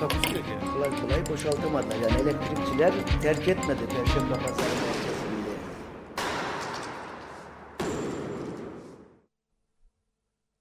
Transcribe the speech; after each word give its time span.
Takusuyor 0.00 0.44
yani. 0.44 0.72
kolay 0.74 1.00
kolay 1.00 1.26
boşaltamadılar. 1.30 1.96
Yani 1.96 2.20
elektrikçiler 2.20 2.92
terk 3.22 3.48
etmedi 3.48 3.80
Perşembe 3.96 4.34
Pazarı 4.34 4.74
merkezinde. 4.86 5.50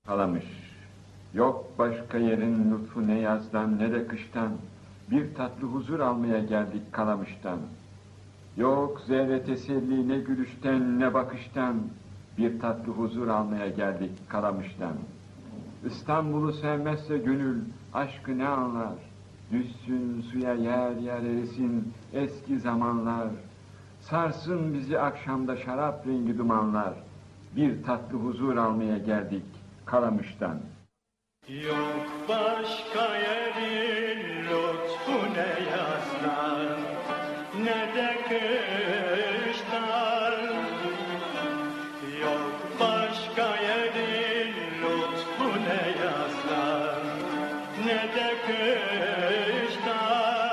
Kalamış. 0.05 0.45
Yok 1.34 1.66
başka 1.80 2.18
yerin 2.18 2.72
lütfu 2.72 3.08
ne 3.08 3.20
yazdan 3.20 3.80
ne 3.80 3.92
de 3.92 4.08
kıştan. 4.08 4.52
Bir 5.12 5.36
tatlı 5.36 5.67
huzur 5.67 6.00
almaya 6.00 6.40
geldik 6.40 6.81
Kalamış'tan. 6.92 7.59
Yok 8.58 9.02
zerre 9.08 9.44
teselli 9.44 10.09
ne 10.09 10.20
gülüşten 10.20 11.00
ne 11.00 11.14
bakıştan. 11.14 11.76
Bir 12.38 12.59
tatlı 12.59 12.92
huzur 12.92 13.28
almaya 13.28 13.70
geldik 13.70 14.12
Kalamış'tan. 14.30 14.94
İstanbul'u 15.86 16.53
sevmezse 16.53 17.17
gönül 17.17 17.62
aşkı 17.94 18.38
ne 18.38 18.47
anlar? 18.47 19.06
Düşsün 19.52 20.26
suya 20.31 20.53
yer 20.53 20.92
yer 20.92 21.23
erisin 21.23 21.94
eski 22.14 22.59
zamanlar. 22.59 23.28
Sarsın 24.00 24.73
bizi 24.73 25.00
akşamda 25.00 25.58
şarap 25.58 26.08
rengi 26.08 26.38
dumanlar. 26.38 26.94
Bir 27.56 27.84
tatlı 27.84 28.18
huzur 28.18 28.58
almaya 28.58 28.98
geldik 28.98 29.44
Kalamış'tan. 29.86 30.59
Yok 31.48 32.08
başka 32.30 33.16
yerin 33.18 34.44
lütfu 34.44 35.34
ne 35.34 35.66
yazdan 35.72 36.80
ne 37.64 37.95
de 37.95 38.18
kıştan 38.23 40.06
de 47.98 48.36
kıştan 49.66 50.47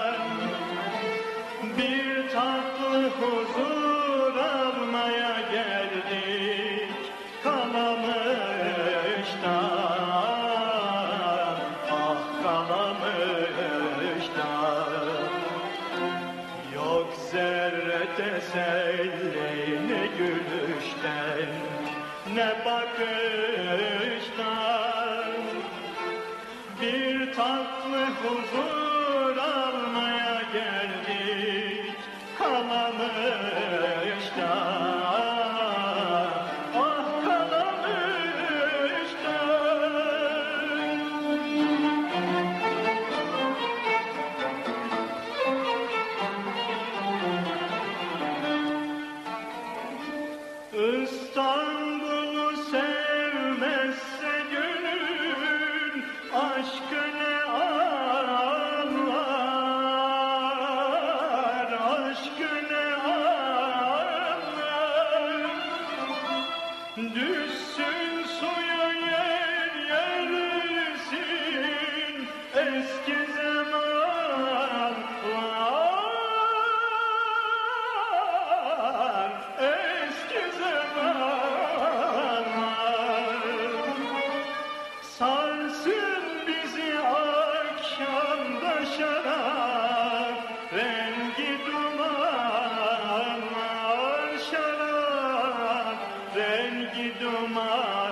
rengi 96.34 97.06
dumanlar 97.20 98.03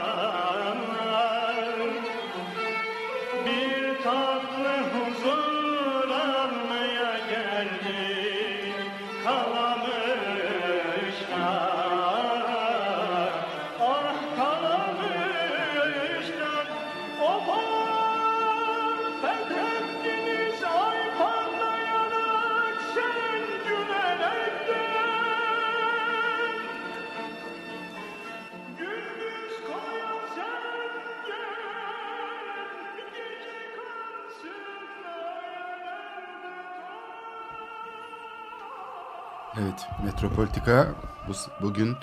Metropolitika 40.04 40.94
bu, 41.28 41.32
bugün 41.62 41.96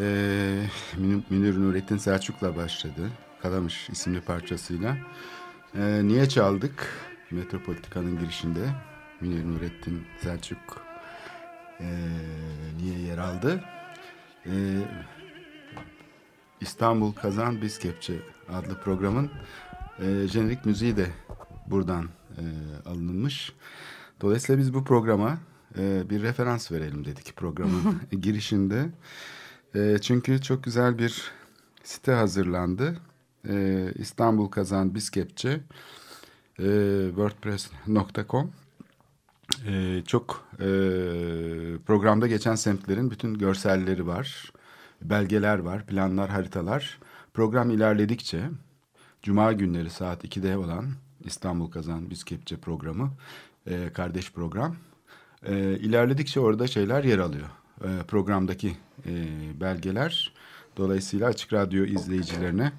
e, 0.00 0.04
Münir 1.30 1.60
Nurettin 1.60 1.96
Selçuk'la 1.96 2.56
başladı. 2.56 3.10
Kalamış 3.42 3.90
isimli 3.90 4.20
parçasıyla. 4.20 4.96
E, 5.78 6.00
niye 6.02 6.28
çaldık? 6.28 6.88
Metropolitika'nın 7.30 8.18
girişinde 8.18 8.60
Münir 9.20 9.44
Nurettin 9.44 10.06
Selçuk 10.22 10.58
e, 11.80 11.86
niye 12.82 12.98
yer 12.98 13.18
aldı? 13.18 13.64
E, 14.46 14.52
İstanbul 16.60 17.12
Kazan 17.12 17.62
Biz 17.62 17.78
Kepçe 17.78 18.14
adlı 18.52 18.80
programın 18.80 19.30
e, 19.98 20.28
jenerik 20.28 20.66
müziği 20.66 20.96
de 20.96 21.06
buradan 21.66 22.08
e, 22.38 22.44
alınmış. 22.88 23.52
Dolayısıyla 24.20 24.60
biz 24.60 24.74
bu 24.74 24.84
programa 24.84 25.38
e, 25.78 26.10
bir 26.10 26.22
referans 26.22 26.72
verelim 26.72 27.04
dedik 27.04 27.36
programın 27.36 28.00
girişinde. 28.20 28.90
E, 29.74 29.98
çünkü 30.00 30.42
çok 30.42 30.64
güzel 30.64 30.98
bir 30.98 31.32
site 31.82 32.12
hazırlandı. 32.12 32.98
E, 33.48 33.86
İstanbul 33.94 34.48
Kazan 34.48 34.94
Biz 34.94 35.10
Kepçe 35.10 35.60
e, 36.58 36.64
wordpress.com 37.08 38.52
e, 39.66 40.02
çok 40.06 40.48
e, 40.54 40.66
programda 41.86 42.26
geçen 42.26 42.54
semtlerin 42.54 43.10
bütün 43.10 43.34
görselleri 43.34 44.06
var, 44.06 44.52
belgeler 45.02 45.58
var, 45.58 45.86
planlar, 45.86 46.30
haritalar. 46.30 46.98
Program 47.34 47.70
ilerledikçe 47.70 48.50
Cuma 49.22 49.52
günleri 49.52 49.90
saat 49.90 50.24
2'de 50.24 50.56
olan 50.56 50.86
İstanbul 51.20 51.70
Kazan 51.70 52.10
Biz 52.10 52.24
Kepçe 52.24 52.56
programı, 52.56 53.10
e, 53.66 53.92
kardeş 53.92 54.32
program. 54.32 54.76
E, 55.42 55.78
ilerledikçe 55.78 56.40
orada 56.40 56.66
şeyler 56.66 57.04
yer 57.04 57.18
alıyor. 57.18 57.48
E, 57.84 57.88
programdaki 58.08 58.76
e, 59.06 59.12
belgeler. 59.60 60.32
Dolayısıyla 60.76 61.28
Açık 61.28 61.52
Radyo 61.52 61.84
izleyicilerine 61.84 62.72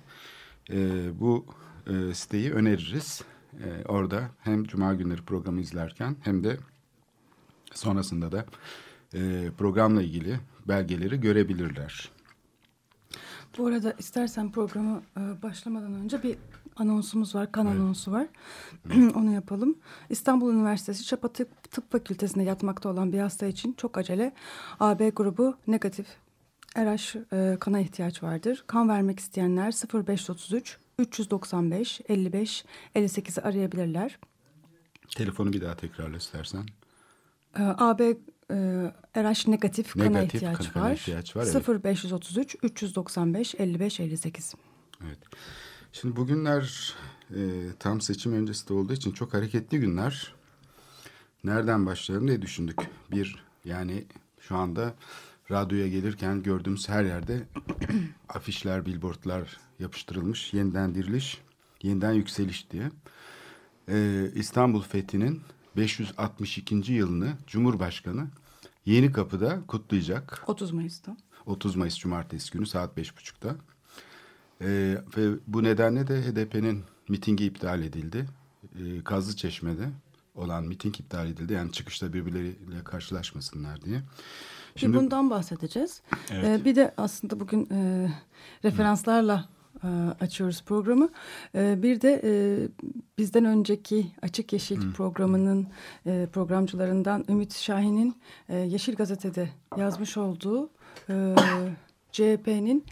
e, 0.69 0.79
bu 1.19 1.45
e, 1.87 2.13
siteyi 2.13 2.53
öneririz. 2.53 3.21
E, 3.53 3.85
orada 3.85 4.29
hem 4.39 4.63
Cuma 4.63 4.93
günleri 4.93 5.21
programı 5.21 5.61
izlerken 5.61 6.15
hem 6.23 6.43
de 6.43 6.57
Sonrasında 7.73 8.31
da 8.31 8.45
e, 9.13 9.51
programla 9.57 10.01
ilgili 10.01 10.39
belgeleri 10.67 11.19
görebilirler. 11.19 12.11
Bu 13.57 13.67
arada 13.67 13.93
istersen 13.99 14.51
programı 14.51 15.01
e, 15.17 15.41
başlamadan 15.41 15.93
önce 15.93 16.23
bir 16.23 16.37
anonsumuz 16.77 17.35
var, 17.35 17.51
kan 17.51 17.65
anonsu 17.65 18.11
var. 18.11 18.27
Onu 19.15 19.31
yapalım. 19.33 19.77
İstanbul 20.09 20.53
Üniversitesi 20.53 21.05
Çapa 21.05 21.27
Tıp, 21.27 21.71
Tıp 21.71 21.91
Fakültesi'nde 21.91 22.43
yatmakta 22.43 22.89
olan 22.89 23.13
bir 23.13 23.19
hasta 23.19 23.45
için 23.45 23.73
çok 23.73 23.97
acele 23.97 24.33
AB 24.79 25.09
grubu 25.09 25.57
negatif 25.67 26.07
RH 26.77 27.15
e, 27.33 27.57
kana 27.59 27.79
ihtiyaç 27.79 28.23
vardır. 28.23 28.63
Kan 28.67 28.89
vermek 28.89 29.19
isteyenler 29.19 29.73
0533 29.93 30.77
395 30.99 32.01
55 32.09 32.65
58'i 32.95 33.43
arayabilirler. 33.43 34.19
Telefonu 35.15 35.53
bir 35.53 35.61
daha 35.61 35.75
tekrarla 35.75 36.17
istersen. 36.17 36.65
E, 37.59 37.61
AB 37.61 38.01
e, 38.03 38.55
RH 39.17 39.47
negatif 39.47 39.93
kana 39.93 40.09
Negatif 40.09 40.35
ihtiyaç 40.35 40.73
kana 40.73 40.83
var. 40.83 40.91
ihtiyaç 40.93 41.35
var, 41.35 41.47
evet. 41.51 41.85
0533 41.85 42.55
395 42.63 43.55
55 43.55 43.99
58. 43.99 44.55
Evet. 45.05 45.19
Şimdi 45.91 46.15
bugünler 46.15 46.93
e, 47.35 47.39
tam 47.79 48.01
seçim 48.01 48.33
öncesi 48.33 48.69
de 48.69 48.73
olduğu 48.73 48.93
için 48.93 49.11
çok 49.11 49.33
hareketli 49.33 49.79
günler. 49.79 50.33
Nereden 51.43 51.85
başlayalım 51.85 52.27
diye 52.27 52.41
düşündük. 52.41 52.77
Bir 53.11 53.43
yani 53.65 54.05
şu 54.39 54.55
anda 54.55 54.93
radyoya 55.51 55.87
gelirken 55.87 56.43
gördüğümüz 56.43 56.89
her 56.89 57.03
yerde 57.03 57.47
afişler, 58.29 58.85
billboardlar 58.85 59.57
yapıştırılmış. 59.79 60.53
Yeniden 60.53 60.95
diriliş, 60.95 61.41
yeniden 61.83 62.13
yükseliş 62.13 62.71
diye. 62.71 62.91
E, 63.89 64.27
İstanbul 64.35 64.81
Fethi'nin 64.81 65.41
562. 65.75 66.93
yılını 66.93 67.33
Cumhurbaşkanı 67.47 68.27
Yeni 68.87 69.11
Kapı'da 69.11 69.61
kutlayacak. 69.67 70.43
30 70.47 70.71
Mayıs'ta. 70.71 71.17
30 71.45 71.75
Mayıs 71.75 71.97
Cumartesi 71.97 72.51
günü 72.51 72.65
saat 72.65 72.97
5.30'da. 72.97 73.55
Ee, 74.61 74.97
ve 75.17 75.35
bu 75.47 75.63
nedenle 75.63 76.07
de 76.07 76.21
HDP'nin 76.21 76.83
mitingi 77.09 77.45
iptal 77.45 77.81
edildi. 77.81 78.25
Ee, 78.75 79.03
Kazlı 79.03 79.35
Çeşme'de 79.35 79.89
olan 80.35 80.63
miting 80.63 80.99
iptal 80.99 81.27
edildi. 81.27 81.53
Yani 81.53 81.71
çıkışta 81.71 82.13
birbirleriyle 82.13 82.83
karşılaşmasınlar 82.83 83.81
diye. 83.81 84.01
Bir 84.81 84.93
bundan 84.93 85.29
bahsedeceğiz. 85.29 86.01
Ee, 86.31 86.61
bir 86.65 86.75
de 86.75 86.93
aslında 86.97 87.39
bugün 87.39 87.67
e, 87.71 88.09
referanslarla 88.63 89.49
e, 89.83 89.87
açıyoruz 90.19 90.63
programı. 90.63 91.09
E, 91.55 91.83
bir 91.83 92.01
de 92.01 92.21
e, 92.23 92.31
bizden 93.17 93.45
önceki 93.45 94.11
Açık 94.21 94.53
Yeşil 94.53 94.91
programının 94.93 95.67
e, 96.05 96.27
programcılarından 96.33 97.25
Ümit 97.29 97.53
Şahin'in 97.53 98.15
e, 98.49 98.57
Yeşil 98.57 98.95
Gazete'de 98.95 99.49
yazmış 99.77 100.17
olduğu 100.17 100.69
e, 101.09 101.35
CHP'nin 102.11 102.85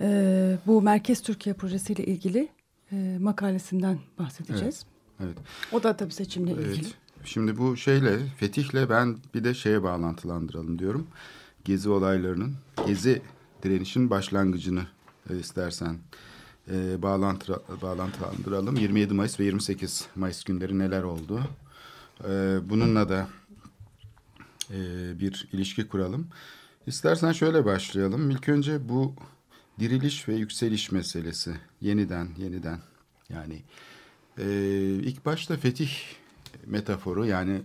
e, 0.00 0.58
bu 0.66 0.82
Merkez 0.82 1.22
Türkiye 1.22 1.54
projesiyle 1.54 2.04
ilgili 2.04 2.48
e, 2.92 3.16
makalesinden 3.20 3.98
bahsedeceğiz. 4.18 4.84
Evet. 5.24 5.36
O 5.72 5.82
da 5.82 5.96
tabii 5.96 6.12
seçimle 6.12 6.50
ilgili. 6.50 6.66
Evet. 6.66 6.94
Şimdi 7.24 7.58
bu 7.58 7.76
şeyle 7.76 8.18
Fetih'le 8.36 8.90
ben 8.90 9.16
bir 9.34 9.44
de 9.44 9.54
şeye 9.54 9.82
bağlantılandıralım 9.82 10.78
diyorum. 10.78 11.06
Gezi 11.64 11.88
olaylarının, 11.90 12.54
Gezi 12.86 13.22
direnişin 13.62 14.10
başlangıcını 14.10 14.86
e, 15.30 15.38
istersen 15.38 15.98
e, 16.70 17.02
bağlantı, 17.02 17.62
bağlantılandıralım. 17.82 18.76
27 18.76 19.14
Mayıs 19.14 19.40
ve 19.40 19.44
28 19.44 20.08
Mayıs 20.16 20.44
günleri 20.44 20.78
neler 20.78 21.02
oldu? 21.02 21.40
E, 22.28 22.58
bununla 22.64 23.08
da 23.08 23.28
e, 24.70 24.78
bir 25.20 25.48
ilişki 25.52 25.88
kuralım. 25.88 26.26
İstersen 26.86 27.32
şöyle 27.32 27.64
başlayalım. 27.64 28.30
İlk 28.30 28.48
önce 28.48 28.88
bu 28.88 29.14
diriliş 29.80 30.28
ve 30.28 30.34
yükseliş 30.34 30.92
meselesi. 30.92 31.56
Yeniden, 31.80 32.28
yeniden. 32.38 32.80
Yani 33.28 33.62
e, 34.38 34.44
ilk 35.02 35.26
başta 35.26 35.56
fetih 35.56 35.90
metaforu 36.66 37.26
yani 37.26 37.62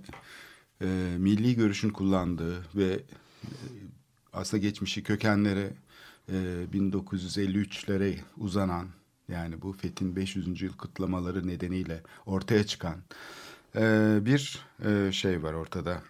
e, 0.82 0.86
milli 1.18 1.56
görüşün 1.56 1.90
kullandığı 1.90 2.66
ve 2.76 2.86
e, 2.94 3.00
aslında 4.34 4.62
geçmişi 4.62 5.04
kökenlere 5.04 5.74
e, 6.30 6.34
1953'lere 6.74 8.18
uzanan 8.38 8.88
yani 9.28 9.62
bu 9.62 9.74
fethin 9.74 10.16
500. 10.16 10.62
yıl 10.62 10.74
kutlamaları 10.74 11.48
nedeniyle 11.48 12.02
ortaya 12.26 12.66
çıkan 12.66 12.96
e, 13.76 14.18
bir 14.22 14.60
e, 14.86 15.12
şey 15.12 15.44
var 15.44 15.54
ortada. 15.54 16.02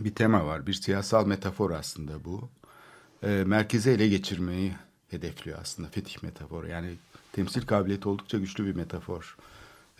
Bir 0.00 0.14
tema 0.14 0.46
var, 0.46 0.66
bir 0.66 0.72
siyasal 0.72 1.26
metafor 1.26 1.70
aslında 1.70 2.24
bu. 2.24 2.50
E, 3.22 3.28
merkeze 3.28 3.92
ele 3.92 4.08
geçirmeyi 4.08 4.72
hedefliyor 5.14 5.58
aslında 5.60 5.88
fetih 5.88 6.22
metaforu. 6.22 6.68
Yani 6.68 6.94
temsil 7.32 7.66
kabiliyeti 7.66 8.08
oldukça 8.08 8.38
güçlü 8.38 8.66
bir 8.66 8.74
metafor. 8.74 9.36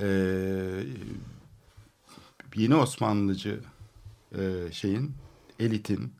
Ee, 0.01 0.07
yeni 2.55 2.75
Osmanlıcı 2.75 3.61
e, 4.39 4.73
şeyin, 4.73 5.15
elitin 5.59 6.13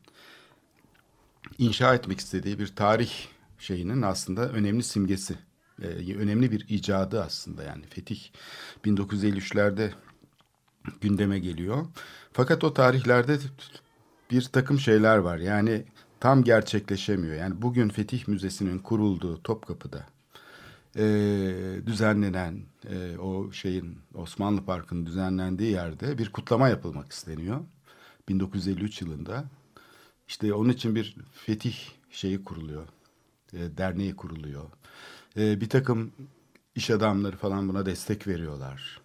inşa 1.57 1.95
etmek 1.95 2.19
istediği 2.19 2.59
bir 2.59 2.75
tarih 2.75 3.11
şeyinin 3.59 4.01
aslında 4.01 4.49
önemli 4.49 4.83
simgesi. 4.83 5.37
Ee, 5.81 6.15
önemli 6.15 6.51
bir 6.51 6.65
icadı 6.69 7.23
aslında 7.23 7.63
yani 7.63 7.85
fetih 7.85 8.19
1953'lerde 8.85 9.91
gündeme 11.01 11.39
geliyor. 11.39 11.85
Fakat 12.33 12.63
o 12.63 12.73
tarihlerde 12.73 13.37
bir 14.31 14.41
takım 14.41 14.79
şeyler 14.79 15.17
var. 15.17 15.37
Yani 15.37 15.85
tam 16.19 16.43
gerçekleşemiyor. 16.43 17.35
Yani 17.35 17.61
bugün 17.61 17.89
Fetih 17.89 18.27
Müzesi'nin 18.27 18.79
kurulduğu 18.79 19.43
Topkapı'da 19.43 20.05
e, 20.97 21.05
düzenlenen 21.85 22.61
e, 22.89 23.17
o 23.17 23.51
şeyin 23.51 23.97
Osmanlı 24.13 24.65
Parkı'nın 24.65 25.05
düzenlendiği 25.05 25.71
yerde 25.71 26.17
bir 26.17 26.31
kutlama 26.31 26.69
yapılmak 26.69 27.11
isteniyor. 27.11 27.61
1953 28.29 29.01
yılında. 29.01 29.45
İşte 30.27 30.53
onun 30.53 30.69
için 30.69 30.95
bir 30.95 31.15
fetih 31.33 31.75
şeyi 32.11 32.43
kuruluyor. 32.43 32.87
E, 33.53 33.77
derneği 33.77 34.15
kuruluyor. 34.15 34.63
E, 35.37 35.61
bir 35.61 35.69
takım 35.69 36.11
iş 36.75 36.89
adamları 36.89 37.37
falan 37.37 37.69
buna 37.69 37.85
destek 37.85 38.27
veriyorlar. 38.27 39.01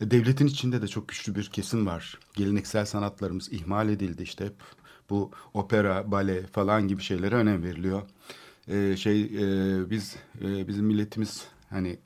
E, 0.00 0.10
devletin 0.10 0.46
içinde 0.46 0.82
de 0.82 0.88
çok 0.88 1.08
güçlü 1.08 1.34
bir 1.34 1.44
kesim 1.44 1.86
var. 1.86 2.18
Geleneksel 2.34 2.86
sanatlarımız 2.86 3.52
ihmal 3.52 3.88
edildi 3.88 4.22
işte 4.22 4.44
hep 4.44 4.56
bu 5.10 5.30
opera, 5.54 6.10
bale 6.10 6.46
falan 6.46 6.88
gibi 6.88 7.02
şeylere 7.02 7.34
önem 7.34 7.62
veriliyor. 7.62 8.02
Ee, 8.68 8.96
şey 8.96 9.22
e, 9.22 9.90
biz 9.90 10.16
e, 10.40 10.68
bizim 10.68 10.86
milletimiz 10.86 11.44
hani 11.70 11.98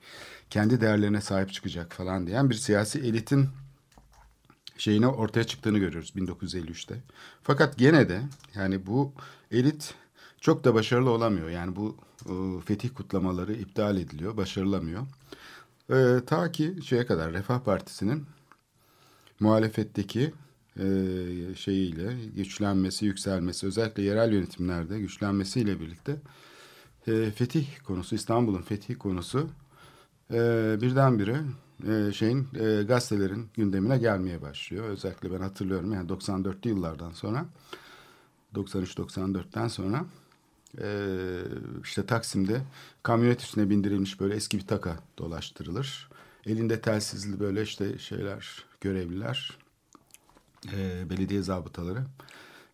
kendi 0.51 0.81
değerlerine 0.81 1.21
sahip 1.21 1.53
çıkacak 1.53 1.93
falan 1.93 2.27
diyen 2.27 2.51
bir 2.51 2.55
siyasi 2.55 2.99
elitin 2.99 3.49
şeyine 4.79 5.07
ortaya 5.07 5.45
çıktığını 5.45 5.79
görüyoruz 5.79 6.13
1953'te. 6.17 6.95
Fakat 7.43 7.79
gene 7.79 8.09
de 8.09 8.23
yani 8.55 8.87
bu 8.87 9.13
elit 9.51 9.95
çok 10.41 10.65
da 10.65 10.75
başarılı 10.75 11.11
olamıyor. 11.11 11.49
Yani 11.49 11.77
bu 11.77 11.97
e, 12.27 12.61
fetih 12.65 12.91
kutlamaları 12.95 13.53
iptal 13.53 13.97
ediliyor, 13.97 14.37
başarılamıyor. 14.37 15.07
E, 15.91 16.25
ta 16.27 16.53
ki 16.53 16.77
şeye 16.85 17.07
kadar 17.07 17.33
Refah 17.33 17.61
Partisi'nin 17.61 18.27
muhalefetteki 19.41 20.23
e, 20.23 20.33
şeyiyle 21.57 22.15
güçlenmesi, 22.37 23.07
yükselmesi, 23.07 23.67
özellikle 23.67 24.03
yerel 24.03 24.33
yönetimlerde 24.33 25.01
güçlenmesiyle 25.01 25.81
birlikte 25.81 26.17
e, 27.07 27.31
fetih 27.31 27.67
konusu, 27.85 28.15
İstanbul'un 28.15 28.63
fetih 28.63 28.99
konusu 28.99 29.49
e, 30.31 30.37
birdenbire 30.81 31.41
e, 31.89 32.13
şeyin 32.13 32.49
e, 32.61 32.83
gazetelerin 32.83 33.49
gündemine 33.55 33.99
gelmeye 33.99 34.43
başlıyor. 34.43 34.89
Özellikle 34.89 35.33
ben 35.33 35.41
hatırlıyorum 35.41 35.93
yani 35.93 36.09
94'lü 36.09 36.69
yıllardan 36.69 37.13
sonra 37.13 37.47
93-94'ten 38.55 39.69
sonra 39.69 40.05
e, 40.81 41.09
işte 41.83 42.07
Taksim'de 42.07 42.63
kamyonet 43.03 43.43
üstüne 43.43 43.71
bindirilmiş 43.71 44.21
böyle 44.21 44.35
eski 44.35 44.59
bir 44.59 44.67
taka 44.67 44.97
dolaştırılır. 45.19 46.09
Elinde 46.47 46.81
telsizli 46.81 47.41
böyle 47.41 47.63
işte 47.63 47.99
şeyler 47.99 48.65
görevliler 48.81 49.62
e, 50.77 51.11
belediye 51.11 51.43
zabıtaları 51.43 52.05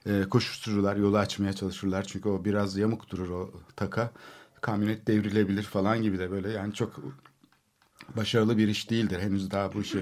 e, 0.07 0.23
koşuştururlar, 0.31 0.97
yolu 0.97 1.19
açmaya 1.19 1.53
çalışırlar. 1.53 2.05
Çünkü 2.05 2.29
o 2.29 2.45
biraz 2.45 2.77
yamuk 2.77 3.11
durur 3.11 3.31
o 3.31 3.51
taka. 3.77 4.11
Kamyonet 4.61 5.07
devrilebilir 5.07 5.63
falan 5.63 6.03
gibi 6.03 6.19
de 6.19 6.31
böyle 6.31 6.51
yani 6.51 6.75
çok 6.75 6.97
başarılı 8.17 8.59
bir 8.59 8.69
iş 8.69 8.91
değildir. 8.91 9.21
Henüz 9.21 9.51
daha 9.51 9.75
bu 9.75 9.81
işi 9.81 10.01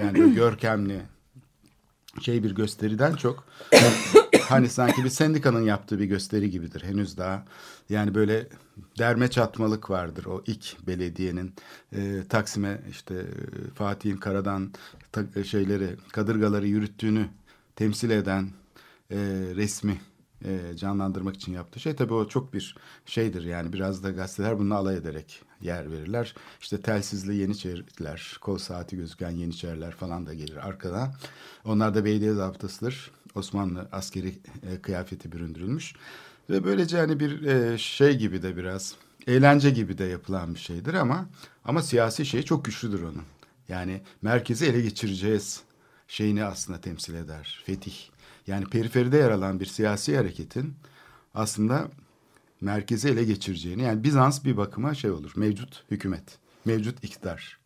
yani 0.00 0.34
görkemli 0.34 1.02
şey 2.20 2.42
bir 2.42 2.54
gösteriden 2.54 3.14
çok 3.14 3.44
hani 4.48 4.68
sanki 4.68 5.04
bir 5.04 5.08
sendikanın 5.08 5.62
yaptığı 5.62 5.98
bir 5.98 6.04
gösteri 6.04 6.50
gibidir. 6.50 6.82
Henüz 6.82 7.18
daha 7.18 7.44
yani 7.88 8.14
böyle 8.14 8.48
derme 8.98 9.30
çatmalık 9.30 9.90
vardır 9.90 10.24
o 10.24 10.42
ilk 10.46 10.86
belediyenin 10.86 11.54
e, 11.92 12.22
Taksim'e 12.28 12.80
işte 12.90 13.14
e, 13.14 13.70
Fatih'in 13.74 14.16
karadan 14.16 14.72
ta, 15.12 15.44
şeyleri 15.44 15.96
kadırgaları 16.12 16.66
yürüttüğünü 16.66 17.28
temsil 17.76 18.10
eden 18.10 18.50
e, 19.10 19.16
resmi 19.56 20.00
e, 20.44 20.76
canlandırmak 20.76 21.34
için 21.34 21.52
yaptığı 21.52 21.80
şey. 21.80 21.96
Tabii 21.96 22.14
o 22.14 22.28
çok 22.28 22.54
bir 22.54 22.76
şeydir 23.06 23.44
yani 23.44 23.72
biraz 23.72 24.04
da 24.04 24.10
gazeteler 24.10 24.58
bununla 24.58 24.74
alay 24.74 24.96
ederek 24.96 25.42
yer 25.60 25.92
verirler. 25.92 26.34
İşte 26.60 26.80
telsizli 26.82 27.34
yeniçeriler, 27.34 28.36
kol 28.40 28.58
saati 28.58 28.96
gözüken 28.96 29.30
yeniçeriler 29.30 29.92
falan 29.92 30.26
da 30.26 30.34
gelir 30.34 30.68
arkadan. 30.68 31.14
Onlar 31.64 31.94
da 31.94 32.04
belediye 32.04 32.32
zabıtasıdır. 32.32 33.15
Osmanlı 33.36 33.88
askeri 33.92 34.38
e, 34.72 34.82
kıyafeti 34.82 35.32
büründürülmüş. 35.32 35.94
Ve 36.50 36.64
böylece 36.64 36.98
hani 36.98 37.20
bir 37.20 37.42
e, 37.42 37.78
şey 37.78 38.18
gibi 38.18 38.42
de 38.42 38.56
biraz 38.56 38.94
eğlence 39.26 39.70
gibi 39.70 39.98
de 39.98 40.04
yapılan 40.04 40.54
bir 40.54 40.60
şeydir 40.60 40.94
ama 40.94 41.26
ama 41.64 41.82
siyasi 41.82 42.26
şey 42.26 42.42
çok 42.42 42.64
güçlüdür 42.64 43.02
onun. 43.02 43.22
Yani 43.68 44.00
merkezi 44.22 44.66
ele 44.66 44.80
geçireceğiz 44.80 45.62
şeyini 46.08 46.44
aslında 46.44 46.80
temsil 46.80 47.14
eder. 47.14 47.62
Fetih. 47.66 47.94
Yani 48.46 48.64
periferide 48.64 49.16
yer 49.16 49.30
alan 49.30 49.60
bir 49.60 49.66
siyasi 49.66 50.16
hareketin 50.16 50.74
aslında 51.34 51.88
merkezi 52.60 53.08
ele 53.08 53.24
geçireceğini 53.24 53.82
yani 53.82 54.04
Bizans 54.04 54.44
bir 54.44 54.56
bakıma 54.56 54.94
şey 54.94 55.10
olur 55.10 55.32
mevcut 55.36 55.84
hükümet, 55.90 56.38
mevcut 56.64 57.04
iktidar. 57.04 57.58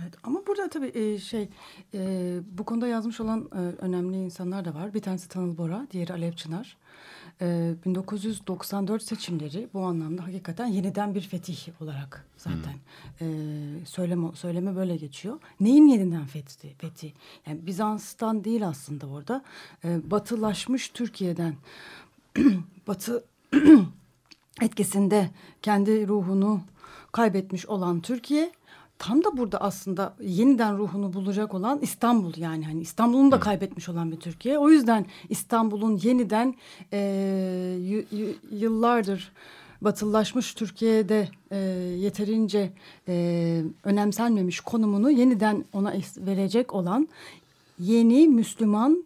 Evet 0.00 0.14
ama 0.22 0.46
burada 0.46 0.68
tabii 0.68 0.92
e, 0.94 1.18
şey 1.18 1.48
e, 1.94 2.40
bu 2.58 2.64
konuda 2.64 2.86
yazmış 2.86 3.20
olan 3.20 3.48
e, 3.52 3.58
önemli 3.58 4.16
insanlar 4.16 4.64
da 4.64 4.74
var. 4.74 4.94
Bir 4.94 5.02
tanesi 5.02 5.28
Tanıl 5.28 5.58
Bora, 5.58 5.86
diğeri 5.90 6.12
Alev 6.12 6.32
Çınar. 6.32 6.76
E, 7.40 7.74
1994 7.84 9.02
seçimleri 9.02 9.68
bu 9.74 9.80
anlamda 9.80 10.26
hakikaten 10.26 10.66
yeniden 10.66 11.14
bir 11.14 11.20
fetih 11.20 11.82
olarak 11.82 12.26
zaten 12.36 12.74
e, 13.20 13.26
söyleme 13.86 14.28
söyleme 14.34 14.76
böyle 14.76 14.96
geçiyor. 14.96 15.38
Neyin 15.60 15.86
yeniden 15.86 16.26
fethi? 16.26 16.74
fethi? 16.78 17.12
Yani 17.46 17.66
Bizans'tan 17.66 18.44
değil 18.44 18.68
aslında 18.68 19.06
orada. 19.06 19.42
E, 19.84 20.10
batılaşmış 20.10 20.88
Türkiye'den 20.88 21.54
Batı 22.86 23.24
etkisinde 24.62 25.30
kendi 25.62 26.08
ruhunu 26.08 26.60
kaybetmiş 27.12 27.66
olan 27.66 28.00
Türkiye 28.00 28.52
tam 28.98 29.24
da 29.24 29.36
burada 29.36 29.58
aslında 29.60 30.14
yeniden 30.20 30.78
ruhunu 30.78 31.12
bulacak 31.12 31.54
olan 31.54 31.78
İstanbul 31.82 32.32
yani 32.36 32.64
hani 32.64 32.80
İstanbul'un 32.80 33.32
da 33.32 33.40
kaybetmiş 33.40 33.88
olan 33.88 34.12
bir 34.12 34.16
Türkiye. 34.16 34.58
O 34.58 34.70
yüzden 34.70 35.06
İstanbul'un 35.28 35.96
yeniden 35.96 36.54
e, 36.92 36.98
y- 37.80 38.04
y- 38.10 38.34
yıllardır 38.50 39.32
batılılaşmış 39.80 40.54
Türkiye'de 40.54 41.28
e, 41.50 41.56
yeterince 41.98 42.72
e, 43.08 43.62
önemsenmemiş 43.84 44.60
konumunu 44.60 45.10
yeniden 45.10 45.64
ona 45.72 45.94
verecek 46.18 46.74
olan 46.74 47.08
yeni 47.78 48.28
Müslüman 48.28 49.04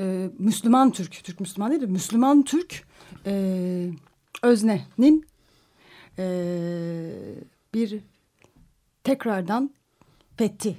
e, 0.00 0.30
Müslüman 0.38 0.90
Türk, 0.90 1.24
Türk 1.24 1.40
Müslüman 1.40 1.70
değil 1.70 1.82
de 1.82 1.86
Müslüman 1.86 2.42
Türk 2.42 2.84
e, 3.26 3.90
öznenin 4.42 5.26
e, 6.18 6.26
bir 7.74 8.00
tekrardan 9.06 9.70
fethi. 10.36 10.76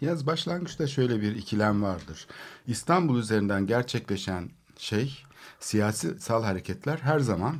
Yaz 0.00 0.26
başlangıçta 0.26 0.86
şöyle 0.86 1.20
bir 1.22 1.36
ikilem 1.36 1.82
vardır. 1.82 2.26
İstanbul 2.66 3.18
üzerinden 3.18 3.66
gerçekleşen 3.66 4.50
şey 4.78 5.22
siyasi 5.60 6.20
sal 6.20 6.42
hareketler 6.42 6.98
her 6.98 7.18
zaman 7.18 7.56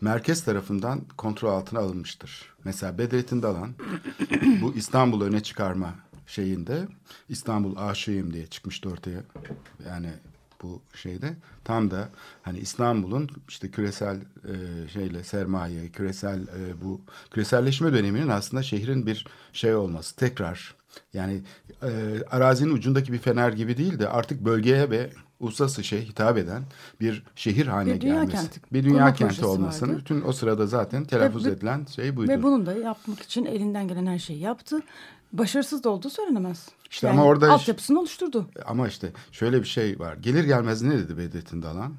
merkez 0.00 0.44
tarafından 0.44 1.00
kontrol 1.16 1.50
altına 1.50 1.80
alınmıştır. 1.80 2.54
Mesela 2.64 2.98
Bedrettin 2.98 3.42
Dalan 3.42 3.74
bu 4.62 4.74
İstanbul'u 4.74 5.24
öne 5.24 5.42
çıkarma 5.42 5.94
şeyinde 6.26 6.88
İstanbul 7.28 7.76
aşığıyım 7.76 8.32
diye 8.32 8.46
çıkmıştı 8.46 8.88
ortaya. 8.88 9.20
Yani 9.86 10.10
bu 10.62 10.82
şeyde 10.94 11.34
tam 11.64 11.90
da 11.90 12.08
hani 12.42 12.58
İstanbul'un 12.58 13.28
işte 13.48 13.70
küresel 13.70 14.16
e, 14.16 14.88
şeyle 14.88 15.24
sermaye, 15.24 15.88
küresel 15.88 16.40
e, 16.42 16.82
bu 16.84 17.00
küreselleşme 17.30 17.92
döneminin 17.92 18.28
aslında 18.28 18.62
şehrin 18.62 19.06
bir 19.06 19.26
şey 19.52 19.74
olması 19.74 20.16
tekrar 20.16 20.74
yani 21.14 21.40
e, 21.82 21.88
arazinin 22.30 22.74
ucundaki 22.74 23.12
bir 23.12 23.18
fener 23.18 23.52
gibi 23.52 23.76
değil 23.76 23.98
de 23.98 24.08
artık 24.08 24.44
bölgeye 24.44 24.90
ve 24.90 25.10
uluslararası 25.40 25.84
şey 25.84 26.06
hitap 26.08 26.38
eden 26.38 26.62
bir 27.00 27.22
şehir 27.36 27.66
haline 27.66 27.94
Bir 27.94 28.00
dünya 28.00 28.14
gelmesi. 28.14 28.36
kenti 28.36 28.60
bir 28.72 28.84
dünya 28.84 29.14
kenti 29.14 29.44
olmasını 29.44 29.88
vardı. 29.88 30.00
bütün 30.00 30.22
o 30.22 30.32
sırada 30.32 30.66
zaten 30.66 31.04
telaffuz 31.04 31.46
Ve- 31.46 31.50
edilen 31.50 31.84
şey 31.84 32.16
buydu. 32.16 32.30
Ve 32.30 32.42
bunun 32.42 32.66
da 32.66 32.72
yapmak 32.72 33.20
için 33.20 33.44
elinden 33.44 33.88
gelen 33.88 34.06
her 34.06 34.18
şeyi 34.18 34.38
yaptı. 34.38 34.80
Başarısız 35.32 35.84
da 35.84 35.90
olduğu 35.90 36.10
söylenemez. 36.10 36.68
İşte 36.90 37.06
yani 37.06 37.20
ama 37.20 37.28
orada- 37.28 37.52
altyapısını 37.52 38.00
oluşturdu. 38.00 38.50
Ama 38.66 38.88
işte 38.88 39.12
şöyle 39.32 39.60
bir 39.62 39.66
şey 39.68 39.98
var. 39.98 40.16
Gelir 40.16 40.44
gelmez 40.44 40.82
ne 40.82 40.98
dedi 40.98 41.18
Bedrettin 41.18 41.62
Dalan? 41.62 41.94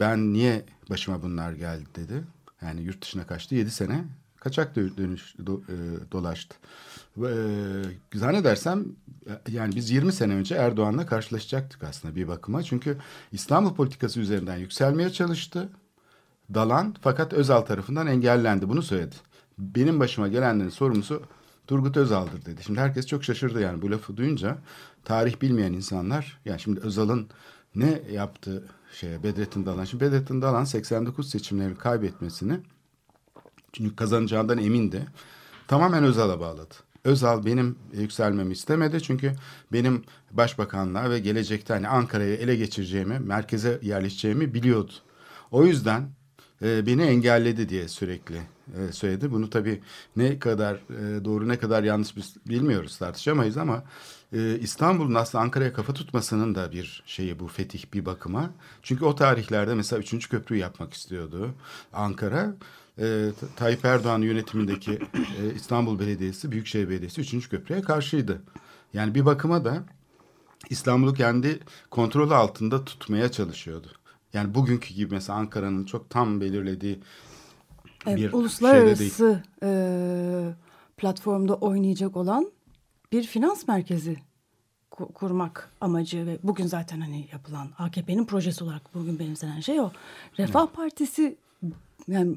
Ben 0.00 0.32
niye 0.32 0.64
başıma 0.90 1.22
bunlar 1.22 1.52
geldi 1.52 1.84
dedi. 1.96 2.24
Yani 2.62 2.80
yurt 2.82 3.02
dışına 3.02 3.26
kaçtı. 3.26 3.54
Yedi 3.54 3.70
sene 3.70 4.04
kaçak 4.36 4.76
dö- 4.76 4.96
dönüş 4.96 5.34
do- 5.38 5.62
e, 5.68 5.76
dolaştı. 6.12 6.56
E, 7.18 8.18
zannedersem 8.18 8.84
e, 9.26 9.52
yani 9.52 9.76
biz 9.76 9.90
20 9.90 10.12
sene 10.12 10.34
önce 10.34 10.54
Erdoğan'la 10.54 11.06
karşılaşacaktık 11.06 11.84
aslında 11.84 12.16
bir 12.16 12.28
bakıma. 12.28 12.62
Çünkü 12.62 12.98
İstanbul 13.32 13.74
politikası 13.74 14.20
üzerinden 14.20 14.56
yükselmeye 14.56 15.10
çalıştı. 15.10 15.68
Dalan 16.54 16.94
fakat 17.00 17.32
Özal 17.32 17.60
tarafından 17.60 18.06
engellendi. 18.06 18.68
Bunu 18.68 18.82
söyledi. 18.82 19.14
Benim 19.58 20.00
başıma 20.00 20.28
gelenlerin 20.28 20.68
sorumlusu 20.70 21.22
Turgut 21.70 21.96
Özal'dır 21.96 22.44
dedi. 22.44 22.62
Şimdi 22.64 22.80
herkes 22.80 23.06
çok 23.06 23.24
şaşırdı 23.24 23.60
yani 23.60 23.82
bu 23.82 23.90
lafı 23.90 24.16
duyunca. 24.16 24.58
Tarih 25.04 25.42
bilmeyen 25.42 25.72
insanlar 25.72 26.40
yani 26.44 26.60
şimdi 26.60 26.80
Özal'ın 26.80 27.28
ne 27.74 28.02
yaptı 28.12 28.68
şeye 28.92 29.22
Bedrettin 29.22 29.66
Dalan. 29.66 29.84
Şimdi 29.84 30.04
Bedrettin 30.04 30.42
Dalan 30.42 30.64
89 30.64 31.30
seçimleri 31.30 31.74
kaybetmesini 31.74 32.60
çünkü 33.72 33.96
kazanacağından 33.96 34.58
emindi. 34.58 35.06
Tamamen 35.68 36.04
Özal'a 36.04 36.40
bağladı. 36.40 36.74
Özal 37.04 37.46
benim 37.46 37.76
yükselmemi 37.92 38.52
istemedi 38.52 39.02
çünkü 39.02 39.32
benim 39.72 40.04
başbakanlığa 40.30 41.10
ve 41.10 41.18
gelecekte 41.18 41.74
hani 41.74 41.88
Ankara'yı 41.88 42.36
ele 42.36 42.56
geçireceğimi, 42.56 43.18
merkeze 43.18 43.78
yerleşeceğimi 43.82 44.54
biliyordu. 44.54 44.92
O 45.50 45.64
yüzden 45.64 46.10
e, 46.62 46.86
beni 46.86 47.02
engelledi 47.02 47.68
diye 47.68 47.88
sürekli 47.88 48.36
e, 48.78 48.92
söyledi. 48.92 49.30
Bunu 49.30 49.50
tabii 49.50 49.80
ne 50.16 50.38
kadar 50.38 50.74
e, 50.74 51.24
doğru 51.24 51.48
ne 51.48 51.58
kadar 51.58 51.82
yanlış 51.82 52.16
biz 52.16 52.36
bilmiyoruz 52.46 52.98
tartışamayız 52.98 53.56
ama 53.56 53.84
e, 54.32 54.58
İstanbul'un 54.58 55.14
aslında 55.14 55.44
Ankara'ya 55.44 55.72
kafa 55.72 55.94
tutmasının 55.94 56.54
da 56.54 56.72
bir 56.72 57.02
şeyi 57.06 57.38
bu 57.38 57.48
fetih 57.48 57.84
bir 57.94 58.06
bakıma. 58.06 58.50
Çünkü 58.82 59.04
o 59.04 59.14
tarihlerde 59.14 59.74
mesela 59.74 60.00
3. 60.00 60.28
köprüyü 60.28 60.60
yapmak 60.60 60.94
istiyordu 60.94 61.54
Ankara. 61.92 62.54
E, 62.98 63.28
Tayyip 63.56 63.84
Erdoğan 63.84 64.22
yönetimindeki 64.22 64.92
e, 64.92 65.54
İstanbul 65.54 65.98
Belediyesi, 65.98 66.52
Büyükşehir 66.52 66.88
Belediyesi 66.88 67.20
3. 67.20 67.48
köprüye 67.48 67.80
karşıydı. 67.80 68.42
Yani 68.94 69.14
bir 69.14 69.26
bakıma 69.26 69.64
da 69.64 69.84
İstanbul'u 70.70 71.14
kendi 71.14 71.60
kontrolü 71.90 72.34
altında 72.34 72.84
tutmaya 72.84 73.30
çalışıyordu. 73.32 73.88
Yani 74.32 74.54
bugünkü 74.54 74.94
gibi 74.94 75.14
mesela 75.14 75.38
Ankara'nın 75.38 75.84
çok 75.84 76.10
tam 76.10 76.40
belirlediği 76.40 77.00
E, 78.06 78.10
bir 78.10 78.16
değil. 78.16 78.32
uluslararası 78.32 79.42
e, 79.62 79.70
platformda 80.96 81.54
oynayacak 81.54 82.16
olan 82.16 82.50
bir 83.12 83.22
finans 83.22 83.68
merkezi 83.68 84.16
ku- 84.90 85.12
kurmak 85.12 85.70
amacı 85.80 86.26
ve 86.26 86.38
bugün 86.42 86.66
zaten 86.66 87.00
hani 87.00 87.28
yapılan 87.32 87.68
AKP'nin 87.78 88.24
projesi 88.24 88.64
olarak 88.64 88.94
bugün 88.94 89.18
benimsenen 89.18 89.60
şey 89.60 89.80
o. 89.80 89.90
Refah 90.38 90.66
Partisi 90.66 91.36
yani 92.08 92.36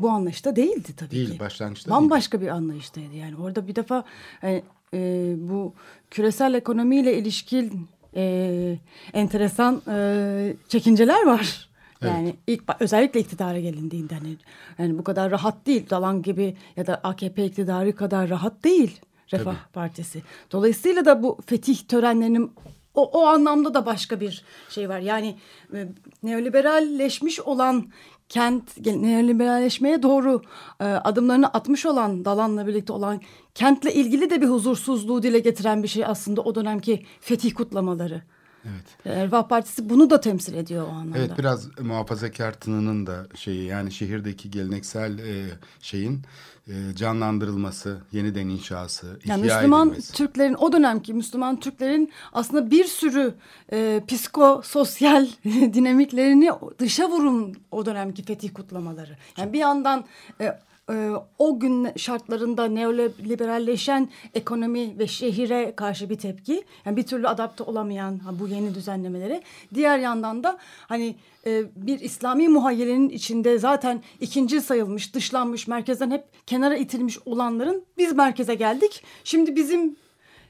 bu 0.00 0.10
anlayışta 0.10 0.56
değildi 0.56 0.88
tabii 0.96 1.10
Değil, 1.10 1.32
ki. 1.32 1.38
başlangıçta 1.40 1.90
Bambaşka 1.90 2.40
bir 2.40 2.48
anlayıştaydı 2.48 3.14
yani. 3.14 3.36
Orada 3.36 3.68
bir 3.68 3.74
defa 3.76 4.04
e, 4.42 4.62
e, 4.94 5.34
bu 5.38 5.74
küresel 6.10 6.54
ekonomiyle 6.54 7.18
ilişkin 7.18 7.88
e, 8.16 8.78
enteresan 9.12 9.82
e, 9.88 10.56
çekinceler 10.68 11.26
var. 11.26 11.68
Yani 12.02 12.36
ilk 12.46 12.62
özellikle 12.80 13.20
iktidara 13.20 13.60
gelindiğinde 13.60 14.14
hani 14.14 14.36
yani 14.78 14.98
bu 14.98 15.04
kadar 15.04 15.30
rahat 15.30 15.66
değil. 15.66 15.90
Dalan 15.90 16.22
gibi 16.22 16.56
ya 16.76 16.86
da 16.86 16.94
AKP 16.94 17.44
iktidarı 17.44 17.96
kadar 17.96 18.28
rahat 18.28 18.64
değil 18.64 19.00
Refah 19.32 19.44
Tabii. 19.44 19.72
Partisi. 19.72 20.22
Dolayısıyla 20.52 21.04
da 21.04 21.22
bu 21.22 21.38
fetih 21.46 21.76
törenlerinin 21.76 22.52
o, 22.94 23.04
o 23.04 23.26
anlamda 23.26 23.74
da 23.74 23.86
başka 23.86 24.20
bir 24.20 24.44
şey 24.70 24.88
var. 24.88 25.00
Yani 25.00 25.36
e, 25.74 25.88
neoliberalleşmiş 26.22 27.40
olan 27.40 27.92
kent 28.28 28.86
neoliberalleşmeye 28.86 30.02
doğru 30.02 30.42
e, 30.80 30.84
adımlarını 30.84 31.48
atmış 31.48 31.86
olan 31.86 32.24
Dalan'la 32.24 32.66
birlikte 32.66 32.92
olan 32.92 33.20
kentle 33.54 33.94
ilgili 33.94 34.30
de 34.30 34.42
bir 34.42 34.46
huzursuzluğu 34.46 35.22
dile 35.22 35.38
getiren 35.38 35.82
bir 35.82 35.88
şey 35.88 36.04
aslında 36.04 36.40
o 36.40 36.54
dönemki 36.54 37.06
fetih 37.20 37.54
kutlamaları. 37.54 38.22
Evet. 38.64 39.16
E, 39.16 39.24
Refah 39.24 39.48
Partisi 39.48 39.88
bunu 39.90 40.10
da 40.10 40.20
temsil 40.20 40.54
ediyor 40.54 40.86
o 40.86 40.90
anlamda. 40.90 41.18
Evet 41.18 41.30
biraz 41.38 41.78
muhafazakar 41.80 42.52
tınının 42.52 43.06
da 43.06 43.26
şeyi 43.34 43.64
yani 43.64 43.92
şehirdeki 43.92 44.50
geleneksel 44.50 45.18
e, 45.18 45.46
şeyin 45.80 46.22
e, 46.68 46.72
canlandırılması, 46.94 47.98
yeniden 48.12 48.48
inşası, 48.48 49.18
ihya 49.24 49.36
Yani 49.36 49.44
Müslüman 49.44 49.88
edilmesi. 49.88 50.12
Türklerin 50.12 50.54
o 50.54 50.72
dönemki 50.72 51.14
Müslüman 51.14 51.60
Türklerin 51.60 52.12
aslında 52.32 52.70
bir 52.70 52.84
sürü 52.84 53.34
e, 53.72 54.02
psikososyal 54.08 55.26
dinamiklerini 55.44 56.50
dışa 56.78 57.10
vurun 57.10 57.56
o 57.70 57.86
dönemki 57.86 58.22
fetih 58.22 58.54
kutlamaları. 58.54 59.16
Yani 59.36 59.52
bir 59.52 59.58
yandan 59.58 60.04
e, 60.40 60.58
e, 60.90 61.10
o 61.38 61.60
gün 61.60 61.88
şartlarında 61.96 62.64
neoliberalleşen 62.64 64.08
ekonomi 64.34 64.98
ve 64.98 65.06
şehire 65.06 65.72
karşı 65.76 66.10
bir 66.10 66.18
tepki. 66.18 66.64
Yani 66.84 66.96
bir 66.96 67.02
türlü 67.02 67.28
adapte 67.28 67.64
olamayan 67.64 68.20
bu 68.40 68.48
yeni 68.48 68.74
düzenlemelere. 68.74 69.42
Diğer 69.74 69.98
yandan 69.98 70.44
da 70.44 70.58
hani 70.88 71.16
e, 71.46 71.62
bir 71.76 72.00
İslami 72.00 72.48
muhayyelenin 72.48 73.08
içinde 73.08 73.58
zaten 73.58 74.02
ikinci 74.20 74.60
sayılmış, 74.60 75.14
dışlanmış, 75.14 75.68
merkezden 75.68 76.10
hep 76.10 76.24
kenara 76.46 76.76
itilmiş 76.76 77.18
olanların 77.26 77.84
biz 77.98 78.12
merkeze 78.12 78.54
geldik. 78.54 79.04
Şimdi 79.24 79.56
bizim 79.56 79.96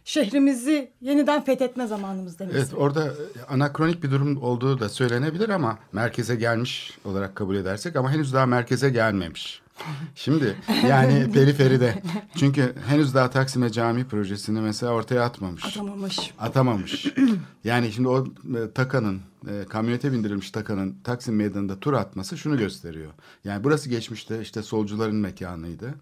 şehrimizi 0.04 0.90
yeniden 1.00 1.44
fethetme 1.44 1.86
zamanımız 1.86 2.38
demek. 2.38 2.54
Evet 2.54 2.74
orada 2.76 3.14
anakronik 3.48 4.02
bir 4.02 4.10
durum 4.10 4.42
olduğu 4.42 4.80
da 4.80 4.88
söylenebilir 4.88 5.48
ama 5.48 5.78
merkeze 5.92 6.36
gelmiş 6.36 6.98
olarak 7.04 7.36
kabul 7.36 7.56
edersek 7.56 7.96
ama 7.96 8.12
henüz 8.12 8.32
daha 8.32 8.46
merkeze 8.46 8.90
gelmemiş. 8.90 9.63
Şimdi 10.14 10.56
yani 10.88 11.30
periferide 11.34 12.02
çünkü 12.36 12.74
henüz 12.86 13.14
daha 13.14 13.30
Taksim'e 13.30 13.72
cami 13.72 14.04
projesini 14.08 14.60
mesela 14.60 14.92
ortaya 14.92 15.24
atmamış. 15.24 15.64
Atamamış. 15.64 16.34
Atamamış. 16.38 17.06
Yani 17.64 17.92
şimdi 17.92 18.08
o 18.08 18.26
e, 18.26 18.70
Taka'nın 18.74 19.20
e, 19.48 19.64
kamyonete 19.68 20.12
bindirilmiş 20.12 20.50
Taka'nın 20.50 20.96
Taksim 21.04 21.36
Meydanı'nda 21.36 21.80
tur 21.80 21.92
atması 21.92 22.38
şunu 22.38 22.58
gösteriyor. 22.58 23.12
Yani 23.44 23.64
burası 23.64 23.88
geçmişte 23.88 24.40
işte 24.40 24.62
solcuların 24.62 25.16
mekanıydı. 25.16 25.94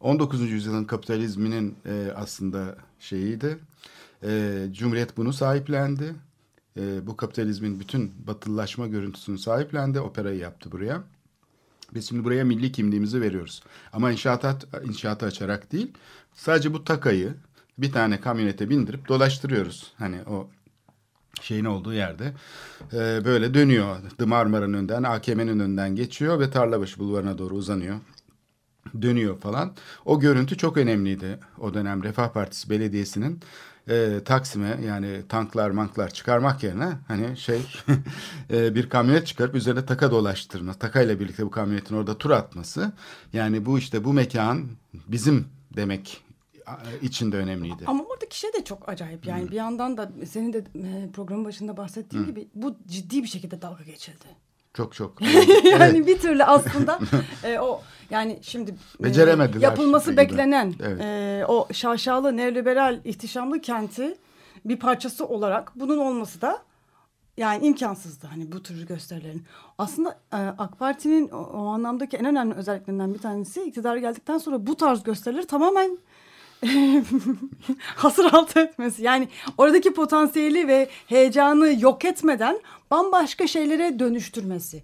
19. 0.00 0.40
yüzyılın 0.40 0.84
kapitalizminin 0.84 1.76
e, 1.86 2.12
aslında 2.16 2.76
şeyiydi. 3.00 3.58
E, 4.22 4.62
Cumhuriyet 4.72 5.16
bunu 5.16 5.32
sahiplendi. 5.32 6.14
E, 6.76 7.06
bu 7.06 7.16
kapitalizmin 7.16 7.80
bütün 7.80 8.12
batılılaşma 8.26 8.86
görüntüsünü 8.86 9.38
sahiplendi. 9.38 10.00
Operayı 10.00 10.38
yaptı 10.38 10.72
buraya. 10.72 11.02
Biz 11.94 12.08
şimdi 12.08 12.24
buraya 12.24 12.44
milli 12.44 12.72
kimliğimizi 12.72 13.20
veriyoruz. 13.20 13.62
Ama 13.92 14.12
inşaata, 14.12 14.58
inşaatı 14.84 15.26
açarak 15.26 15.72
değil. 15.72 15.92
Sadece 16.34 16.74
bu 16.74 16.84
takayı 16.84 17.34
bir 17.78 17.92
tane 17.92 18.20
kamyonete 18.20 18.70
bindirip 18.70 19.08
dolaştırıyoruz. 19.08 19.92
Hani 19.98 20.16
o 20.26 20.48
şeyin 21.40 21.64
olduğu 21.64 21.94
yerde 21.94 22.32
Ee, 22.92 23.24
böyle 23.24 23.54
dönüyor. 23.54 23.96
The 24.18 24.24
Marmara'nın 24.24 24.72
önden, 24.74 25.02
AKM'nin 25.02 25.58
önden 25.58 25.96
geçiyor 25.96 26.40
ve 26.40 26.50
Tarlabaşı 26.50 26.98
Bulvarı'na 26.98 27.38
doğru 27.38 27.54
uzanıyor. 27.54 27.96
Dönüyor 29.02 29.38
falan. 29.40 29.72
O 30.04 30.20
görüntü 30.20 30.56
çok 30.56 30.76
önemliydi 30.76 31.38
o 31.58 31.74
dönem 31.74 32.02
Refah 32.02 32.28
Partisi 32.28 32.70
Belediyesi'nin 32.70 33.40
e, 33.88 34.20
Taksim'e 34.24 34.78
yani 34.86 35.22
tanklar 35.28 35.70
manklar 35.70 36.10
çıkarmak 36.10 36.62
yerine 36.62 36.92
hani 37.08 37.36
şey 37.36 37.60
e, 38.50 38.74
bir 38.74 38.88
kamyonet 38.88 39.26
çıkarıp 39.26 39.54
üzerine 39.54 39.86
taka 39.86 40.10
dolaştırma. 40.10 40.74
Takayla 40.74 41.20
birlikte 41.20 41.46
bu 41.46 41.50
kamyonetin 41.50 41.96
orada 41.96 42.18
tur 42.18 42.30
atması. 42.30 42.92
Yani 43.32 43.66
bu 43.66 43.78
işte 43.78 44.04
bu 44.04 44.12
mekan 44.12 44.68
bizim 45.08 45.48
demek 45.76 46.24
için 47.02 47.32
de 47.32 47.36
önemliydi. 47.36 47.84
Ama 47.86 48.04
oradaki 48.04 48.38
şey 48.38 48.52
de 48.52 48.64
çok 48.64 48.88
acayip. 48.88 49.26
Yani 49.26 49.50
bir 49.50 49.56
yandan 49.56 49.96
da 49.96 50.10
senin 50.26 50.52
de 50.52 50.58
e, 50.58 51.10
programın 51.12 51.44
başında 51.44 51.76
bahsettiğin 51.76 52.26
gibi 52.26 52.48
bu 52.54 52.76
ciddi 52.86 53.22
bir 53.22 53.28
şekilde 53.28 53.62
dalga 53.62 53.84
geçildi. 53.84 54.24
Çok 54.74 54.94
çok. 54.94 55.20
yani 55.64 56.06
bir 56.06 56.18
türlü 56.18 56.44
aslında 56.44 57.00
e, 57.44 57.58
o 57.58 57.82
yani 58.10 58.38
şimdi 58.42 58.74
e, 59.00 59.04
Beceremediler 59.04 59.60
yapılması 59.60 60.10
gibi. 60.10 60.16
beklenen 60.16 60.74
Evet. 60.82 61.00
e, 61.00 61.44
o 61.48 61.68
şaşalı 61.72 62.36
neoliberal 62.36 63.00
ihtişamlı 63.04 63.60
kenti 63.60 64.16
bir 64.64 64.76
parçası 64.76 65.26
olarak 65.26 65.72
bunun 65.74 65.98
olması 65.98 66.40
da 66.40 66.62
yani 67.36 67.66
imkansızdı 67.66 68.26
hani 68.26 68.52
bu 68.52 68.62
tür 68.62 68.86
gösterilerin. 68.86 69.42
Aslında 69.78 70.18
e, 70.32 70.36
AK 70.36 70.78
Parti'nin 70.78 71.28
o, 71.28 71.36
o 71.36 71.66
anlamdaki 71.66 72.16
en 72.16 72.24
önemli 72.24 72.54
özelliklerinden 72.54 73.14
bir 73.14 73.18
tanesi 73.18 73.62
iktidara 73.62 73.98
geldikten 73.98 74.38
sonra 74.38 74.66
bu 74.66 74.76
tarz 74.76 75.02
gösterileri 75.02 75.46
tamamen 75.46 75.98
hasır 77.96 78.32
altı 78.32 78.60
etmesi. 78.60 79.02
Yani 79.02 79.28
oradaki 79.58 79.94
potansiyeli 79.94 80.68
ve 80.68 80.88
heyecanı 81.06 81.82
yok 81.82 82.04
etmeden 82.04 82.60
bambaşka 82.90 83.46
şeylere 83.46 83.98
dönüştürmesi. 83.98 84.82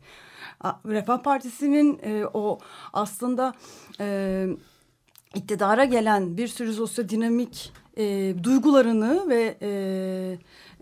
Refah 0.64 1.22
Partisi'nin 1.22 2.00
e, 2.02 2.24
o 2.34 2.58
aslında 2.92 3.54
e, 4.00 4.46
iktidara 5.34 5.84
gelen 5.84 6.36
bir 6.36 6.48
sürü 6.48 6.72
sosyodinamik 6.72 7.72
e, 7.96 8.34
duygularını 8.44 9.28
ve 9.28 9.56
e, 9.62 9.70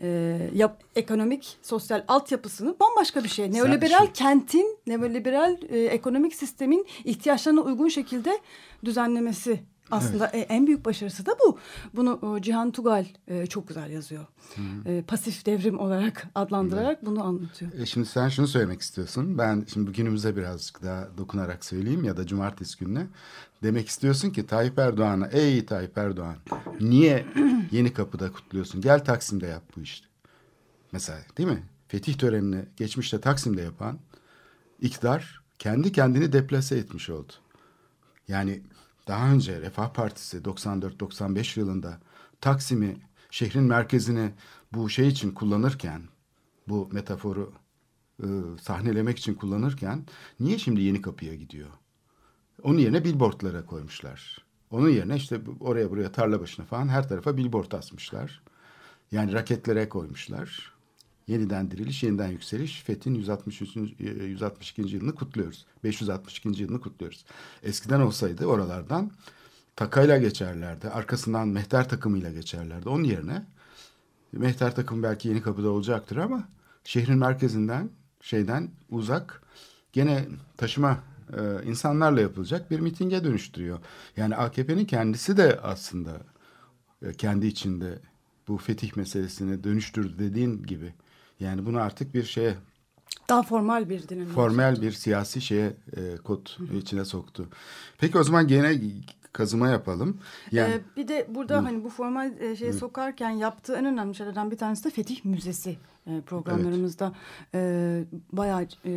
e, 0.02 0.38
yap, 0.54 0.82
ekonomik 0.96 1.56
sosyal 1.62 2.04
altyapısını 2.08 2.76
bambaşka 2.80 3.24
bir 3.24 3.28
şey. 3.28 3.52
Neoliberal 3.52 3.98
şimdi- 3.98 4.12
kentin, 4.12 4.78
neoliberal 4.86 5.56
e, 5.68 5.78
ekonomik 5.78 6.34
sistemin 6.34 6.86
ihtiyaçlarına 7.04 7.60
uygun 7.60 7.88
şekilde 7.88 8.38
düzenlemesi. 8.84 9.60
Aslında 9.90 10.26
e, 10.26 10.38
en 10.38 10.66
büyük 10.66 10.84
başarısı 10.84 11.26
da 11.26 11.32
bu. 11.46 11.58
Bunu 11.96 12.36
e, 12.38 12.42
Cihan 12.42 12.70
Tugal 12.70 13.06
e, 13.28 13.46
çok 13.46 13.68
güzel 13.68 13.90
yazıyor. 13.90 14.26
E, 14.86 15.02
pasif 15.02 15.46
devrim 15.46 15.78
olarak 15.78 16.28
adlandırarak 16.34 17.06
bunu 17.06 17.24
anlatıyor. 17.24 17.72
E 17.72 17.86
şimdi 17.86 18.06
sen 18.06 18.28
şunu 18.28 18.46
söylemek 18.46 18.80
istiyorsun. 18.80 19.38
Ben 19.38 19.66
şimdi 19.72 19.92
günümüze 19.92 20.36
birazcık 20.36 20.82
daha 20.82 21.08
dokunarak 21.18 21.64
söyleyeyim 21.64 22.04
ya 22.04 22.16
da 22.16 22.26
cumartesi 22.26 22.78
gününe. 22.78 23.06
Demek 23.62 23.88
istiyorsun 23.88 24.30
ki 24.30 24.46
Tayyip 24.46 24.78
Erdoğan'a 24.78 25.26
ey 25.26 25.66
Tayyip 25.66 25.98
Erdoğan 25.98 26.36
niye 26.80 27.26
yeni 27.70 27.92
kapıda 27.92 28.32
kutluyorsun? 28.32 28.80
Gel 28.80 29.04
Taksim'de 29.04 29.46
yap 29.46 29.62
bu 29.76 29.80
işte. 29.80 30.06
Mesela 30.92 31.18
değil 31.38 31.48
mi? 31.48 31.62
Fetih 31.88 32.14
törenini 32.14 32.64
geçmişte 32.76 33.20
Taksim'de 33.20 33.62
yapan 33.62 33.98
iktidar 34.80 35.42
kendi 35.58 35.92
kendini 35.92 36.32
deplase 36.32 36.76
etmiş 36.76 37.10
oldu. 37.10 37.32
Yani 38.28 38.62
daha 39.08 39.32
önce 39.32 39.60
Refah 39.60 39.92
Partisi 39.92 40.38
94-95 40.38 41.60
yılında 41.60 42.00
Taksim'i 42.40 42.96
şehrin 43.30 43.62
merkezini 43.62 44.30
bu 44.72 44.90
şey 44.90 45.08
için 45.08 45.30
kullanırken 45.30 46.02
bu 46.68 46.88
metaforu 46.92 47.52
e, 48.22 48.26
sahnelemek 48.62 49.18
için 49.18 49.34
kullanırken 49.34 50.06
niye 50.40 50.58
şimdi 50.58 50.80
yeni 50.80 51.02
kapıya 51.02 51.34
gidiyor? 51.34 51.68
Onun 52.62 52.78
yerine 52.78 53.04
billboardlara 53.04 53.66
koymuşlar. 53.66 54.38
Onun 54.70 54.88
yerine 54.88 55.16
işte 55.16 55.40
oraya 55.60 55.90
buraya 55.90 56.12
tarla 56.12 56.40
başına 56.40 56.66
falan 56.66 56.88
her 56.88 57.08
tarafa 57.08 57.36
billboard 57.36 57.72
asmışlar. 57.72 58.42
Yani 59.12 59.32
raketlere 59.32 59.88
koymuşlar. 59.88 60.77
Yeniden 61.28 61.70
diriliş, 61.70 62.02
yeniden 62.02 62.28
yükseliş. 62.28 62.82
Fethin 62.82 63.14
163. 63.14 63.76
e, 64.00 64.24
162. 64.24 64.82
yılını 64.82 65.14
kutluyoruz. 65.14 65.66
562. 65.84 66.62
yılını 66.62 66.80
kutluyoruz. 66.80 67.24
Eskiden 67.62 68.00
olsaydı 68.00 68.46
oralardan 68.46 69.10
takayla 69.76 70.18
geçerlerdi. 70.18 70.88
Arkasından 70.88 71.48
mehter 71.48 71.88
takımıyla 71.88 72.32
geçerlerdi. 72.32 72.88
Onun 72.88 73.04
yerine 73.04 73.46
mehter 74.32 74.74
takımı 74.74 75.02
belki 75.02 75.28
yeni 75.28 75.42
kapıda 75.42 75.70
olacaktır 75.70 76.16
ama 76.16 76.48
şehrin 76.84 77.18
merkezinden 77.18 77.90
şeyden 78.20 78.70
uzak 78.90 79.42
gene 79.92 80.28
taşıma 80.56 80.98
e, 81.32 81.64
insanlarla 81.64 82.20
yapılacak 82.20 82.70
bir 82.70 82.80
mitinge 82.80 83.24
dönüştürüyor. 83.24 83.78
Yani 84.16 84.36
AKP'nin 84.36 84.84
kendisi 84.84 85.36
de 85.36 85.60
aslında 85.60 86.10
e, 87.02 87.12
kendi 87.12 87.46
içinde 87.46 87.98
bu 88.48 88.56
fetih 88.56 88.96
meselesini 88.96 89.64
dönüştürdü 89.64 90.18
dediğin 90.18 90.62
gibi. 90.62 90.94
Yani 91.40 91.66
bunu 91.66 91.80
artık 91.80 92.14
bir 92.14 92.24
şeye 92.24 92.54
Daha 93.28 93.42
formal 93.42 93.88
bir 93.88 94.08
dinamik. 94.08 94.32
formel 94.32 94.82
bir 94.82 94.92
siyasi 94.92 95.40
şeye 95.40 95.72
e, 95.96 96.16
kod 96.16 96.46
içine 96.78 97.04
soktu. 97.04 97.48
Peki 97.98 98.18
o 98.18 98.22
zaman 98.24 98.46
gene 98.48 98.80
kazıma 99.32 99.68
yapalım. 99.68 100.20
Yani 100.52 100.74
Ee, 100.74 100.80
bir 100.96 101.08
de 101.08 101.26
burada 101.28 101.64
hani 101.64 101.84
bu 101.84 101.88
formal 101.90 102.40
e, 102.40 102.56
şeye 102.56 102.72
sokarken 102.72 103.30
yaptığı 103.30 103.74
en 103.76 103.84
önemli 103.84 104.14
şeylerden 104.14 104.50
bir 104.50 104.56
tanesi 104.58 104.84
de 104.84 104.90
Fetih 104.90 105.24
Müzesi 105.24 105.78
e, 106.06 106.20
programlarımızda 106.20 107.12
e, 107.54 108.04
bayağı 108.32 108.66
e, 108.84 108.92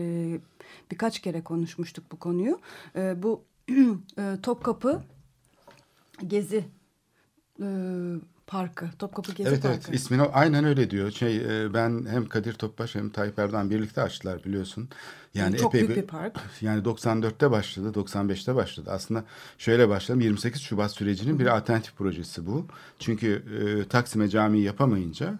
birkaç 0.92 1.20
kere 1.20 1.44
konuşmuştuk 1.44 2.12
bu 2.12 2.20
konuyu. 2.20 2.60
E, 2.96 3.24
bu 3.24 3.44
e, 4.18 4.38
Topkapı 4.44 5.04
Gezi 6.28 6.66
e, 7.62 7.68
Parkı, 8.52 8.90
Topkapı 9.00 9.32
Gezi 9.32 9.50
Evet 9.50 9.62
Parkı. 9.62 9.78
evet 9.90 9.96
ismini 9.96 10.22
aynen 10.22 10.66
öyle 10.66 10.90
diyor. 10.90 11.12
Şey 11.12 11.38
e, 11.38 11.74
ben 11.74 12.06
hem 12.10 12.26
Kadir 12.26 12.54
Topbaş 12.54 12.96
hem 12.96 13.10
Tayyip 13.10 13.40
Erdoğan 13.40 13.70
birlikte 13.70 14.02
açtılar 14.02 14.44
biliyorsun. 14.44 14.90
Yani 15.34 15.58
Çok 15.58 15.76
epey 15.76 15.88
büyük 15.88 16.04
bir 16.04 16.08
park. 16.08 16.40
Yani 16.62 16.84
94'te 16.84 17.52
başladı, 17.52 17.92
95'te 18.00 18.56
başladı. 18.56 18.90
Aslında 18.92 19.24
şöyle 19.58 19.90
başladım. 19.90 20.22
28 20.22 20.62
Şubat 20.62 20.92
sürecinin 20.92 21.40
bir 21.40 21.46
alternatif 21.58 21.96
projesi 21.98 22.46
bu. 22.46 22.68
Çünkü 23.00 23.44
e, 23.60 23.88
Taksim'e 23.88 24.30
camiyi 24.30 24.64
yapamayınca 24.64 25.40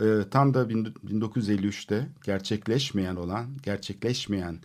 e, 0.00 0.06
tam 0.30 0.54
da 0.54 0.68
bin- 0.68 0.94
1953'te 1.06 2.08
gerçekleşmeyen 2.24 3.16
olan, 3.16 3.46
gerçekleşmeyen 3.62 4.58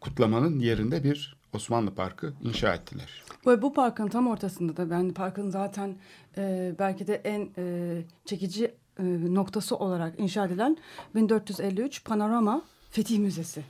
kutlamanın 0.00 0.58
yerinde 0.58 1.04
bir 1.04 1.39
Osmanlı 1.54 1.94
Parkı 1.94 2.32
inşa 2.42 2.74
ettiler. 2.74 3.24
Ve 3.46 3.62
bu 3.62 3.72
parkın 3.72 4.08
tam 4.08 4.28
ortasında 4.28 4.76
da 4.76 4.90
ben 4.90 5.10
parkın 5.10 5.50
zaten 5.50 5.96
e, 6.36 6.74
belki 6.78 7.06
de 7.06 7.14
en 7.14 7.48
e, 7.58 8.02
çekici 8.24 8.74
e, 8.98 9.04
noktası 9.34 9.76
olarak 9.76 10.20
inşa 10.20 10.46
edilen 10.46 10.76
1453 11.14 12.04
Panorama 12.04 12.62
Fetih 12.90 13.18
Müzesi. 13.18 13.64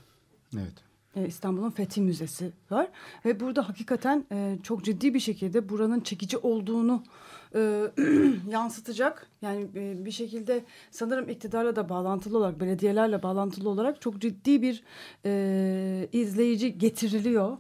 Evet. 0.55 0.91
E, 1.17 1.27
İstanbul'un 1.27 1.71
Fethi 1.71 2.01
Müzesi 2.01 2.53
var. 2.71 2.89
Ve 3.25 3.41
burada 3.41 3.69
hakikaten 3.69 4.27
e, 4.33 4.59
çok 4.63 4.85
ciddi 4.85 5.15
bir 5.15 5.21
şekilde 5.21 5.69
buranın 5.69 6.01
çekici 6.01 6.39
olduğunu 6.39 7.03
e, 7.55 7.91
yansıtacak. 8.51 9.27
Yani 9.43 9.69
e, 9.75 10.05
bir 10.05 10.11
şekilde 10.11 10.65
sanırım 10.91 11.29
iktidarla 11.29 11.77
da 11.77 11.89
bağlantılı 11.89 12.39
olarak, 12.39 12.61
belediyelerle 12.61 13.23
bağlantılı 13.23 13.69
olarak 13.69 14.01
çok 14.01 14.21
ciddi 14.21 14.63
bir 14.63 14.83
e, 15.25 16.09
izleyici 16.13 16.79
getiriliyor. 16.79 17.59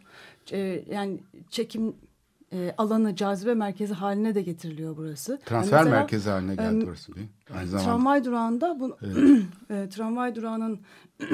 E, 0.52 0.84
yani 0.90 1.20
çekim 1.50 1.94
e, 2.52 2.74
alanı, 2.78 3.16
cazibe 3.16 3.54
merkezi 3.54 3.94
haline 3.94 4.34
de 4.34 4.42
getiriliyor 4.42 4.96
burası. 4.96 5.38
Transfer 5.44 5.76
Yani 5.76 5.84
mesela, 5.84 6.00
merkezi 6.00 6.30
haline 6.30 6.54
geldi 6.54 6.84
e, 6.84 6.86
burası 6.86 7.14
bir. 7.14 7.22
Aynı 7.54 7.68
zamanda. 7.68 7.90
Tramvay 7.90 8.24
durağında 8.24 8.80
bu 8.80 8.96
e, 9.70 9.88
tramvay 9.88 10.34
durağının 10.34 10.80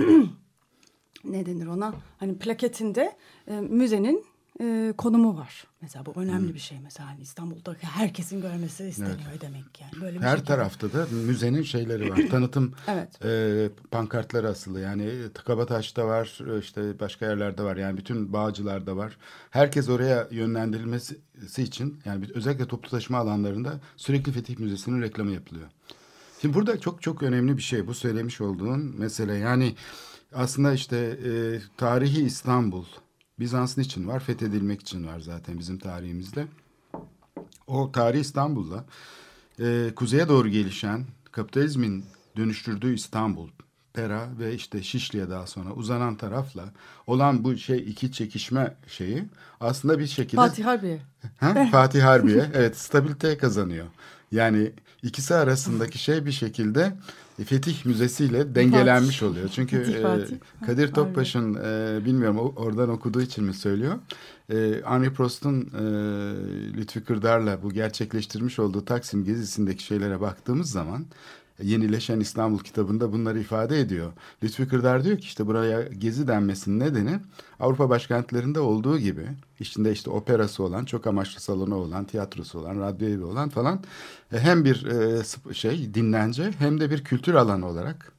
ne 1.24 1.46
denir 1.46 1.66
ona? 1.66 1.94
Hani 2.18 2.38
plaketinde 2.38 3.16
e, 3.48 3.60
müzenin 3.60 4.24
e, 4.60 4.92
konumu 4.98 5.36
var. 5.36 5.64
Mesela 5.82 6.06
bu 6.06 6.12
önemli 6.16 6.54
bir 6.54 6.58
şey 6.58 6.78
mesela 6.82 7.08
hani 7.08 7.20
İstanbul'daki 7.20 7.86
herkesin 7.86 8.40
görmesi 8.40 8.84
isteniyor 8.84 9.40
demek 9.40 9.80
yani. 9.80 10.02
Böyle 10.02 10.16
bir 10.18 10.22
Her 10.22 10.30
şekilde. 10.36 10.44
tarafta 10.46 10.92
da 10.92 11.06
müzenin 11.26 11.62
şeyleri 11.62 12.10
var. 12.10 12.18
Tanıtım 12.30 12.72
Evet. 12.88 13.24
e, 13.24 13.68
pankartları 13.90 14.48
asılı. 14.48 14.80
Yani 14.80 15.10
Kabataş'ta 15.44 16.06
var, 16.06 16.58
işte 16.60 17.00
başka 17.00 17.26
yerlerde 17.26 17.62
var. 17.62 17.76
Yani 17.76 17.96
bütün 17.96 18.32
Bağcılar'da 18.32 18.96
var. 18.96 19.16
Herkes 19.50 19.88
oraya 19.88 20.28
yönlendirilmesi 20.30 21.16
için 21.58 22.00
yani 22.04 22.26
özellikle 22.34 22.66
toplu 22.66 22.90
taşıma 22.90 23.18
alanlarında 23.18 23.80
sürekli 23.96 24.32
Fetih 24.32 24.58
Müzesi'nin 24.58 25.02
reklamı 25.02 25.30
yapılıyor. 25.32 25.66
Şimdi 26.40 26.54
burada 26.54 26.80
çok 26.80 27.02
çok 27.02 27.22
önemli 27.22 27.56
bir 27.56 27.62
şey 27.62 27.86
bu 27.86 27.94
söylemiş 27.94 28.40
olduğun 28.40 28.94
mesele. 28.98 29.34
Yani 29.34 29.74
aslında 30.34 30.72
işte 30.72 30.96
e, 30.96 31.30
tarihi 31.76 32.22
İstanbul 32.22 32.84
Bizans'ın 33.38 33.82
için 33.82 34.08
var, 34.08 34.20
fethedilmek 34.20 34.80
için 34.80 35.06
var 35.06 35.20
zaten 35.20 35.58
bizim 35.58 35.78
tarihimizde. 35.78 36.46
O 37.66 37.92
tarihi 37.92 38.20
İstanbul'la 38.20 38.84
e, 39.60 39.90
kuzeye 39.96 40.28
doğru 40.28 40.48
gelişen 40.48 41.04
kapitalizmin 41.32 42.04
dönüştürdüğü 42.36 42.94
İstanbul, 42.94 43.48
Pera 43.92 44.28
ve 44.38 44.54
işte 44.54 44.82
Şişli'ye 44.82 45.30
daha 45.30 45.46
sonra 45.46 45.72
uzanan 45.72 46.16
tarafla 46.16 46.64
olan 47.06 47.44
bu 47.44 47.56
şey 47.56 47.78
iki 47.78 48.12
çekişme 48.12 48.74
şeyi 48.86 49.24
aslında 49.60 49.98
bir 49.98 50.06
şekilde 50.06 50.40
Fatih 50.40 50.64
Harbiye. 50.64 51.00
Ha? 51.36 51.68
Fatih 51.72 52.02
Harbiye 52.02 52.50
evet 52.54 52.76
stabilite 52.78 53.38
kazanıyor. 53.38 53.86
Yani 54.32 54.72
ikisi 55.02 55.34
arasındaki 55.34 55.98
şey 55.98 56.26
bir 56.26 56.32
şekilde 56.32 56.92
Fetih 57.44 57.86
Müzesi 57.86 58.24
ile 58.24 58.54
dengelenmiş 58.54 59.22
oluyor. 59.22 59.48
Çünkü 59.48 59.78
Fetih 59.78 59.98
e, 59.98 60.02
Fatih. 60.02 60.36
Kadir 60.66 60.92
Topbaş'ın 60.92 61.54
e, 61.54 62.04
bilmiyorum 62.04 62.38
oradan 62.38 62.88
okuduğu 62.88 63.22
için 63.22 63.44
mi 63.44 63.54
söylüyor. 63.54 63.94
E, 64.52 64.80
Henri 64.84 65.12
Prost'un 65.12 65.60
e, 65.60 65.82
Lütfi 66.76 67.04
Kırdar'la 67.04 67.62
bu 67.62 67.72
gerçekleştirmiş 67.72 68.58
olduğu 68.58 68.84
Taksim 68.84 69.24
gezisindeki 69.24 69.82
şeylere 69.82 70.20
baktığımız 70.20 70.70
zaman 70.70 71.06
Yenileşen 71.62 72.20
İstanbul 72.20 72.58
kitabında 72.58 73.12
bunları 73.12 73.40
ifade 73.40 73.80
ediyor. 73.80 74.12
Lütfi 74.42 74.68
Kırdar 74.68 75.04
diyor 75.04 75.18
ki 75.18 75.24
işte 75.24 75.46
buraya 75.46 75.82
gezi 75.82 76.28
denmesinin 76.28 76.80
nedeni 76.80 77.20
Avrupa 77.60 77.90
başkentlerinde 77.90 78.60
olduğu 78.60 78.98
gibi 78.98 79.26
içinde 79.60 79.92
işte 79.92 80.10
operası 80.10 80.62
olan, 80.62 80.84
çok 80.84 81.06
amaçlı 81.06 81.40
salonu 81.40 81.74
olan, 81.74 82.04
tiyatrosu 82.04 82.58
olan, 82.58 82.80
radyo 82.80 83.08
evi 83.08 83.24
olan 83.24 83.48
falan 83.48 83.82
e, 84.32 84.38
hem 84.38 84.64
bir 84.64 84.86
e, 84.86 85.54
şey 85.54 85.94
dinlence 85.94 86.50
hem 86.58 86.80
de 86.80 86.90
bir 86.90 87.04
kültür 87.04 87.34
alanı 87.34 87.66
olarak 87.66 88.12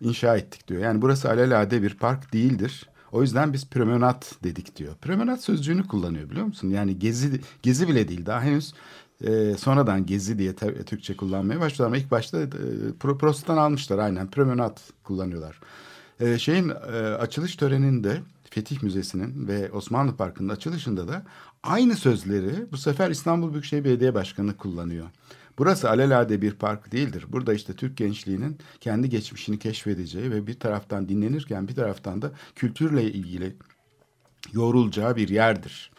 inşa 0.00 0.36
ettik 0.36 0.68
diyor. 0.68 0.82
Yani 0.82 1.02
burası 1.02 1.30
alelade 1.30 1.82
bir 1.82 1.94
park 1.94 2.32
değildir. 2.32 2.88
O 3.12 3.22
yüzden 3.22 3.52
biz 3.52 3.66
promenat 3.66 4.34
dedik 4.44 4.76
diyor. 4.76 4.94
Promenat 4.94 5.42
sözcüğünü 5.42 5.86
kullanıyor 5.86 6.30
biliyor 6.30 6.46
musun? 6.46 6.70
Yani 6.70 6.98
gezi 6.98 7.40
gezi 7.62 7.88
bile 7.88 8.08
değil. 8.08 8.26
Daha 8.26 8.42
henüz 8.42 8.74
e, 9.20 9.54
sonradan 9.58 10.06
gezi 10.06 10.38
diye 10.38 10.54
Türkçe 10.86 11.16
kullanmaya 11.16 11.60
başladılar 11.60 11.86
ama 11.86 11.96
ilk 11.96 12.10
başta 12.10 12.40
e, 12.40 12.44
Pro- 13.00 13.18
Prost'tan 13.18 13.56
almışlar 13.56 13.98
aynen. 13.98 14.30
Promenat 14.30 14.80
kullanıyorlar. 15.04 15.60
E, 16.20 16.38
şeyin 16.38 16.68
e, 16.68 16.72
açılış 16.98 17.56
töreninde 17.56 18.20
Fetih 18.50 18.82
Müzesi'nin 18.82 19.48
ve 19.48 19.72
Osmanlı 19.72 20.16
Parkı'nın 20.16 20.48
açılışında 20.48 21.08
da 21.08 21.22
aynı 21.62 21.96
sözleri 21.96 22.72
bu 22.72 22.76
sefer 22.76 23.10
İstanbul 23.10 23.52
Büyükşehir 23.52 23.84
Belediye 23.84 24.14
Başkanı 24.14 24.56
kullanıyor. 24.56 25.06
Burası 25.58 25.90
alelade 25.90 26.42
bir 26.42 26.54
park 26.54 26.92
değildir. 26.92 27.26
Burada 27.28 27.54
işte 27.54 27.72
Türk 27.72 27.96
gençliğinin 27.96 28.58
kendi 28.80 29.08
geçmişini 29.08 29.58
keşfedeceği 29.58 30.30
ve 30.30 30.46
bir 30.46 30.60
taraftan 30.60 31.08
dinlenirken 31.08 31.68
bir 31.68 31.74
taraftan 31.74 32.22
da 32.22 32.32
kültürle 32.54 33.02
ilgili 33.02 33.56
yorulacağı 34.52 35.16
bir 35.16 35.28
yerdir. 35.28 35.90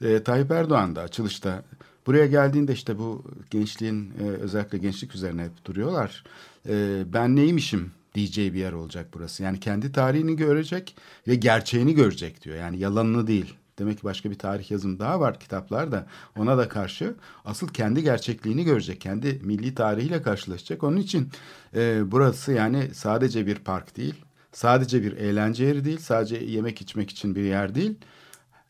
E, 0.00 0.22
Tayyip 0.22 0.50
Erdoğan 0.50 0.96
da 0.96 1.00
açılışta 1.00 1.62
buraya 2.06 2.26
geldiğinde 2.26 2.72
işte 2.72 2.98
bu 2.98 3.24
gençliğin 3.50 4.12
e, 4.20 4.24
özellikle 4.24 4.78
gençlik 4.78 5.14
üzerine 5.14 5.44
hep 5.44 5.64
duruyorlar. 5.64 6.24
E, 6.68 7.02
ben 7.12 7.36
neymişim 7.36 7.92
diyeceği 8.14 8.54
bir 8.54 8.58
yer 8.58 8.72
olacak 8.72 9.06
burası. 9.14 9.42
Yani 9.42 9.60
kendi 9.60 9.92
tarihini 9.92 10.36
görecek 10.36 10.96
ve 11.28 11.34
gerçeğini 11.34 11.94
görecek 11.94 12.44
diyor. 12.44 12.56
Yani 12.56 12.78
yalanını 12.78 13.26
değil. 13.26 13.54
Demek 13.78 13.98
ki 13.98 14.04
başka 14.04 14.30
bir 14.30 14.38
tarih 14.38 14.70
yazım 14.70 14.98
daha 14.98 15.20
var 15.20 15.40
kitaplarda. 15.40 16.06
Ona 16.38 16.58
da 16.58 16.68
karşı 16.68 17.14
asıl 17.44 17.68
kendi 17.68 18.02
gerçekliğini 18.02 18.64
görecek. 18.64 19.00
Kendi 19.00 19.40
milli 19.42 19.74
tarihiyle 19.74 20.22
karşılaşacak. 20.22 20.84
Onun 20.84 20.96
için 20.96 21.28
e, 21.74 22.02
burası 22.06 22.52
yani 22.52 22.90
sadece 22.94 23.46
bir 23.46 23.56
park 23.56 23.96
değil. 23.96 24.14
Sadece 24.52 25.02
bir 25.02 25.16
eğlence 25.16 25.64
yeri 25.64 25.84
değil. 25.84 25.98
Sadece 25.98 26.36
yemek 26.36 26.80
içmek 26.80 27.10
için 27.10 27.34
bir 27.34 27.42
yer 27.42 27.74
değil 27.74 27.94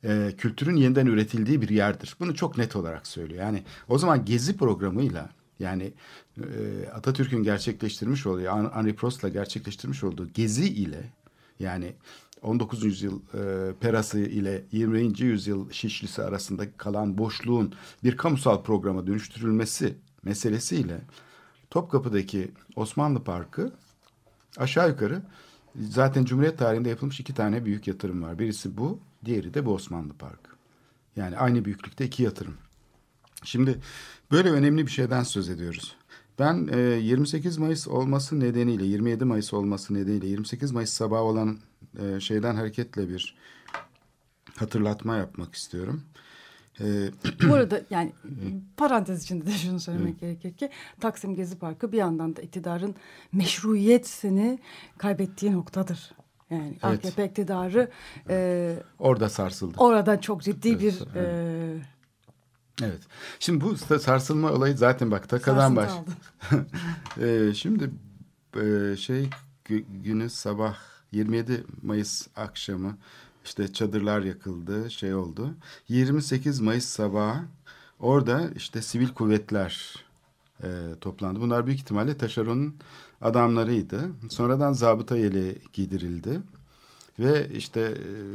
e, 0.04 0.34
kültürün 0.38 0.76
yeniden 0.76 1.06
üretildiği 1.06 1.62
bir 1.62 1.68
yerdir. 1.68 2.16
Bunu 2.20 2.34
çok 2.34 2.58
net 2.58 2.76
olarak 2.76 3.06
söylüyor. 3.06 3.44
Yani 3.44 3.64
o 3.88 3.98
zaman 3.98 4.24
Gezi 4.24 4.56
programıyla 4.56 5.30
yani 5.58 5.92
e, 6.38 6.88
Atatürk'ün 6.94 7.42
gerçekleştirmiş 7.42 8.26
olduğu, 8.26 8.42
Hen- 8.42 8.70
Henry 8.74 8.94
Prost'la 8.96 9.28
gerçekleştirmiş 9.28 10.04
olduğu 10.04 10.28
Gezi 10.28 10.68
ile 10.68 11.12
yani 11.60 11.94
19. 12.42 12.84
yüzyıl 12.84 13.20
e, 13.34 13.72
Perası 13.80 14.20
ile 14.20 14.64
20. 14.72 15.20
yüzyıl 15.20 15.70
Şişlisi 15.70 16.22
arasında 16.22 16.72
kalan 16.76 17.18
boşluğun 17.18 17.74
bir 18.04 18.16
kamusal 18.16 18.62
programa 18.62 19.06
dönüştürülmesi 19.06 19.94
meselesiyle 20.22 21.00
Topkapı'daki 21.70 22.50
Osmanlı 22.76 23.24
Parkı 23.24 23.72
aşağı 24.56 24.88
yukarı 24.88 25.22
zaten 25.76 26.24
Cumhuriyet 26.24 26.58
tarihinde 26.58 26.88
yapılmış 26.88 27.20
iki 27.20 27.34
tane 27.34 27.64
büyük 27.64 27.86
yatırım 27.86 28.22
var. 28.22 28.38
Birisi 28.38 28.76
bu, 28.76 29.00
diğeri 29.24 29.54
de 29.54 29.66
bu 29.66 29.74
Osmanlı 29.74 30.12
Parkı. 30.14 30.50
Yani 31.16 31.38
aynı 31.38 31.64
büyüklükte 31.64 32.04
iki 32.04 32.22
yatırım. 32.22 32.54
Şimdi 33.44 33.78
böyle 34.30 34.50
önemli 34.50 34.86
bir 34.86 34.90
şeyden 34.90 35.22
söz 35.22 35.48
ediyoruz. 35.48 35.96
Ben 36.38 36.68
e, 36.72 36.78
28 36.78 37.58
Mayıs 37.58 37.88
olması 37.88 38.40
nedeniyle, 38.40 38.84
27 38.84 39.24
Mayıs 39.24 39.54
olması 39.54 39.94
nedeniyle 39.94 40.26
28 40.26 40.72
Mayıs 40.72 40.90
sabahı 40.90 41.22
olan 41.22 41.58
e, 41.98 42.20
şeyden 42.20 42.54
hareketle 42.54 43.08
bir 43.08 43.36
hatırlatma 44.56 45.16
yapmak 45.16 45.54
istiyorum. 45.54 46.02
E, 46.80 47.10
Bu 47.48 47.54
arada 47.54 47.82
yani 47.90 48.12
parantez 48.76 49.22
içinde 49.22 49.46
de 49.46 49.50
şunu 49.50 49.80
söylemek 49.80 50.20
gerekir 50.20 50.52
ki 50.52 50.70
Taksim 51.00 51.34
Gezi 51.34 51.58
Parkı 51.58 51.92
bir 51.92 51.98
yandan 51.98 52.36
da 52.36 52.42
iktidarın 52.42 52.94
meşruiyetini 53.32 54.58
kaybettiği 54.98 55.52
noktadır. 55.52 56.12
Yani 56.50 56.78
Evet. 56.82 57.04
AKP 57.04 57.24
iktidarı 57.26 57.90
e, 58.28 58.76
orada 58.98 59.28
sarsıldı. 59.28 59.74
orada 59.78 60.20
çok 60.20 60.42
ciddi 60.42 60.80
bir 60.80 61.16
e, 61.16 61.82
Evet. 62.82 63.00
Şimdi 63.40 63.64
bu 63.64 63.76
sarsılma 63.76 64.52
olayı 64.52 64.76
zaten 64.76 65.10
bak 65.10 65.28
takadan 65.28 65.76
baş. 65.76 65.92
Ee, 67.20 67.50
şimdi 67.54 67.90
e, 68.56 68.96
şey 68.96 69.30
gü- 69.66 69.84
günü 70.04 70.30
sabah 70.30 70.76
27 71.12 71.64
Mayıs 71.82 72.26
akşamı 72.36 72.96
işte 73.44 73.72
çadırlar 73.72 74.20
yakıldı 74.20 74.90
şey 74.90 75.14
oldu. 75.14 75.54
28 75.88 76.60
Mayıs 76.60 76.84
sabahı 76.84 77.40
orada 78.00 78.50
işte 78.56 78.82
sivil 78.82 79.08
kuvvetler 79.08 80.04
e, 80.62 80.68
toplandı. 81.00 81.40
Bunlar 81.40 81.66
büyük 81.66 81.80
ihtimalle 81.80 82.16
taşeronun 82.16 82.76
adamlarıydı. 83.20 84.10
Sonradan 84.30 84.72
zabıta 84.72 85.16
yeleği 85.16 85.58
giydirildi. 85.72 86.40
Ve 87.18 87.48
işte 87.48 87.80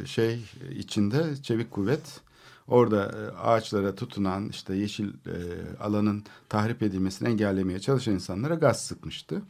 e, 0.03 0.05
şey 0.05 0.45
içinde 0.75 1.35
çevik 1.43 1.71
kuvvet 1.71 2.21
orada 2.67 3.05
e, 3.05 3.37
ağaçlara 3.37 3.95
tutunan 3.95 4.49
işte 4.49 4.75
yeşil 4.75 5.07
e, 5.07 5.35
alanın 5.79 6.23
tahrip 6.49 6.83
edilmesini 6.83 7.29
engellemeye 7.29 7.79
çalışan 7.79 8.13
insanlara 8.13 8.55
gaz 8.55 8.85
sıkmıştı. 8.85 9.41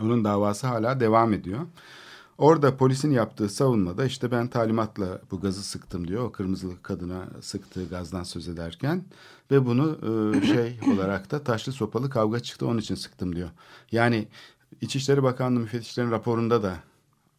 Onun 0.00 0.24
davası 0.24 0.66
hala 0.66 1.00
devam 1.00 1.32
ediyor. 1.32 1.60
Orada 2.38 2.76
polisin 2.76 3.10
yaptığı 3.10 3.48
savunmada 3.48 4.04
işte 4.04 4.30
ben 4.30 4.48
talimatla 4.48 5.20
bu 5.30 5.40
gazı 5.40 5.62
sıktım 5.62 6.08
diyor. 6.08 6.24
O 6.24 6.32
kırmızılı 6.32 6.82
kadına 6.82 7.28
sıktığı 7.40 7.88
gazdan 7.88 8.22
söz 8.22 8.48
ederken 8.48 9.04
ve 9.50 9.66
bunu 9.66 9.98
e, 10.42 10.46
şey 10.46 10.78
olarak 10.94 11.30
da 11.30 11.44
taşlı 11.44 11.72
sopalı 11.72 12.10
kavga 12.10 12.40
çıktı 12.40 12.66
onun 12.66 12.78
için 12.78 12.94
sıktım 12.94 13.36
diyor. 13.36 13.50
Yani 13.92 14.28
İçişleri 14.80 15.22
Bakanlığı 15.22 15.60
müfettişlerin 15.60 16.10
raporunda 16.10 16.62
da 16.62 16.76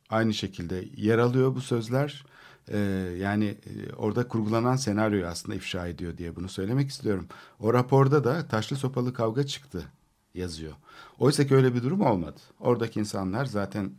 aynı 0.10 0.34
şekilde 0.34 0.86
yer 0.98 1.18
alıyor 1.18 1.56
bu 1.56 1.62
sözler. 1.62 2.26
Ee, 2.68 2.78
yani 3.20 3.46
e, 3.46 3.94
orada 3.94 4.28
kurgulanan 4.28 4.76
senaryoyu 4.76 5.28
aslında 5.28 5.56
ifşa 5.56 5.88
ediyor 5.88 6.18
diye 6.18 6.36
bunu 6.36 6.50
söylemek 6.50 6.90
istiyorum. 6.90 7.28
O 7.60 7.74
raporda 7.74 8.24
da 8.24 8.48
taşlı 8.48 8.76
sopalı 8.76 9.14
kavga 9.14 9.46
çıktı 9.46 9.84
yazıyor. 10.34 10.74
Oysa 11.20 11.48
ki 11.48 11.56
öyle 11.56 11.76
bir 11.76 11.84
durum 11.84 12.02
olmadı. 12.02 12.40
Oradaki 12.60 13.00
insanlar 13.00 13.46
zaten 13.46 13.92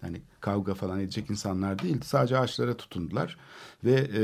hani 0.00 0.22
kavga 0.40 0.74
falan 0.74 1.00
edecek 1.00 1.30
insanlar 1.30 1.78
değildi. 1.78 2.06
Sadece 2.06 2.38
ağaçlara 2.38 2.76
tutundular 2.76 3.36
ve 3.84 3.92
e, 3.92 4.22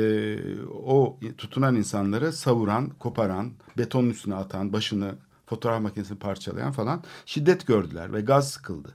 o 0.67 1.19
tutunan 1.39 1.77
insanları 1.77 2.33
savuran, 2.33 2.91
koparan, 2.99 3.53
betonun 3.79 4.11
üstüne 4.11 4.35
atan, 4.35 4.73
başını 4.73 5.15
fotoğraf 5.47 5.83
makinesini 5.83 6.19
parçalayan 6.19 6.73
falan 6.73 7.03
şiddet 7.27 7.67
gördüler 7.67 8.12
ve 8.12 8.21
gaz 8.21 8.51
sıkıldı. 8.51 8.95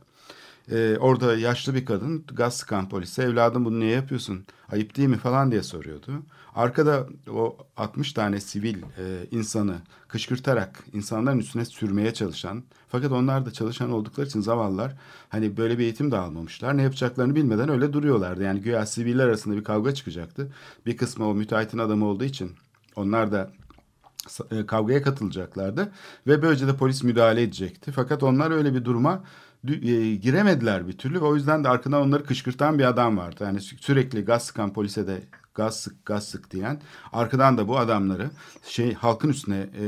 Ee, 0.71 0.97
orada 0.99 1.37
yaşlı 1.37 1.75
bir 1.75 1.85
kadın 1.85 2.25
gaz 2.33 2.57
sıkan 2.57 2.89
polise 2.89 3.23
evladım 3.23 3.65
bunu 3.65 3.79
niye 3.79 3.91
yapıyorsun 3.91 4.45
ayıp 4.71 4.97
değil 4.97 5.09
mi 5.09 5.17
falan 5.17 5.51
diye 5.51 5.63
soruyordu. 5.63 6.11
Arkada 6.55 7.07
o 7.29 7.57
60 7.77 8.13
tane 8.13 8.39
sivil 8.39 8.77
e, 8.77 9.27
insanı 9.31 9.75
kışkırtarak 10.07 10.83
insanların 10.93 11.39
üstüne 11.39 11.65
sürmeye 11.65 12.13
çalışan 12.13 12.63
fakat 12.89 13.11
onlar 13.11 13.45
da 13.45 13.51
çalışan 13.51 13.91
oldukları 13.91 14.27
için 14.27 14.41
zavallılar 14.41 14.95
hani 15.29 15.57
böyle 15.57 15.77
bir 15.77 15.83
eğitim 15.83 16.11
de 16.11 16.17
almamışlar. 16.17 16.77
Ne 16.77 16.81
yapacaklarını 16.81 17.35
bilmeden 17.35 17.69
öyle 17.69 17.93
duruyorlardı. 17.93 18.43
Yani 18.43 18.61
güya 18.61 18.85
siviller 18.85 19.27
arasında 19.27 19.55
bir 19.55 19.63
kavga 19.63 19.93
çıkacaktı. 19.93 20.53
Bir 20.85 20.97
kısmı 20.97 21.29
o 21.29 21.33
müteahhitin 21.33 21.77
adamı 21.77 22.05
olduğu 22.05 22.23
için 22.23 22.51
onlar 22.95 23.31
da 23.31 23.51
e, 24.51 24.65
kavgaya 24.65 25.01
katılacaklardı 25.01 25.91
ve 26.27 26.41
böylece 26.41 26.67
de 26.67 26.75
polis 26.75 27.03
müdahale 27.03 27.41
edecekti. 27.41 27.91
Fakat 27.91 28.23
onlar 28.23 28.51
öyle 28.51 28.73
bir 28.73 28.85
duruma 28.85 29.23
e, 29.67 30.15
giremediler 30.15 30.87
bir 30.87 30.97
türlü 30.97 31.21
ve 31.21 31.25
o 31.25 31.35
yüzden 31.35 31.63
de 31.63 31.69
arkadan 31.69 32.01
onları 32.01 32.23
kışkırtan 32.23 32.79
bir 32.79 32.85
adam 32.85 33.17
vardı. 33.17 33.43
Yani 33.43 33.61
sürekli 33.61 34.25
gaz 34.25 34.45
sıkan 34.45 34.73
polise 34.73 35.07
de 35.07 35.21
gaz 35.55 35.79
sık 35.79 36.05
gaz 36.05 36.27
sık 36.27 36.51
diyen 36.51 36.81
arkadan 37.13 37.57
da 37.57 37.67
bu 37.67 37.77
adamları 37.77 38.29
şey 38.63 38.93
halkın 38.93 39.29
üstüne 39.29 39.57
e, 39.59 39.85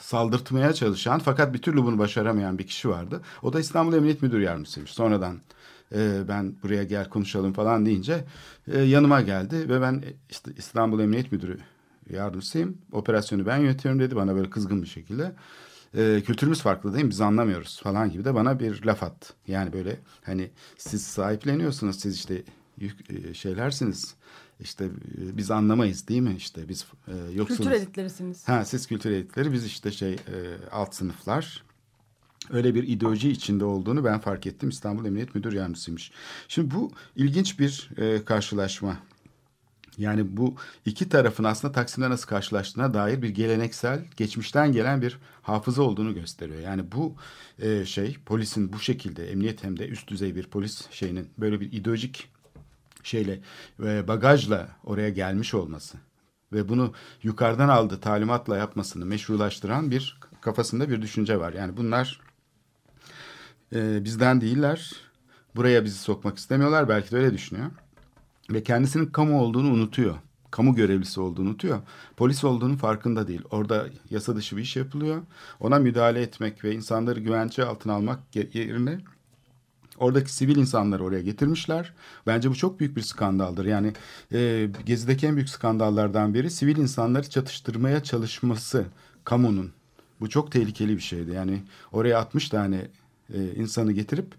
saldırtmaya 0.00 0.72
çalışan 0.72 1.18
fakat 1.18 1.54
bir 1.54 1.58
türlü 1.58 1.84
bunu 1.84 1.98
başaramayan 1.98 2.58
bir 2.58 2.66
kişi 2.66 2.88
vardı. 2.88 3.22
O 3.42 3.52
da 3.52 3.60
İstanbul 3.60 3.94
Emniyet 3.94 4.22
Müdür 4.22 4.40
Yardımcısıymış. 4.40 4.90
Sonradan 4.90 5.38
e, 5.94 6.28
ben 6.28 6.54
buraya 6.62 6.84
gel 6.84 7.08
konuşalım 7.08 7.52
falan 7.52 7.86
deyince 7.86 8.24
e, 8.66 8.80
yanıma 8.80 9.20
geldi 9.20 9.68
ve 9.68 9.80
ben 9.80 10.04
işte 10.30 10.50
İstanbul 10.56 11.00
Emniyet 11.00 11.32
Müdürü 11.32 11.58
yardımcısıyım. 12.10 12.78
Operasyonu 12.92 13.46
ben 13.46 13.58
yönetiyorum 13.58 14.00
dedi 14.00 14.16
bana 14.16 14.34
böyle 14.34 14.50
kızgın 14.50 14.82
bir 14.82 14.88
şekilde. 14.88 15.32
E, 15.94 16.22
kültürümüz 16.26 16.60
farklı 16.60 16.94
değil 16.94 17.04
mi? 17.04 17.10
Biz 17.10 17.20
anlamıyoruz 17.20 17.80
falan 17.82 18.10
gibi 18.10 18.24
de 18.24 18.34
bana 18.34 18.60
bir 18.60 18.84
laf 18.84 19.02
attı. 19.02 19.34
Yani 19.46 19.72
böyle 19.72 20.00
hani 20.22 20.50
siz 20.78 21.02
sahipleniyorsunuz 21.02 22.00
siz 22.00 22.16
işte 22.16 22.42
yük, 22.78 23.10
e, 23.10 23.34
şeylersiniz. 23.34 24.14
İşte 24.60 24.84
e, 24.84 25.36
biz 25.36 25.50
anlamayız 25.50 26.08
değil 26.08 26.20
mi? 26.20 26.34
İşte 26.36 26.68
biz 26.68 26.86
e, 27.08 27.12
yoksunuz. 27.32 27.58
Kültür 27.58 27.70
elitlerisiniz. 27.70 28.48
Ha 28.48 28.64
siz 28.64 28.86
kültür 28.86 29.10
elitleri 29.10 29.52
biz 29.52 29.66
işte 29.66 29.90
şey 29.90 30.12
e, 30.12 30.18
alt 30.72 30.94
sınıflar. 30.94 31.64
Öyle 32.50 32.74
bir 32.74 32.88
ideoloji 32.88 33.30
içinde 33.30 33.64
olduğunu 33.64 34.04
ben 34.04 34.20
fark 34.20 34.46
ettim. 34.46 34.68
İstanbul 34.68 35.04
Emniyet 35.04 35.34
Müdür 35.34 35.52
Yardımcısıymış. 35.52 36.12
Şimdi 36.48 36.74
bu 36.74 36.90
ilginç 37.16 37.58
bir 37.58 37.90
e, 37.96 38.24
karşılaşma. 38.24 38.96
Yani 40.02 40.36
bu 40.36 40.54
iki 40.86 41.08
tarafın 41.08 41.44
aslında 41.44 41.72
Taksim'de 41.72 42.10
nasıl 42.10 42.28
karşılaştığına 42.28 42.94
dair 42.94 43.22
bir 43.22 43.28
geleneksel, 43.28 44.04
geçmişten 44.16 44.72
gelen 44.72 45.02
bir 45.02 45.18
hafıza 45.42 45.82
olduğunu 45.82 46.14
gösteriyor. 46.14 46.60
Yani 46.60 46.92
bu 46.92 47.14
e, 47.58 47.84
şey 47.84 48.16
polisin 48.26 48.72
bu 48.72 48.78
şekilde 48.80 49.30
emniyet 49.30 49.64
hem 49.64 49.78
de 49.78 49.88
üst 49.88 50.08
düzey 50.08 50.36
bir 50.36 50.46
polis 50.46 50.90
şeyinin 50.90 51.30
böyle 51.38 51.60
bir 51.60 51.72
ideolojik 51.72 52.28
şeyle 53.02 53.40
ve 53.80 54.08
bagajla 54.08 54.68
oraya 54.84 55.08
gelmiş 55.08 55.54
olması 55.54 55.98
ve 56.52 56.68
bunu 56.68 56.92
yukarıdan 57.22 57.68
aldığı 57.68 58.00
talimatla 58.00 58.56
yapmasını 58.56 59.06
meşrulaştıran 59.06 59.90
bir 59.90 60.18
kafasında 60.40 60.90
bir 60.90 61.02
düşünce 61.02 61.40
var. 61.40 61.52
Yani 61.52 61.76
bunlar 61.76 62.20
e, 63.74 64.04
bizden 64.04 64.40
değiller. 64.40 64.92
Buraya 65.56 65.84
bizi 65.84 65.98
sokmak 65.98 66.38
istemiyorlar. 66.38 66.88
Belki 66.88 67.10
de 67.10 67.16
öyle 67.16 67.32
düşünüyor. 67.32 67.70
Ve 68.52 68.62
kendisinin 68.62 69.06
kamu 69.06 69.40
olduğunu 69.40 69.70
unutuyor. 69.72 70.14
Kamu 70.50 70.74
görevlisi 70.74 71.20
olduğunu 71.20 71.48
unutuyor. 71.48 71.80
Polis 72.16 72.44
olduğunu 72.44 72.76
farkında 72.76 73.28
değil. 73.28 73.42
Orada 73.50 73.86
yasa 74.10 74.36
dışı 74.36 74.56
bir 74.56 74.62
iş 74.62 74.76
yapılıyor. 74.76 75.22
Ona 75.60 75.78
müdahale 75.78 76.22
etmek 76.22 76.64
ve 76.64 76.74
insanları 76.74 77.20
güvence 77.20 77.64
altına 77.64 77.92
almak 77.92 78.18
yerine 78.34 78.98
Oradaki 79.98 80.34
sivil 80.34 80.56
insanları 80.56 81.04
oraya 81.04 81.22
getirmişler. 81.22 81.92
Bence 82.26 82.50
bu 82.50 82.54
çok 82.54 82.80
büyük 82.80 82.96
bir 82.96 83.02
skandaldır. 83.02 83.64
Yani 83.64 83.92
e, 84.32 84.68
Gezi'deki 84.86 85.26
en 85.26 85.36
büyük 85.36 85.48
skandallardan 85.48 86.34
biri 86.34 86.50
sivil 86.50 86.76
insanları 86.76 87.30
çatıştırmaya 87.30 88.02
çalışması 88.02 88.84
kamunun. 89.24 89.72
Bu 90.20 90.28
çok 90.28 90.52
tehlikeli 90.52 90.96
bir 90.96 91.02
şeydi. 91.02 91.30
Yani 91.30 91.62
oraya 91.92 92.18
60 92.18 92.48
tane 92.48 92.88
e, 93.34 93.54
insanı 93.54 93.92
getirip 93.92 94.34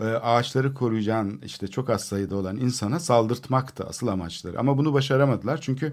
e, 0.00 0.04
ağaçları 0.04 0.74
koruyacağın 0.74 1.40
işte 1.44 1.68
çok 1.68 1.90
az 1.90 2.04
sayıda 2.04 2.36
olan 2.36 2.56
insana 2.56 3.00
saldırtmaktı 3.00 3.84
asıl 3.84 4.06
amaçları. 4.06 4.58
Ama 4.58 4.78
bunu 4.78 4.92
başaramadılar 4.92 5.60
çünkü 5.60 5.92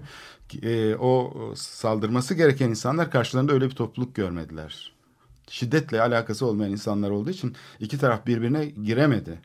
e, 0.62 0.94
o 0.94 1.34
saldırması 1.56 2.34
gereken 2.34 2.70
insanlar 2.70 3.10
karşılarında 3.10 3.52
öyle 3.52 3.70
bir 3.70 3.74
topluluk 3.74 4.14
görmediler. 4.14 4.92
Şiddetle 5.48 6.00
alakası 6.00 6.46
olmayan 6.46 6.72
insanlar 6.72 7.10
olduğu 7.10 7.30
için 7.30 7.54
iki 7.80 7.98
taraf 7.98 8.26
birbirine 8.26 8.66
giremedi. 8.66 9.38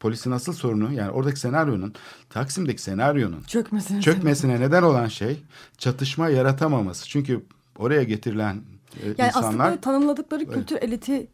Polisin 0.00 0.30
asıl 0.30 0.52
sorunu 0.52 0.92
yani 0.92 1.10
oradaki 1.10 1.40
senaryonun 1.40 1.94
Taksim'deki 2.30 2.82
senaryonun 2.82 3.42
çökmesine, 3.42 4.00
çökmesine 4.00 4.60
neden 4.60 4.82
olan 4.82 5.08
şey 5.08 5.42
çatışma 5.78 6.28
yaratamaması. 6.28 7.08
Çünkü 7.08 7.44
oraya 7.78 8.02
getirilen 8.02 8.62
yani 9.02 9.14
insanlar... 9.18 9.48
aslında 9.48 9.80
tanımladıkları 9.80 10.46
kültür 10.46 10.76
eliti 10.76 11.28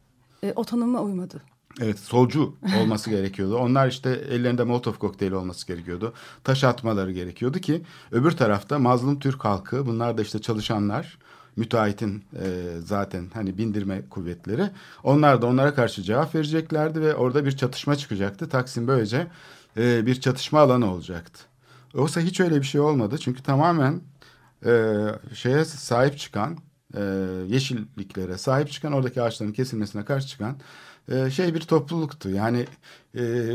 e, 0.44 0.52
o 0.56 0.64
tanıma 0.64 1.00
uymadı. 1.00 1.42
Evet 1.80 1.98
solcu 1.98 2.56
olması 2.80 3.10
gerekiyordu. 3.16 3.56
Onlar 3.56 3.88
işte 3.88 4.10
ellerinde 4.10 4.64
Molotov 4.64 4.92
kokteyli 4.92 5.34
olması 5.34 5.66
gerekiyordu. 5.66 6.12
Taş 6.44 6.64
atmaları 6.64 7.12
gerekiyordu 7.12 7.58
ki 7.58 7.82
öbür 8.12 8.30
tarafta 8.30 8.78
mazlum 8.78 9.18
Türk 9.18 9.44
halkı 9.44 9.86
bunlar 9.86 10.18
da 10.18 10.22
işte 10.22 10.38
çalışanlar 10.40 11.18
müteahhitin 11.56 12.24
e, 12.34 12.46
zaten 12.84 13.30
hani 13.34 13.58
bindirme 13.58 14.02
kuvvetleri. 14.10 14.70
Onlar 15.02 15.42
da 15.42 15.46
onlara 15.46 15.74
karşı 15.74 16.02
cevap 16.02 16.34
vereceklerdi 16.34 17.00
ve 17.00 17.14
orada 17.14 17.44
bir 17.44 17.56
çatışma 17.56 17.96
çıkacaktı. 17.96 18.48
Taksim 18.48 18.88
böylece 18.88 19.26
e, 19.76 20.06
bir 20.06 20.20
çatışma 20.20 20.60
alanı 20.60 20.92
olacaktı. 20.92 21.44
Oysa 21.94 22.20
hiç 22.20 22.40
öyle 22.40 22.60
bir 22.60 22.66
şey 22.66 22.80
olmadı. 22.80 23.18
Çünkü 23.18 23.42
tamamen 23.42 24.00
e, 24.66 24.96
şeye 25.34 25.64
sahip 25.64 26.18
çıkan 26.18 26.58
e, 26.96 27.02
yeşilliklere 27.48 28.38
sahip 28.38 28.70
çıkan 28.70 28.92
oradaki 28.92 29.22
ağaçların 29.22 29.52
kesilmesine 29.52 30.04
karşı 30.04 30.28
çıkan 30.28 30.56
e, 31.08 31.30
şey 31.30 31.54
bir 31.54 31.60
topluluktu. 31.60 32.30
Yani 32.30 32.66
e, 33.18 33.52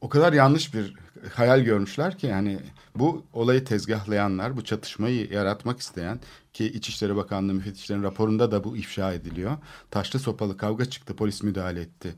o 0.00 0.08
kadar 0.08 0.32
yanlış 0.32 0.74
bir 0.74 0.94
hayal 1.34 1.60
görmüşler 1.60 2.18
ki 2.18 2.26
yani 2.26 2.58
bu 2.96 3.24
olayı 3.32 3.64
tezgahlayanlar, 3.64 4.56
bu 4.56 4.64
çatışmayı 4.64 5.32
yaratmak 5.32 5.80
isteyen 5.80 6.20
ki 6.52 6.64
İçişleri 6.66 7.16
Bakanlığı 7.16 7.54
müfettişlerin 7.54 8.02
raporunda 8.02 8.52
da 8.52 8.64
bu 8.64 8.76
ifşa 8.76 9.12
ediliyor. 9.12 9.56
Taşlı 9.90 10.18
sopalı 10.18 10.56
kavga 10.56 10.84
çıktı, 10.84 11.16
polis 11.16 11.42
müdahale 11.42 11.80
etti 11.80 12.14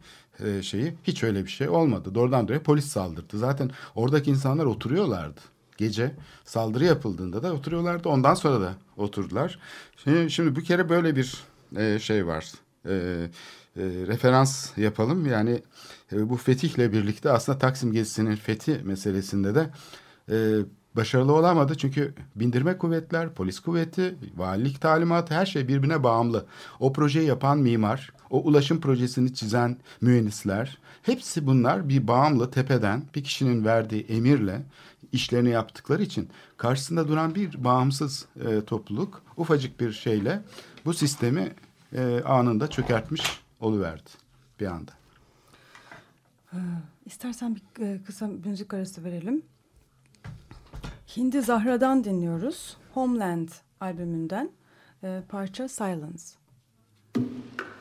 şeyi. 0.63 0.95
Hiç 1.05 1.23
öyle 1.23 1.45
bir 1.45 1.51
şey 1.51 1.69
olmadı. 1.69 2.15
Doğrudan 2.15 2.49
doğruya 2.49 2.63
polis 2.63 2.87
saldırdı. 2.87 3.39
Zaten 3.39 3.71
oradaki 3.95 4.31
insanlar 4.31 4.65
oturuyorlardı. 4.65 5.41
Gece 5.77 6.15
saldırı 6.45 6.85
yapıldığında 6.85 7.43
da 7.43 7.53
oturuyorlardı. 7.53 8.09
Ondan 8.09 8.35
sonra 8.35 8.61
da 8.61 8.75
oturdular. 8.97 9.59
Şimdi, 9.97 10.31
şimdi 10.31 10.57
bir 10.57 10.65
kere 10.65 10.89
böyle 10.89 11.17
bir 11.17 11.45
e, 11.77 11.99
şey 11.99 12.27
var. 12.27 12.53
E, 12.87 12.93
e, 13.77 13.83
referans 13.83 14.79
yapalım. 14.79 15.27
Yani 15.27 15.63
e, 16.13 16.29
bu 16.31 16.37
fetihle 16.37 16.93
birlikte 16.93 17.31
aslında 17.31 17.59
Taksim 17.59 17.93
gezisinin 17.93 18.37
fethi 18.37 18.81
meselesinde 18.85 19.55
de 19.55 19.71
e, 20.31 20.37
başarılı 20.97 21.33
olamadı. 21.33 21.75
Çünkü 21.75 22.15
bindirme 22.37 22.79
kuvvetler, 22.79 23.35
polis 23.35 23.61
kuvveti, 23.61 24.15
valilik 24.37 24.81
talimatı 24.81 25.35
her 25.35 25.47
şey 25.47 25.69
birbirine 25.69 26.03
bağımlı. 26.03 26.47
O 26.81 26.93
projeyi 26.93 27.29
yapan 27.29 27.59
mimar, 27.59 28.13
o 28.31 28.43
ulaşım 28.43 28.81
projesini 28.81 29.35
çizen 29.35 29.79
mühendisler 30.01 30.79
hepsi 31.03 31.47
bunlar 31.47 31.89
bir 31.89 32.09
bağımlı 32.09 32.51
tepeden 32.51 33.03
bir 33.15 33.25
kişinin 33.25 33.65
verdiği 33.65 34.07
emirle 34.09 34.63
işlerini 35.15 35.51
yaptıkları 35.51 36.03
için 36.03 36.29
karşısında 36.57 37.09
duran 37.09 37.35
bir 37.35 37.65
bağımsız 37.65 38.27
e, 38.45 38.65
topluluk 38.65 39.23
ufacık 39.37 39.81
bir 39.81 39.93
şeyle 39.93 40.43
bu 40.85 40.95
sistemi 40.95 41.53
e, 41.93 42.21
anında 42.25 42.71
çökertmiş 42.71 43.23
oluverdi 43.61 44.11
bir 44.61 44.67
anda. 44.67 44.93
Ee, 46.53 46.57
istersen 47.07 47.57
bir 47.57 47.83
e, 47.83 48.03
kısa 48.03 48.27
müzik 48.27 48.75
arası 48.75 49.05
verelim. 49.05 49.43
Hindi 51.17 51.43
Zahra'dan 51.43 52.05
dinliyoruz. 52.05 52.77
Homeland 52.95 53.49
albümünden 53.81 54.51
e, 55.03 55.23
parça 55.29 55.69
Silence. 55.69 56.23
Thank. 57.15 57.74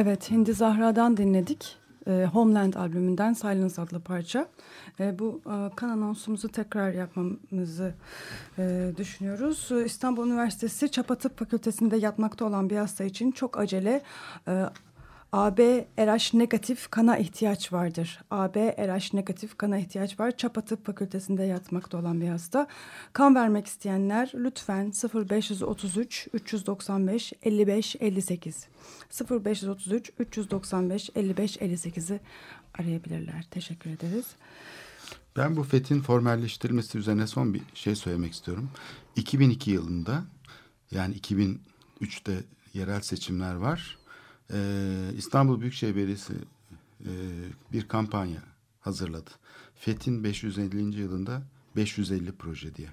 Evet, 0.00 0.30
Hindi 0.30 0.52
Zahra'dan 0.52 1.16
dinledik. 1.16 1.76
E, 2.06 2.28
Homeland 2.32 2.74
albümünden 2.74 3.32
Silence 3.32 3.82
adlı 3.82 4.00
parça. 4.00 4.48
E, 5.00 5.18
bu 5.18 5.40
e, 5.46 5.76
kan 5.76 5.88
anonsumuzu 5.88 6.48
tekrar 6.48 6.92
yapmamızı 6.92 7.94
e, 8.58 8.92
düşünüyoruz. 8.96 9.68
Ee, 9.72 9.84
İstanbul 9.84 10.26
Üniversitesi 10.26 10.90
Çapa 10.90 11.14
Tıp 11.14 11.38
Fakültesi'nde 11.38 11.96
yatmakta 11.96 12.44
olan 12.44 12.70
bir 12.70 12.76
hasta 12.76 13.04
için 13.04 13.30
çok 13.30 13.58
acele 13.58 14.02
e, 14.48 14.64
AB 15.32 15.86
RH 15.98 16.34
negatif 16.34 16.90
kana 16.90 17.18
ihtiyaç 17.18 17.72
vardır. 17.72 18.20
AB 18.30 18.56
RH 18.78 19.14
negatif 19.14 19.58
kana 19.58 19.78
ihtiyaç 19.78 20.20
var. 20.20 20.30
Çapa 20.30 20.60
Tıp 20.60 20.86
Fakültesi'nde 20.86 21.42
yatmakta 21.42 21.98
olan 21.98 22.20
bir 22.20 22.28
hasta. 22.28 22.66
Kan 23.12 23.34
vermek 23.34 23.66
isteyenler 23.66 24.32
lütfen 24.34 24.92
0533 25.14 26.28
395 26.32 27.32
55 27.42 27.96
58 28.00 28.68
0533 29.10 30.12
395 30.18 31.10
55 31.14 31.56
58'i 31.56 32.20
arayabilirler. 32.74 33.46
Teşekkür 33.50 33.90
ederiz. 33.90 34.26
Ben 35.36 35.56
bu 35.56 35.62
FET'in 35.62 36.00
formalleştirilmesi 36.00 36.98
üzerine 36.98 37.26
son 37.26 37.54
bir 37.54 37.62
şey 37.74 37.94
söylemek 37.94 38.32
istiyorum. 38.32 38.70
2002 39.16 39.70
yılında 39.70 40.24
yani 40.90 41.14
2003'te 41.16 42.44
yerel 42.74 43.00
seçimler 43.00 43.54
var. 43.54 43.98
Ee, 44.52 45.10
İstanbul 45.16 45.60
Büyükşehir 45.60 45.96
Belediyesi 45.96 46.32
e, 47.00 47.12
bir 47.72 47.88
kampanya 47.88 48.42
hazırladı. 48.80 49.30
FET'in 49.74 50.24
550. 50.24 51.00
yılında 51.00 51.42
550 51.76 52.32
proje 52.32 52.74
diye. 52.74 52.88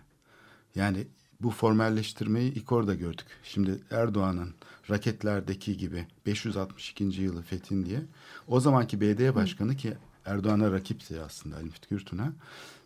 Yani 0.76 1.08
bu 1.42 1.52
formalleştirmeyi 1.52 2.54
ilk 2.54 2.72
orada 2.72 2.96
gördük. 2.96 3.28
Şimdi 3.44 3.80
Erdoğan'ın 3.92 4.56
raketlerdeki 4.90 5.78
gibi 5.78 6.08
562. 6.26 7.04
yılı 7.04 7.42
Fethin 7.42 7.86
diye. 7.86 8.02
O 8.48 8.60
zamanki 8.60 9.02
BD 9.02 9.36
başkanı 9.36 9.76
ki 9.76 9.94
Erdoğan'a 10.26 10.72
rakipti 10.72 11.22
aslında 11.22 11.56
Ali 11.56 11.64
Müftü 11.64 11.90
Gürtün'a. 11.90 12.34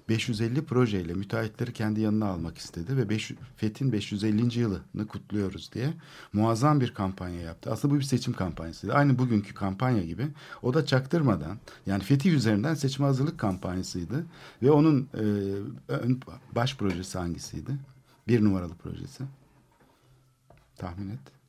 550 0.09 0.65
projeyle 0.65 1.13
müteahhitleri 1.13 1.73
kendi 1.73 2.01
yanına 2.01 2.25
almak 2.25 2.57
istedi 2.57 2.97
ve 2.97 3.09
5, 3.09 3.31
Fethin 3.55 3.91
550. 3.91 4.59
yılını 4.59 5.07
kutluyoruz 5.07 5.71
diye 5.73 5.93
muazzam 6.33 6.81
bir 6.81 6.93
kampanya 6.93 7.41
yaptı. 7.41 7.71
Aslında 7.71 7.93
bu 7.93 7.99
bir 7.99 8.03
seçim 8.03 8.33
kampanyasıydı. 8.33 8.93
Aynı 8.93 9.19
bugünkü 9.19 9.53
kampanya 9.53 10.03
gibi. 10.03 10.27
O 10.61 10.73
da 10.73 10.85
çaktırmadan 10.85 11.57
yani 11.85 12.03
Fetih 12.03 12.33
üzerinden 12.33 12.73
seçime 12.73 13.07
hazırlık 13.07 13.39
kampanyasıydı. 13.39 14.25
Ve 14.63 14.71
onun 14.71 15.09
e, 15.13 15.23
ön, 15.87 16.21
baş 16.55 16.77
projesi 16.77 17.17
hangisiydi? 17.17 17.71
Bir 18.27 18.43
numaralı 18.43 18.75
projesi. 18.75 19.23
Tahmin 20.75 21.09
et. 21.09 21.40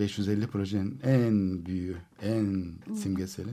550 0.00 0.46
projenin 0.46 1.00
en 1.02 1.66
büyüğü, 1.66 1.96
en 2.22 2.74
simgeseli 2.94 3.50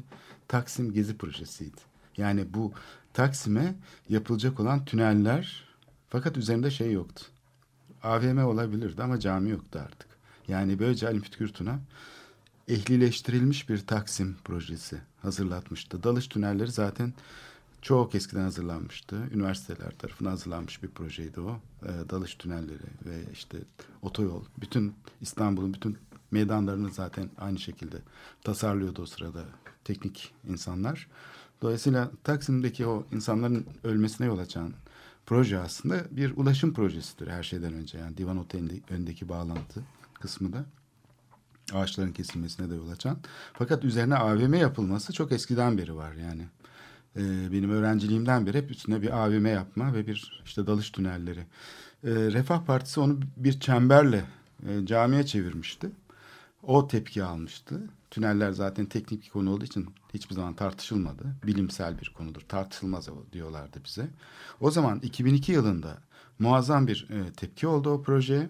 Taksim 0.47 0.93
Gezi 0.93 1.17
projesiydi. 1.17 1.81
Yani 2.17 2.53
bu 2.53 2.73
Taksim'e 3.13 3.75
yapılacak 4.09 4.59
olan 4.59 4.85
tüneller 4.85 5.63
fakat 6.09 6.37
üzerinde 6.37 6.71
şey 6.71 6.91
yoktu. 6.91 7.25
AVM 8.03 8.37
olabilirdi 8.37 9.03
ama 9.03 9.19
cami 9.19 9.49
yoktu 9.49 9.79
artık. 9.85 10.07
Yani 10.47 10.79
böylece 10.79 11.07
Ali 11.07 11.21
Gürtün'a 11.39 11.79
ehlileştirilmiş 12.67 13.69
bir 13.69 13.87
Taksim 13.87 14.35
projesi 14.43 14.97
hazırlatmıştı. 15.21 16.03
Dalış 16.03 16.27
tünelleri 16.27 16.71
zaten 16.71 17.13
çok 17.81 18.15
eskiden 18.15 18.41
hazırlanmıştı. 18.41 19.15
Üniversiteler 19.33 19.91
tarafından 19.97 20.29
hazırlanmış 20.29 20.83
bir 20.83 20.87
projeydi 20.87 21.41
o. 21.41 21.59
E, 21.83 22.09
dalış 22.09 22.35
tünelleri 22.35 22.87
ve 23.05 23.21
işte 23.33 23.57
otoyol. 24.01 24.43
Bütün 24.61 24.93
İstanbul'un 25.21 25.73
bütün 25.73 25.97
meydanlarını 26.31 26.91
zaten 26.91 27.29
aynı 27.37 27.59
şekilde 27.59 27.97
tasarlıyordu 28.43 29.01
o 29.01 29.05
sırada 29.05 29.43
teknik 29.83 30.33
insanlar. 30.49 31.07
Dolayısıyla 31.61 32.11
Taksim'deki 32.23 32.85
o 32.85 33.05
insanların 33.11 33.65
ölmesine 33.83 34.27
yol 34.27 34.39
açan 34.39 34.73
proje 35.25 35.59
aslında 35.59 36.03
bir 36.11 36.37
ulaşım 36.37 36.73
projesidir 36.73 37.27
her 37.27 37.43
şeyden 37.43 37.73
önce. 37.73 37.97
Yani 37.97 38.17
Divan 38.17 38.37
Oteli'nin 38.37 38.83
öndeki 38.89 39.29
bağlantı 39.29 39.83
kısmı 40.13 40.53
da 40.53 40.65
ağaçların 41.73 42.11
kesilmesine 42.11 42.69
de 42.69 42.75
yol 42.75 42.89
açan. 42.89 43.17
Fakat 43.53 43.83
üzerine 43.83 44.15
AVM 44.15 44.53
yapılması 44.53 45.13
çok 45.13 45.31
eskiden 45.31 45.77
beri 45.77 45.95
var 45.95 46.13
yani. 46.13 46.47
Ee, 47.15 47.51
benim 47.51 47.69
öğrenciliğimden 47.69 48.45
beri 48.45 48.57
hep 48.57 48.71
üstüne 48.71 49.01
bir 49.01 49.25
AVM 49.25 49.45
yapma 49.45 49.93
ve 49.93 50.07
bir 50.07 50.41
işte 50.45 50.67
dalış 50.67 50.89
tünelleri. 50.89 51.39
Ee, 51.39 52.09
Refah 52.11 52.65
Partisi 52.65 52.99
onu 52.99 53.19
bir 53.37 53.59
çemberle 53.59 54.25
e, 54.67 54.85
camiye 54.85 55.25
çevirmişti. 55.25 55.91
O 56.67 56.87
tepki 56.87 57.23
almıştı. 57.23 57.89
Tüneller 58.11 58.51
zaten 58.51 58.85
teknik 58.85 59.23
bir 59.23 59.29
konu 59.29 59.51
olduğu 59.51 59.65
için 59.65 59.89
hiçbir 60.13 60.35
zaman 60.35 60.53
tartışılmadı. 60.53 61.23
Bilimsel 61.45 61.99
bir 61.99 62.13
konudur. 62.17 62.41
Tartışılmaz 62.41 63.09
diyorlardı 63.33 63.79
bize. 63.85 64.09
O 64.59 64.71
zaman 64.71 64.99
2002 64.99 65.51
yılında 65.51 65.97
muazzam 66.39 66.87
bir 66.87 67.07
e, 67.09 67.31
tepki 67.33 67.67
oldu 67.67 67.89
o 67.89 68.01
projeye. 68.01 68.49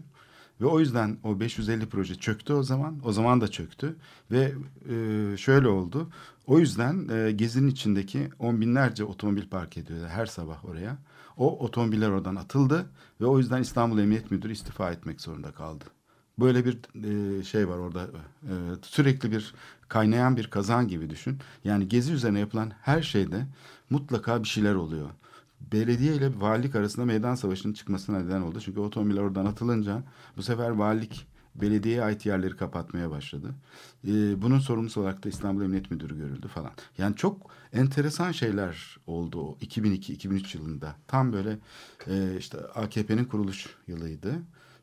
Ve 0.62 0.66
o 0.66 0.80
yüzden 0.80 1.18
o 1.24 1.40
550 1.40 1.90
proje 1.90 2.16
çöktü 2.16 2.54
o 2.54 2.64
zaman. 2.64 3.00
O 3.04 3.12
zaman 3.12 3.42
da 3.42 3.48
çöktü. 3.48 3.96
Ve 4.32 4.54
e, 4.90 5.38
şöyle 5.38 5.68
oldu. 5.68 6.10
O 6.48 6.60
yüzden 6.60 7.08
e, 7.10 7.32
Gezi'nin 7.32 7.68
içindeki 7.68 8.30
on 8.40 8.62
binlerce 8.62 9.04
otomobil 9.04 9.50
park 9.50 9.78
ediyordu 9.78 10.06
her 10.08 10.26
sabah 10.26 10.66
oraya. 10.66 10.98
O 11.38 11.60
otomobiller 11.60 12.10
oradan 12.10 12.36
atıldı. 12.36 12.86
Ve 13.22 13.26
o 13.26 13.38
yüzden 13.38 13.62
İstanbul 13.62 14.00
Emniyet 14.00 14.32
Müdürü 14.32 14.54
istifa 14.54 14.92
etmek 14.92 15.22
zorunda 15.22 15.52
kaldı. 15.52 15.86
Böyle 16.40 16.66
bir 16.66 16.78
e, 17.40 17.44
şey 17.44 17.70
var 17.70 17.78
orada. 17.78 18.04
E, 18.44 18.54
sürekli 18.82 19.32
bir 19.32 19.54
kaynayan 19.90 20.38
bir 20.38 20.48
kazan 20.48 20.88
gibi 20.88 21.10
düşün. 21.10 21.40
Yani 21.64 21.88
Gezi 21.88 22.14
üzerine 22.14 22.40
yapılan 22.40 22.72
her 22.82 23.02
şeyde 23.02 23.46
mutlaka 23.90 24.44
bir 24.44 24.48
şeyler 24.48 24.76
oluyor 24.76 25.10
belediye 25.62 26.16
ile 26.16 26.32
valilik 26.40 26.76
arasında 26.76 27.06
meydan 27.06 27.36
savaşının 27.36 27.74
çıkmasına 27.74 28.20
neden 28.20 28.42
oldu. 28.42 28.60
Çünkü 28.62 28.80
otomobiller 28.80 29.22
oradan 29.22 29.46
atılınca 29.46 30.04
bu 30.38 30.44
sefer 30.44 30.70
valilik 30.70 31.28
belediyeye 31.56 32.04
ait 32.04 32.26
yerleri 32.26 32.56
kapatmaya 32.56 33.12
başladı. 33.12 33.56
Ee, 34.08 34.42
bunun 34.42 34.60
sorumlusu 34.60 35.02
olarak 35.02 35.26
da 35.26 35.30
İstanbul 35.30 35.64
Emniyet 35.64 35.92
Müdürü 35.92 36.18
görüldü 36.18 36.48
falan. 36.48 36.72
Yani 36.98 37.16
çok 37.16 37.52
enteresan 37.74 38.32
şeyler 38.32 38.98
oldu 39.08 39.42
o 39.42 39.58
2002-2003 39.62 40.58
yılında. 40.58 40.96
Tam 41.08 41.34
böyle 41.34 41.58
e, 42.08 42.38
işte 42.38 42.58
AKP'nin 42.58 43.26
kuruluş 43.26 43.66
yılıydı. 43.88 44.34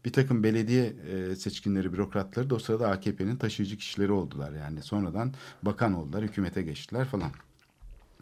Bir 0.05 0.13
takım 0.13 0.43
belediye 0.43 0.87
e, 0.87 1.37
seçkinleri, 1.37 1.93
bürokratları 1.93 2.51
da 2.51 2.55
o 2.55 2.59
sırada 2.59 2.89
AKP'nin 2.89 3.37
taşıyıcı 3.37 3.77
kişileri 3.77 4.13
oldular. 4.13 4.53
Yani 4.53 4.83
sonradan 4.83 5.35
bakan 5.63 5.95
oldular, 5.95 6.23
hükümete 6.23 6.63
geçtiler 6.63 7.05
falan. 7.05 7.31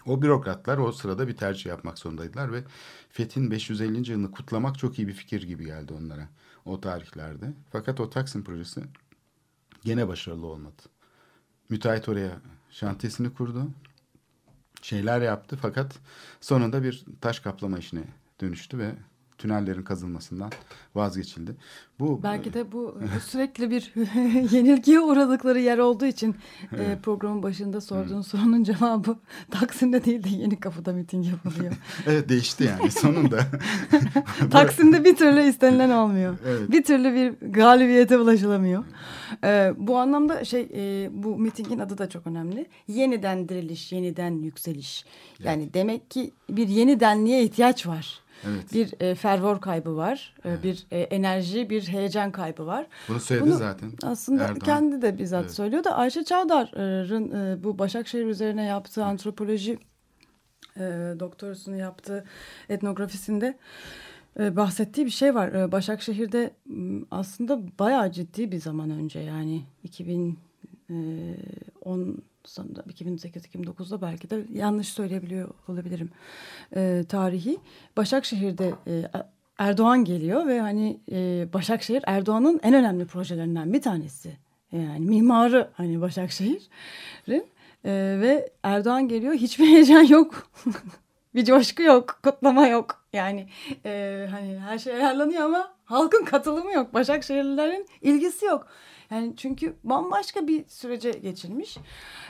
O 0.06 0.22
bürokratlar 0.22 0.78
o 0.78 0.92
sırada 0.92 1.28
bir 1.28 1.36
tercih 1.36 1.66
yapmak 1.66 1.98
zorundaydılar 1.98 2.52
ve 2.52 2.64
Fethin 3.10 3.50
550. 3.50 4.10
yılını 4.10 4.30
kutlamak 4.30 4.78
çok 4.78 4.98
iyi 4.98 5.08
bir 5.08 5.12
fikir 5.12 5.42
gibi 5.42 5.64
geldi 5.64 5.92
onlara 5.92 6.28
o 6.64 6.80
tarihlerde. 6.80 7.52
Fakat 7.72 8.00
o 8.00 8.10
Taksim 8.10 8.44
projesi 8.44 8.82
gene 9.84 10.08
başarılı 10.08 10.46
olmadı. 10.46 10.82
Müteahhit 11.68 12.08
oraya 12.08 12.40
şantiyesini 12.70 13.34
kurdu. 13.34 13.70
Şeyler 14.82 15.20
yaptı 15.20 15.58
fakat 15.62 15.98
sonunda 16.40 16.82
bir 16.82 17.04
taş 17.20 17.40
kaplama 17.40 17.78
işine 17.78 18.04
dönüştü 18.40 18.78
ve 18.78 18.94
tünellerin 19.38 19.82
kazılmasından 19.82 20.50
vazgeçildi. 20.94 21.56
Bu 22.00 22.22
belki 22.22 22.54
de 22.54 22.72
bu 22.72 22.98
sürekli 23.26 23.70
bir 23.70 23.92
yenilgiye 24.54 25.00
uğradıkları 25.00 25.60
yer 25.60 25.78
olduğu 25.78 26.06
için 26.06 26.36
evet. 26.76 27.02
programın 27.02 27.42
başında 27.42 27.80
sorduğun 27.80 28.14
evet. 28.14 28.26
sorunun 28.26 28.64
cevabı 28.64 29.16
Taksim'de 29.50 30.04
değil 30.04 30.24
de 30.24 30.28
Yeni 30.28 30.60
Kapı'da 30.60 30.92
miting 30.92 31.26
yapılıyor. 31.26 31.72
evet 32.06 32.28
değişti 32.28 32.64
yani 32.64 32.90
sonunda. 32.90 33.46
Taksim'de 34.50 35.04
bir 35.04 35.16
türlü 35.16 35.42
istenilen 35.42 35.90
olmuyor. 35.90 36.38
Evet. 36.46 36.70
Bir 36.70 36.84
türlü 36.84 37.14
bir 37.14 37.52
galibiyete 37.52 38.18
ulaşılamıyor. 38.18 38.84
Ee, 39.44 39.72
bu 39.76 39.98
anlamda 39.98 40.44
şey 40.44 40.68
e, 40.74 41.10
bu 41.12 41.36
mitingin 41.36 41.78
adı 41.78 41.98
da 41.98 42.08
çok 42.08 42.26
önemli. 42.26 42.66
Yeniden 42.88 43.48
diriliş, 43.48 43.92
yeniden 43.92 44.42
yükseliş. 44.42 45.04
Yani 45.38 45.62
evet. 45.62 45.74
demek 45.74 46.10
ki 46.10 46.32
bir 46.50 46.68
yenidenliğe 46.68 47.44
ihtiyaç 47.44 47.86
var. 47.86 48.21
Evet. 48.46 48.74
Bir 48.74 49.00
e, 49.00 49.14
fervor 49.14 49.60
kaybı 49.60 49.96
var, 49.96 50.34
e, 50.44 50.48
evet. 50.48 50.64
bir 50.64 50.86
e, 50.90 51.00
enerji, 51.00 51.70
bir 51.70 51.88
heyecan 51.88 52.32
kaybı 52.32 52.66
var. 52.66 52.86
Bunu 53.08 53.20
söyledi 53.20 53.46
Bunu 53.46 53.56
zaten. 53.56 53.92
Aslında 54.02 54.42
Erdoğan. 54.42 54.58
kendi 54.58 55.02
de 55.02 55.18
bizzat 55.18 55.42
evet. 55.42 55.54
söylüyor 55.54 55.84
da 55.84 55.96
Ayşe 55.96 56.24
Çavdar'ın 56.24 57.30
e, 57.30 57.64
bu 57.64 57.78
Başakşehir 57.78 58.26
üzerine 58.26 58.64
yaptığı 58.64 59.04
antropoloji 59.04 59.78
e, 60.76 60.80
doktorasını 61.20 61.76
yaptığı 61.76 62.24
etnografisinde 62.68 63.58
e, 64.40 64.56
bahsettiği 64.56 65.06
bir 65.06 65.10
şey 65.10 65.34
var. 65.34 65.48
E, 65.48 65.72
Başakşehir'de 65.72 66.50
aslında 67.10 67.78
bayağı 67.78 68.12
ciddi 68.12 68.52
bir 68.52 68.60
zaman 68.60 68.90
önce 68.90 69.20
yani 69.20 69.62
2010 69.82 70.36
sanırım 72.44 72.84
2008-2009'da 72.90 74.02
belki 74.02 74.30
de 74.30 74.44
yanlış 74.52 74.88
söyleyebiliyor 74.88 75.48
olabilirim 75.68 76.10
e, 76.76 77.04
tarihi. 77.08 77.58
Başakşehir'de 77.96 78.74
e, 78.86 79.04
Erdoğan 79.58 80.04
geliyor 80.04 80.46
ve 80.46 80.60
hani 80.60 81.00
e, 81.12 81.48
Başakşehir 81.52 82.04
Erdoğan'ın 82.06 82.60
en 82.62 82.74
önemli 82.74 83.06
projelerinden 83.06 83.72
bir 83.72 83.82
tanesi. 83.82 84.36
Yani 84.72 85.00
mimarı 85.00 85.70
hani 85.74 86.00
Başakşehir'in 86.00 87.46
e, 87.84 87.90
ve 88.20 88.50
Erdoğan 88.62 89.08
geliyor 89.08 89.34
hiçbir 89.34 89.66
heyecan 89.66 90.02
yok. 90.02 90.50
bir 91.34 91.44
coşku 91.44 91.82
yok, 91.82 92.20
kutlama 92.22 92.66
yok. 92.66 93.04
Yani 93.12 93.48
e, 93.84 94.26
hani 94.30 94.58
her 94.58 94.78
şey 94.78 94.94
ayarlanıyor 94.94 95.42
ama 95.42 95.74
halkın 95.92 96.24
katılımı 96.24 96.72
yok. 96.72 96.94
Başakşehirlilerin 96.94 97.86
ilgisi 98.00 98.44
yok. 98.44 98.66
Yani 99.10 99.34
çünkü 99.36 99.76
bambaşka 99.84 100.46
bir 100.46 100.68
sürece 100.68 101.10
geçilmiş. 101.10 101.78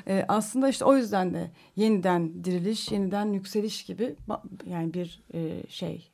E, 0.06 0.24
aslında 0.28 0.68
işte 0.68 0.84
o 0.84 0.96
yüzden 0.96 1.34
de 1.34 1.50
yeniden 1.76 2.44
diriliş, 2.44 2.92
yeniden 2.92 3.32
yükseliş 3.32 3.84
gibi 3.84 4.16
yani 4.66 4.94
bir 4.94 5.22
e, 5.34 5.62
şey. 5.68 6.10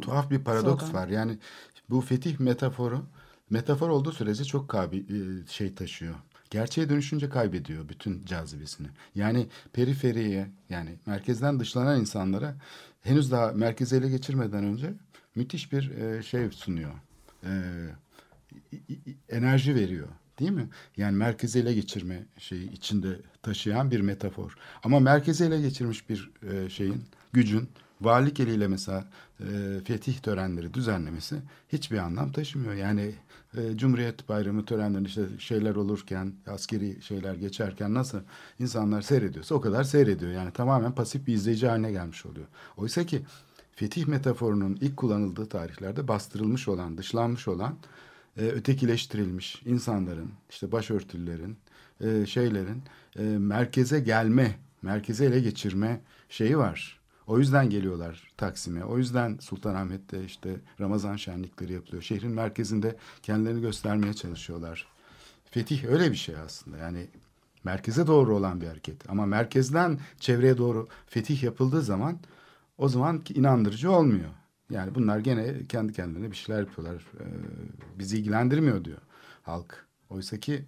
Tuhaf 0.00 0.30
bir 0.30 0.44
paradoks 0.44 0.84
Slogan. 0.84 1.02
var. 1.02 1.08
Yani 1.08 1.38
bu 1.90 2.00
fetih 2.00 2.40
metaforu 2.40 3.06
metafor 3.50 3.88
olduğu 3.88 4.12
sürece 4.12 4.44
çok 4.44 4.68
kabi, 4.68 4.96
e, 4.96 5.46
şey 5.50 5.74
taşıyor. 5.74 6.14
Gerçeğe 6.50 6.88
dönüşünce 6.88 7.28
kaybediyor 7.28 7.88
bütün 7.88 8.24
cazibesini. 8.24 8.88
Yani 9.14 9.46
periferiye 9.72 10.50
yani 10.70 10.98
merkezden 11.06 11.60
dışlanan 11.60 12.00
insanlara 12.00 12.56
henüz 13.00 13.32
daha 13.32 13.52
merkezi 13.52 13.96
ele 13.96 14.08
geçirmeden 14.08 14.64
önce 14.64 14.94
müthiş 15.36 15.72
bir 15.72 15.90
e, 15.90 16.22
şey 16.22 16.50
sunuyor. 16.50 16.92
E, 17.44 17.50
enerji 19.28 19.74
veriyor. 19.74 20.08
Değil 20.38 20.50
mi? 20.50 20.68
Yani 20.96 21.16
merkezi 21.16 21.58
ele 21.58 21.74
geçirme 21.74 22.24
şeyi 22.38 22.72
içinde 22.72 23.20
taşıyan 23.42 23.90
bir 23.90 24.00
metafor. 24.00 24.56
Ama 24.84 25.00
merkezi 25.00 25.44
ele 25.44 25.60
geçirmiş 25.60 26.10
bir 26.10 26.30
e, 26.50 26.70
şeyin, 26.70 27.04
gücün 27.32 27.68
valilik 28.00 28.40
eliyle 28.40 28.68
mesela 28.68 29.04
fetih 29.84 30.18
törenleri 30.18 30.74
düzenlemesi 30.74 31.36
hiçbir 31.68 31.98
anlam 31.98 32.32
taşımıyor. 32.32 32.74
Yani 32.74 33.14
Cumhuriyet 33.76 34.28
Bayramı 34.28 34.64
törenleri 34.64 35.04
işte 35.04 35.22
şeyler 35.38 35.74
olurken, 35.74 36.32
askeri 36.46 37.02
şeyler 37.02 37.34
geçerken 37.34 37.94
nasıl 37.94 38.20
insanlar 38.58 39.02
seyrediyorsa 39.02 39.54
o 39.54 39.60
kadar 39.60 39.84
seyrediyor. 39.84 40.32
Yani 40.32 40.52
tamamen 40.52 40.92
pasif 40.92 41.26
bir 41.26 41.34
izleyici 41.34 41.68
haline 41.68 41.92
gelmiş 41.92 42.26
oluyor. 42.26 42.46
Oysa 42.76 43.06
ki 43.06 43.22
fetih 43.76 44.06
metaforunun 44.06 44.78
ilk 44.80 44.96
kullanıldığı 44.96 45.46
tarihlerde 45.46 46.08
bastırılmış 46.08 46.68
olan, 46.68 46.98
dışlanmış 46.98 47.48
olan 47.48 47.76
e, 48.36 48.44
ötekileştirilmiş 48.44 49.62
insanların, 49.64 50.30
işte 50.50 50.72
başörtülerin, 50.72 51.56
e, 52.00 52.26
şeylerin 52.26 52.82
e, 53.18 53.22
merkeze 53.22 54.00
gelme, 54.00 54.58
merkeze 54.82 55.24
ele 55.24 55.40
geçirme 55.40 56.00
şeyi 56.28 56.58
var. 56.58 57.00
O 57.26 57.38
yüzden 57.38 57.70
geliyorlar 57.70 58.32
Taksim'e. 58.36 58.84
O 58.84 58.98
yüzden 58.98 59.38
Sultanahmet'te 59.40 60.24
işte 60.24 60.56
Ramazan 60.80 61.16
şenlikleri 61.16 61.72
yapılıyor. 61.72 62.02
Şehrin 62.02 62.30
merkezinde 62.30 62.96
kendilerini 63.22 63.60
göstermeye 63.60 64.14
çalışıyorlar. 64.14 64.86
Fetih 65.50 65.84
öyle 65.84 66.10
bir 66.10 66.16
şey 66.16 66.36
aslında. 66.36 66.76
Yani 66.76 67.06
merkeze 67.64 68.06
doğru 68.06 68.36
olan 68.36 68.60
bir 68.60 68.66
hareket. 68.66 69.10
Ama 69.10 69.26
merkezden 69.26 69.98
çevreye 70.20 70.58
doğru 70.58 70.88
fetih 71.06 71.42
yapıldığı 71.42 71.82
zaman 71.82 72.18
o 72.78 72.88
zaman 72.88 73.22
inandırıcı 73.34 73.90
olmuyor. 73.92 74.30
Yani 74.70 74.94
bunlar 74.94 75.18
gene 75.18 75.66
kendi 75.68 75.92
kendilerine 75.92 76.30
bir 76.30 76.36
şeyler 76.36 76.60
yapıyorlar. 76.60 77.06
Ee, 77.20 77.24
bizi 77.98 78.18
ilgilendirmiyor 78.18 78.84
diyor 78.84 78.98
halk. 79.42 79.86
Oysa 80.10 80.40
ki 80.40 80.64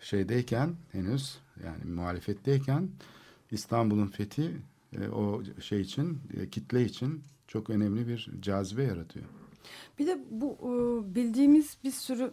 şeydeyken 0.00 0.76
henüz 0.92 1.38
yani 1.64 1.84
muhalefetteyken 1.84 2.88
İstanbul'un 3.50 4.06
fethi 4.06 4.56
e, 5.00 5.08
o 5.08 5.42
şey 5.60 5.80
için 5.80 6.20
e, 6.36 6.50
kitle 6.50 6.84
için 6.84 7.22
çok 7.48 7.70
önemli 7.70 8.08
bir 8.08 8.30
cazibe 8.40 8.82
yaratıyor. 8.82 9.26
Bir 9.98 10.06
de 10.06 10.18
bu 10.30 10.58
e, 10.62 11.14
bildiğimiz 11.14 11.76
bir 11.84 11.90
sürü 11.90 12.32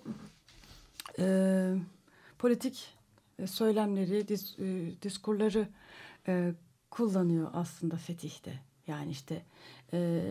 e, 1.19 1.75
politik 2.39 2.95
e, 3.39 3.47
söylemleri, 3.47 4.27
dis, 4.27 4.59
e, 4.59 4.91
diskurları 5.01 5.67
e, 6.27 6.53
kullanıyor 6.89 7.49
aslında 7.53 7.95
fetihte. 7.95 8.59
Yani 8.87 9.11
işte 9.11 9.41
e, 9.93 10.21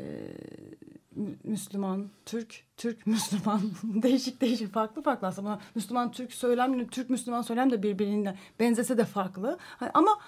Müslüman, 1.44 2.08
Türk, 2.26 2.64
Türk, 2.76 3.06
Müslüman 3.06 3.60
değişik 3.84 4.40
değişik 4.40 4.72
farklı 4.72 5.02
farklı 5.02 5.26
aslında. 5.26 5.60
Müslüman, 5.74 6.12
Türk 6.12 6.32
söylemle 6.32 6.86
Türk, 6.86 7.10
Müslüman 7.10 7.42
söylem 7.42 7.70
de 7.70 7.82
birbirinden 7.82 8.36
benzese 8.60 8.98
de 8.98 9.04
farklı. 9.04 9.58
Ha- 9.60 9.90
Ama 9.94 10.18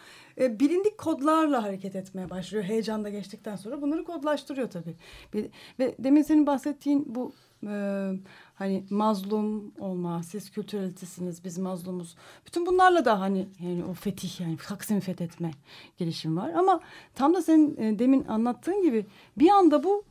e, 0.40 0.60
bilindik 0.60 0.98
kodlarla 0.98 1.62
hareket 1.62 1.96
etmeye 1.96 2.30
başlıyor. 2.30 2.64
Heyecanda 2.64 3.08
geçtikten 3.08 3.56
sonra 3.56 3.82
bunları 3.82 4.04
kodlaştırıyor 4.04 4.70
tabii. 4.70 4.96
Bir- 5.32 5.50
ve 5.78 5.94
demin 5.98 6.22
senin 6.22 6.46
bahsettiğin 6.46 7.14
bu 7.14 7.32
e, 7.66 8.10
hani 8.54 8.84
mazlum 8.90 9.72
olma, 9.78 10.22
siz 10.22 10.50
kültürelitesiniz, 10.50 11.44
biz 11.44 11.58
mazlumuz. 11.58 12.16
Bütün 12.46 12.66
bunlarla 12.66 13.04
da 13.04 13.20
hani 13.20 13.48
yani 13.60 13.84
o 13.84 13.92
fetih 13.94 14.40
yani 14.40 14.56
Taksim'i 14.56 15.00
fethetme 15.00 15.50
gelişim 15.96 16.36
var. 16.36 16.50
Ama 16.54 16.80
tam 17.14 17.34
da 17.34 17.42
senin 17.42 17.76
e, 17.76 17.98
demin 17.98 18.24
anlattığın 18.24 18.82
gibi 18.82 19.06
bir 19.38 19.48
anda 19.50 19.84
bu 19.84 20.04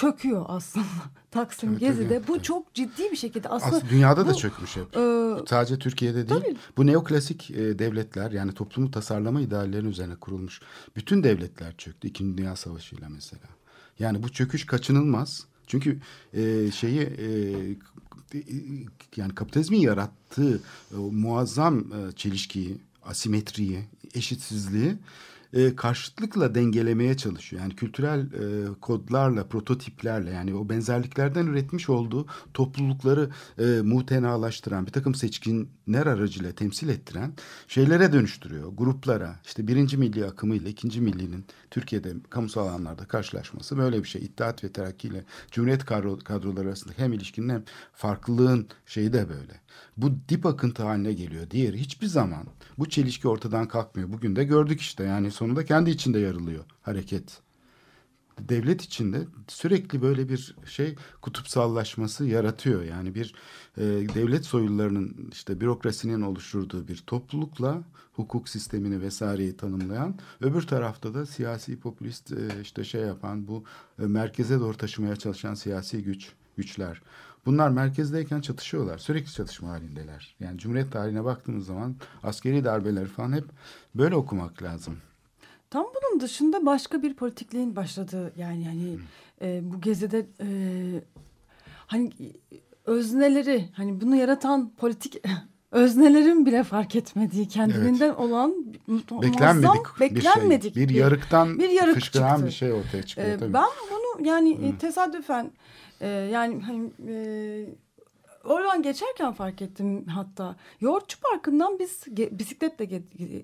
çöküyor 0.00 0.44
aslında. 0.48 0.86
Taksim 1.30 1.70
Tabii, 1.70 1.80
Gezi'de 1.80 2.18
tabii, 2.18 2.28
bu 2.28 2.32
tabii. 2.32 2.42
çok 2.42 2.74
ciddi 2.74 3.10
bir 3.12 3.16
şekilde 3.16 3.48
aslında, 3.48 3.76
Aslında 3.76 3.90
dünyada 3.92 4.26
da 4.26 4.30
bu, 4.34 4.36
çökmüş 4.36 4.76
hep. 4.76 4.96
e, 4.96 5.34
Sadece 5.48 5.78
Türkiye'de 5.78 6.28
değil. 6.28 6.40
tabii. 6.40 6.56
Bu 6.76 6.86
neoklasik 6.86 7.50
e, 7.50 7.78
devletler 7.78 8.30
yani 8.32 8.52
toplumu 8.52 8.90
tasarlama 8.90 9.40
ideallerinin 9.40 9.90
üzerine 9.90 10.16
kurulmuş 10.16 10.60
bütün 10.96 11.22
devletler 11.22 11.76
çöktü. 11.76 12.08
İkinci 12.08 12.38
Dünya 12.38 12.56
Savaşı'yla 12.56 13.08
mesela. 13.08 13.48
Yani 13.98 14.22
bu 14.22 14.28
çöküş 14.32 14.66
kaçınılmaz. 14.66 15.44
Çünkü 15.66 15.98
e, 16.32 16.70
şeyi 16.70 17.00
e, 17.00 17.28
yani 19.16 19.34
kapitalizmin 19.34 19.78
yarattığı 19.80 20.60
e, 20.92 20.96
muazzam 20.96 21.78
e, 21.78 22.12
çelişkiyi, 22.16 22.78
asimetriyi, 23.04 23.84
eşitsizliği 24.14 24.94
e, 25.56 25.76
karşıtlıkla 25.76 26.54
dengelemeye 26.54 27.16
çalışıyor. 27.16 27.62
Yani 27.62 27.76
kültürel 27.76 28.20
e, 28.20 28.66
kodlarla, 28.80 29.48
prototiplerle 29.48 30.30
yani 30.30 30.54
o 30.54 30.68
benzerliklerden 30.68 31.46
üretmiş 31.46 31.88
olduğu 31.88 32.26
toplulukları 32.54 33.30
e, 33.58 33.64
mutenalaştıran, 33.82 34.86
bir 34.86 34.92
takım 34.92 35.14
seçkinler 35.14 36.06
aracıyla 36.06 36.52
temsil 36.52 36.88
ettiren 36.88 37.32
şeylere 37.68 38.12
dönüştürüyor. 38.12 38.72
Gruplara, 38.76 39.36
işte 39.44 39.68
birinci 39.68 39.96
milli 39.96 40.26
akımıyla 40.26 40.70
ikinci 40.70 41.00
millinin 41.00 41.44
Türkiye'de 41.76 42.14
kamusal 42.30 42.68
alanlarda 42.68 43.04
karşılaşması 43.04 43.78
böyle 43.78 44.02
bir 44.02 44.08
şey. 44.08 44.22
İttihat 44.22 44.64
ve 44.64 44.72
Terakki 44.72 45.08
ile 45.08 45.24
Cumhuriyet 45.50 45.84
kadro, 45.84 46.18
kadroları 46.18 46.68
arasında 46.68 46.92
hem 46.96 47.12
ilişkinin 47.12 47.48
hem 47.48 47.64
farklılığın 47.92 48.68
şeyi 48.86 49.12
de 49.12 49.28
böyle. 49.28 49.60
Bu 49.96 50.12
dip 50.28 50.46
akıntı 50.46 50.82
haline 50.82 51.12
geliyor. 51.12 51.50
Diğeri 51.50 51.80
hiçbir 51.80 52.06
zaman 52.06 52.46
bu 52.78 52.88
çelişki 52.88 53.28
ortadan 53.28 53.68
kalkmıyor. 53.68 54.12
Bugün 54.12 54.36
de 54.36 54.44
gördük 54.44 54.80
işte 54.80 55.04
yani 55.04 55.30
sonunda 55.30 55.64
kendi 55.64 55.90
içinde 55.90 56.18
yarılıyor 56.18 56.64
hareket. 56.82 57.45
Devlet 58.40 58.82
içinde 58.82 59.26
sürekli 59.48 60.02
böyle 60.02 60.28
bir 60.28 60.56
şey 60.66 60.94
kutupsallaşması 61.20 62.24
yaratıyor. 62.24 62.82
Yani 62.82 63.14
bir 63.14 63.34
e, 63.76 63.82
devlet 64.14 64.44
soyullarının 64.44 65.30
işte 65.32 65.60
bürokrasinin 65.60 66.20
oluşturduğu 66.20 66.88
bir 66.88 66.96
toplulukla 67.06 67.82
hukuk 68.12 68.48
sistemini 68.48 69.00
vesaireyi 69.00 69.56
tanımlayan 69.56 70.18
öbür 70.40 70.62
tarafta 70.62 71.14
da 71.14 71.26
siyasi 71.26 71.80
popülist 71.80 72.32
e, 72.32 72.60
işte 72.62 72.84
şey 72.84 73.00
yapan 73.02 73.48
bu 73.48 73.64
e, 73.98 74.02
merkeze 74.02 74.60
doğru 74.60 74.76
taşımaya 74.76 75.16
çalışan 75.16 75.54
siyasi 75.54 76.02
güç 76.02 76.32
güçler. 76.56 77.02
Bunlar 77.46 77.70
merkezdeyken 77.70 78.40
çatışıyorlar. 78.40 78.98
Sürekli 78.98 79.32
çatışma 79.32 79.68
halindeler. 79.70 80.34
Yani 80.40 80.58
Cumhuriyet 80.58 80.92
tarihine 80.92 81.24
baktığımız 81.24 81.66
zaman 81.66 81.96
askeri 82.22 82.64
darbeleri 82.64 83.06
falan 83.06 83.32
hep 83.32 83.44
böyle 83.94 84.14
okumak 84.14 84.62
lazım. 84.62 84.96
Tam 85.76 85.86
bunun 85.86 86.20
dışında 86.20 86.66
başka 86.66 87.02
bir 87.02 87.14
politikliğin 87.14 87.76
başladığı 87.76 88.32
yani 88.36 88.64
yani 88.64 88.98
e, 89.42 89.60
bu 89.72 89.80
gezide 89.80 90.26
e, 90.40 90.48
hani 91.86 92.10
özneleri 92.84 93.68
hani 93.72 94.00
bunu 94.00 94.16
yaratan 94.16 94.70
politik 94.76 95.22
öznelerin 95.70 96.46
bile 96.46 96.62
fark 96.64 96.96
etmediği 96.96 97.48
kendiliğinden 97.48 98.14
olan 98.14 98.50
mu- 98.86 99.22
Beklenmedik 99.22 99.64
muazzam, 99.68 99.84
bir 100.00 100.00
beklenmedik 100.16 100.74
şey. 100.74 100.88
Bir, 100.88 100.94
yarıktan 100.94 101.58
bir 101.58 101.68
yarık 101.70 101.94
fışkıran 101.94 102.30
çıktı. 102.30 102.46
bir 102.46 102.52
şey 102.52 102.72
ortaya 102.72 103.02
çıkıyor 103.02 103.28
Ee, 103.28 103.38
tabii. 103.38 103.52
ben 103.52 103.66
bunu 103.90 104.26
yani 104.26 104.52
e, 104.52 104.78
tesadüfen 104.78 105.50
e, 106.00 106.08
yani 106.08 106.62
hani 106.62 106.90
e, 107.08 107.14
oradan 108.46 108.82
geçerken 108.82 109.32
fark 109.32 109.62
ettim 109.62 110.06
hatta. 110.06 110.56
Yoğurtçu 110.80 111.20
Parkı'ndan 111.20 111.78
biz 111.78 112.04
bisikletle 112.16 112.84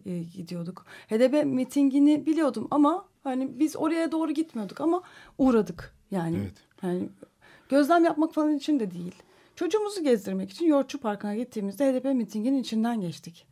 e, 0.06 0.22
gidiyorduk. 0.22 0.86
HDP 1.08 1.44
mitingini 1.44 2.26
biliyordum 2.26 2.68
ama 2.70 3.04
hani 3.24 3.58
biz 3.58 3.76
oraya 3.76 4.12
doğru 4.12 4.30
gitmiyorduk 4.32 4.80
ama 4.80 5.02
uğradık 5.38 5.94
yani. 6.10 6.36
Evet. 6.36 6.52
Yani 6.82 7.08
gözlem 7.68 8.04
yapmak 8.04 8.34
falan 8.34 8.56
için 8.56 8.80
de 8.80 8.90
değil. 8.90 9.14
Çocuğumuzu 9.56 10.04
gezdirmek 10.04 10.50
için 10.50 10.66
Yoğurtçu 10.66 10.98
Parkı'na 10.98 11.34
gittiğimizde 11.36 11.92
HDP 11.92 12.04
mitinginin 12.04 12.60
içinden 12.60 13.00
geçtik. 13.00 13.46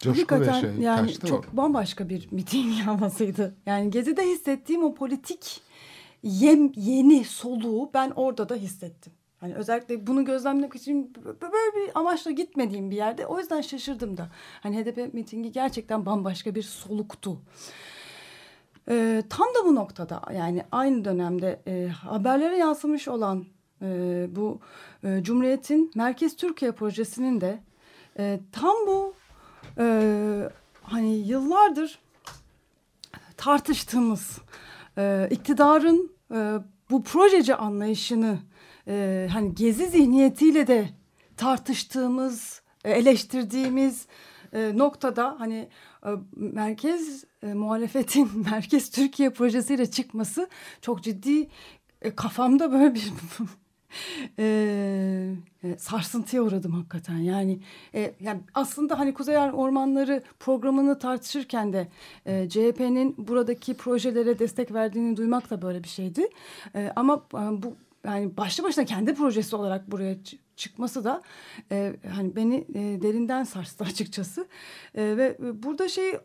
Coşku 0.00 0.34
Hakikaten 0.34 0.60
şey. 0.60 0.84
yani 0.84 1.14
çok 1.14 1.44
o. 1.54 1.56
bambaşka 1.56 2.08
bir 2.08 2.28
miting 2.30 2.74
havasıydı. 2.84 3.54
Yani 3.66 3.90
Gezi'de 3.90 4.22
hissettiğim 4.22 4.84
o 4.84 4.94
politik 4.94 5.62
yem, 6.22 6.72
yeni 6.76 7.24
soluğu 7.24 7.90
ben 7.94 8.10
orada 8.10 8.48
da 8.48 8.54
hissettim. 8.54 9.12
Hani 9.44 9.54
özellikle 9.54 10.06
bunu 10.06 10.24
gözlemlemek 10.24 10.74
için 10.74 11.14
böyle 11.24 11.76
bir 11.76 11.90
amaçla 11.94 12.30
gitmediğim 12.30 12.90
bir 12.90 12.96
yerde. 12.96 13.26
O 13.26 13.38
yüzden 13.38 13.60
şaşırdım 13.60 14.16
da. 14.16 14.28
Hani 14.60 14.84
HDP 14.84 15.14
mitingi 15.14 15.52
gerçekten 15.52 16.06
bambaşka 16.06 16.54
bir 16.54 16.62
soluktu. 16.62 17.40
e, 18.88 19.22
tam 19.30 19.46
da 19.46 19.64
bu 19.64 19.74
noktada 19.74 20.22
yani 20.32 20.64
aynı 20.72 21.04
dönemde 21.04 21.60
e, 21.66 21.86
haberlere 21.86 22.56
yansımış 22.56 23.08
olan 23.08 23.44
e, 23.82 23.86
bu 24.30 24.60
e, 25.04 25.22
Cumhuriyet'in 25.22 25.90
Merkez 25.94 26.36
Türkiye 26.36 26.72
projesinin 26.72 27.40
de 27.40 27.60
e, 28.18 28.40
tam 28.52 28.74
bu 28.86 29.14
e, 29.78 30.50
hani 30.82 31.14
yıllardır 31.14 31.98
tartıştığımız 33.36 34.38
e, 34.98 35.28
iktidarın 35.30 36.12
e, 36.34 36.58
bu 36.90 37.02
projeci 37.02 37.54
anlayışını 37.54 38.38
e, 38.88 39.28
hani 39.32 39.54
gezi 39.54 39.86
zihniyetiyle 39.86 40.66
de 40.66 40.88
tartıştığımız, 41.36 42.62
e, 42.84 42.90
eleştirdiğimiz 42.90 44.06
e, 44.52 44.72
noktada 44.78 45.36
hani 45.38 45.68
e, 46.06 46.08
merkez 46.36 47.24
e, 47.42 47.54
muhalefetin 47.54 48.30
merkez 48.50 48.90
Türkiye 48.90 49.30
projesiyle 49.30 49.90
çıkması 49.90 50.48
çok 50.80 51.02
ciddi 51.02 51.48
e, 52.02 52.14
kafamda 52.14 52.72
böyle 52.72 52.94
bir 52.94 53.12
e, 54.38 54.44
e, 55.64 55.78
sarsıntıya 55.78 56.42
uğradım 56.42 56.72
hakikaten. 56.72 57.16
Yani, 57.16 57.58
e, 57.94 58.14
yani 58.20 58.40
aslında 58.54 58.98
hani 58.98 59.14
Kuzey 59.14 59.36
Ormanları 59.36 60.22
programını 60.40 60.98
tartışırken 60.98 61.72
de 61.72 61.88
e, 62.26 62.48
CHP'nin 62.48 63.14
buradaki 63.18 63.74
projelere 63.74 64.38
destek 64.38 64.72
verdiğini 64.72 65.16
duymak 65.16 65.50
da 65.50 65.62
böyle 65.62 65.84
bir 65.84 65.88
şeydi. 65.88 66.28
E, 66.74 66.92
ama 66.96 67.22
e, 67.34 67.62
bu 67.62 67.76
yani 68.04 68.36
başlı 68.36 68.64
başına 68.64 68.84
kendi 68.84 69.14
projesi 69.14 69.56
olarak 69.56 69.90
buraya 69.90 70.16
çıkması 70.56 71.04
da 71.04 71.22
e, 71.72 71.96
hani 72.14 72.36
beni 72.36 72.66
e, 72.74 73.02
derinden 73.02 73.44
sarstı 73.44 73.84
açıkçası. 73.90 74.48
E, 74.94 75.16
ve 75.16 75.36
burada 75.62 75.88
şey 75.88 76.18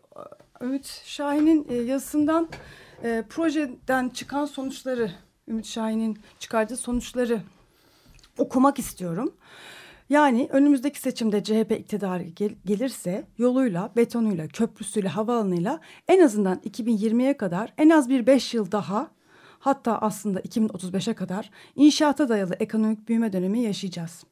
Ümit 0.61 1.01
Şahin'in 1.05 1.67
e, 1.69 1.75
yazısından 1.75 2.49
e, 3.03 3.23
projeden 3.29 4.09
çıkan 4.09 4.45
sonuçları 4.45 5.11
Ümit 5.47 5.65
Şahin'in 5.65 6.19
çıkardığı 6.39 6.77
sonuçları 6.77 7.41
okumak 8.37 8.79
istiyorum. 8.79 9.33
Yani 10.09 10.47
önümüzdeki 10.51 10.99
seçimde 10.99 11.43
CHP 11.43 11.71
iktidarı 11.71 12.23
gel- 12.23 12.55
gelirse 12.65 13.27
yoluyla, 13.37 13.91
betonuyla, 13.95 14.47
köprüsüyle, 14.47 15.07
havaalanıyla 15.07 15.79
en 16.07 16.21
azından 16.21 16.57
2020'ye 16.57 17.37
kadar 17.37 17.73
en 17.77 17.89
az 17.89 18.09
bir 18.09 18.27
5 18.27 18.53
yıl 18.53 18.71
daha 18.71 19.11
hatta 19.59 19.97
aslında 19.97 20.39
2035'e 20.39 21.13
kadar 21.13 21.51
inşaata 21.75 22.29
dayalı 22.29 22.53
ekonomik 22.53 23.09
büyüme 23.09 23.33
dönemi 23.33 23.59
yaşayacağız. 23.59 24.23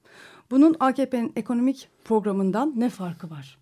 Bunun 0.51 0.75
AKP'nin 0.79 1.33
ekonomik 1.35 1.89
programından 2.05 2.73
ne 2.75 2.89
farkı 2.89 3.29
var? 3.29 3.57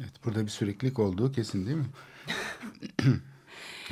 Evet, 0.00 0.12
burada 0.24 0.42
bir 0.42 0.50
süreklilik 0.50 0.98
olduğu 0.98 1.32
kesin 1.32 1.66
değil 1.66 1.76
mi? 1.76 1.86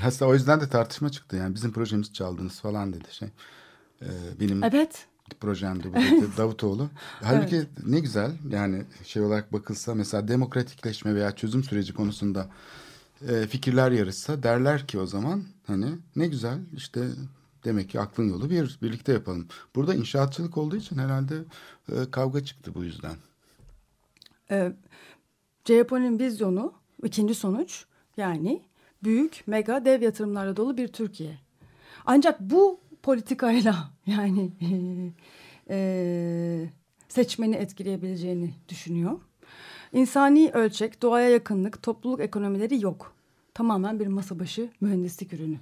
Hatta 0.01 0.27
o 0.27 0.35
yüzden 0.35 0.61
de 0.61 0.69
tartışma 0.69 1.11
çıktı. 1.11 1.37
Yani 1.37 1.55
bizim 1.55 1.73
projemizi 1.73 2.13
çaldınız 2.13 2.61
falan 2.61 2.93
dedi 2.93 3.15
şey. 3.15 3.29
Ee, 4.03 4.07
benim 4.41 4.65
Evet. 4.65 5.07
projemdi 5.41 5.89
bu 5.93 5.95
dedi 5.95 6.27
Davutoğlu. 6.37 6.91
Halbuki 7.23 7.63
ne 7.87 8.01
güzel 8.01 8.31
yani 8.51 8.83
şey 9.05 9.23
olarak 9.23 9.53
bakılsa 9.53 9.95
mesela 9.95 10.29
demokratikleşme 10.29 11.15
veya 11.15 11.37
çözüm 11.37 11.65
süreci 11.65 11.95
konusunda 11.95 12.51
e, 13.29 13.47
fikirler 13.47 13.91
yarışsa 13.91 14.43
derler 14.43 14.87
ki 14.87 14.99
o 14.99 15.07
zaman 15.07 15.45
hani 15.71 15.99
ne 16.17 16.27
güzel 16.27 16.59
işte 16.77 17.09
demek 17.65 17.91
ki 17.91 18.01
aklın 18.01 18.29
yolu 18.29 18.51
bir 18.51 18.79
birlikte 18.83 19.13
yapalım. 19.13 19.49
Burada 19.75 19.95
inşaatçılık 19.95 20.59
olduğu 20.59 20.77
için 20.77 20.99
herhalde 20.99 21.45
e, 21.93 22.11
kavga 22.11 22.45
çıktı 22.45 22.75
bu 22.75 22.85
yüzden. 22.85 23.17
Ee, 24.51 24.73
CHP'nin 25.65 26.19
vizyonu 26.19 26.73
ikinci 27.05 27.35
sonuç 27.35 27.85
yani 28.17 28.63
büyük 29.03 29.43
mega 29.47 29.85
dev 29.85 30.03
yatırımlarla 30.03 30.57
dolu 30.57 30.77
bir 30.77 30.89
Türkiye. 30.89 31.39
Ancak 32.07 32.41
bu 32.41 32.81
politikayla 33.03 33.91
yani 34.07 34.53
e, 35.71 36.71
seçmeni 37.09 37.57
etkileyebileceğini 37.57 38.55
düşünüyor. 38.69 39.21
İnsani 39.93 40.51
ölçek, 40.55 41.03
doğaya 41.03 41.31
yakınlık, 41.31 41.83
topluluk 41.83 42.21
ekonomileri 42.21 42.85
yok. 42.85 43.20
Tamamen 43.55 44.01
bir 44.01 44.07
masa 44.07 44.39
başı 44.39 44.71
mühendislik 44.81 45.33
ürünü. 45.33 45.57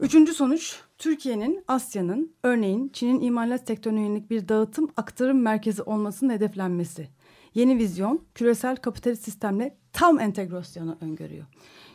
Üçüncü 0.00 0.34
sonuç, 0.34 0.80
Türkiye'nin 0.98 1.64
Asya'nın, 1.68 2.32
örneğin 2.42 2.90
Çin'in 2.92 3.20
imalat 3.20 3.66
sektörüne 3.68 4.00
yönelik 4.00 4.30
bir 4.30 4.48
dağıtım 4.48 4.88
aktarım 4.96 5.40
merkezi 5.42 5.82
olmasının 5.82 6.32
hedeflenmesi. 6.32 7.08
Yeni 7.54 7.78
vizyon, 7.78 8.24
küresel 8.34 8.76
kapitalist 8.76 9.24
sistemle 9.24 9.76
tam 9.92 10.20
entegrasyonu 10.20 10.98
öngörüyor. 11.00 11.46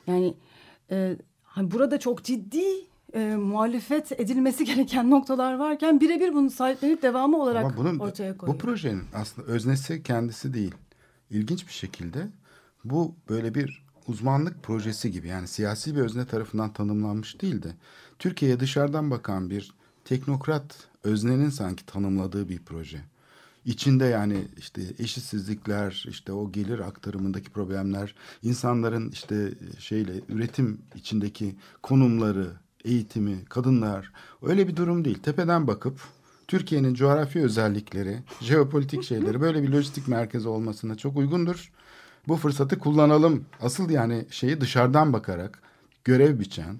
Yani 0.08 0.34
e, 0.92 1.18
hani 1.44 1.72
burada 1.72 2.00
çok 2.00 2.24
ciddi 2.24 2.64
e, 3.14 3.36
muhalefet 3.36 4.20
edilmesi 4.20 4.66
gereken 4.76 5.10
noktalar 5.10 5.54
varken 5.54 6.02
birebir 6.02 6.34
bunu 6.34 6.50
sahiplenip 6.50 7.02
devamı 7.02 7.42
olarak 7.42 7.66
Ama 7.66 7.78
bunun, 7.78 8.00
ortaya 8.00 8.38
koyuyor. 8.38 8.60
bu 8.60 8.62
projenin 8.66 9.04
aslında 9.14 9.48
öznesi 9.48 10.04
kendisi 10.04 10.54
değil. 10.54 10.76
İlginç 11.30 11.68
bir 11.68 11.74
şekilde 11.74 12.28
bu 12.84 13.16
böyle 13.30 13.56
bir 13.56 13.86
uzmanlık 14.08 14.64
projesi 14.64 15.12
gibi 15.12 15.28
yani 15.28 15.48
siyasi 15.48 15.96
bir 15.96 16.02
özne 16.02 16.26
tarafından 16.26 16.74
tanımlanmış 16.74 17.42
değil 17.42 17.64
de 17.64 17.76
Türkiye'ye 18.20 18.60
dışarıdan 18.60 19.12
bakan 19.12 19.50
bir 19.50 19.74
teknokrat 20.06 20.76
öznenin 21.04 21.50
sanki 21.50 21.86
tanımladığı 21.86 22.50
bir 22.50 22.60
proje. 22.60 23.02
İçinde 23.66 24.06
yani 24.06 24.48
işte 24.58 24.82
eşitsizlikler, 25.00 26.06
işte 26.10 26.32
o 26.32 26.52
gelir 26.52 26.80
aktarımındaki 26.80 27.50
problemler, 27.50 28.16
insanların 28.44 29.10
işte 29.10 29.54
şeyle 29.80 30.14
üretim 30.30 30.82
içindeki 30.96 31.56
konumları, 31.84 32.52
eğitimi, 32.86 33.46
kadınlar 33.46 34.12
öyle 34.42 34.68
bir 34.68 34.76
durum 34.76 35.06
değil. 35.06 35.20
Tepeden 35.20 35.68
bakıp 35.68 36.02
Türkiye'nin 36.48 36.94
coğrafi 36.94 37.40
özellikleri, 37.40 38.20
jeopolitik 38.42 39.04
şeyleri 39.04 39.42
böyle 39.42 39.64
bir 39.64 39.70
lojistik 39.70 40.08
merkezi 40.08 40.48
olmasına 40.48 40.96
çok 40.96 41.18
uygundur. 41.18 41.72
Bu 42.28 42.36
fırsatı 42.36 42.80
kullanalım. 42.80 43.46
Asıl 43.62 43.90
yani 43.90 44.26
şeyi 44.30 44.62
dışarıdan 44.62 45.14
bakarak 45.14 45.60
görev 46.04 46.40
biçen, 46.40 46.76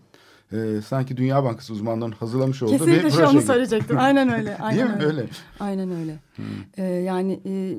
e, 0.54 0.82
sanki 0.88 1.18
Dünya 1.18 1.44
Bankası 1.44 1.74
uzmanlarının 1.74 2.16
hazırlamış 2.16 2.64
olduğu 2.64 2.72
Kesinlikle 2.72 3.04
bir 3.04 3.10
proje 3.10 3.26
onu 3.26 3.32
gibi. 3.32 3.42
söyleyecektim. 3.42 3.98
Aynen 4.00 4.34
öyle. 4.34 4.58
Aynen 4.62 4.88
Değil 4.88 5.00
mi? 5.00 5.06
Öyle. 5.06 5.26
Aynen 5.60 5.92
öyle. 5.92 6.20
Ee, 6.78 6.84
yani 6.84 7.40
e, 7.46 7.76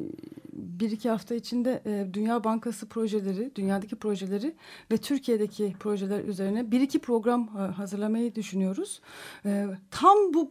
bir 0.53 0.91
iki 0.91 1.11
hafta 1.11 1.35
içinde 1.35 1.83
e, 1.87 2.15
Dünya 2.15 2.45
Bankası 2.45 2.89
projeleri, 2.89 3.53
dünyadaki 3.57 3.97
projeleri 3.97 4.55
ve 4.91 4.97
Türkiye'deki 4.97 5.75
projeler 5.81 6.25
üzerine 6.25 6.71
bir 6.71 6.81
iki 6.81 6.99
program 6.99 7.49
e, 7.59 7.61
hazırlamayı 7.61 8.35
düşünüyoruz. 8.35 9.01
E, 9.45 9.67
tam 9.91 10.17
bu 10.35 10.51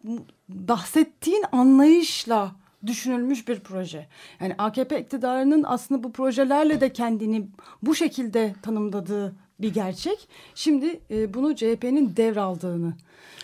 bahsettiğin 0.50 1.44
anlayışla 1.52 2.52
düşünülmüş 2.86 3.48
bir 3.48 3.60
proje. 3.60 4.08
Yani 4.40 4.56
AKP 4.58 5.02
iktidarının 5.02 5.64
aslında 5.68 6.04
bu 6.04 6.12
projelerle 6.12 6.82
de 6.82 6.94
kendini 6.94 7.48
bu 7.82 7.96
şekilde 7.96 8.56
tanımladığı 8.62 9.36
bir 9.60 9.74
gerçek. 9.74 10.28
Şimdi 10.56 11.00
e, 11.12 11.34
bunu 11.34 11.56
CHP'nin 11.56 12.16
devraldığını, 12.16 12.94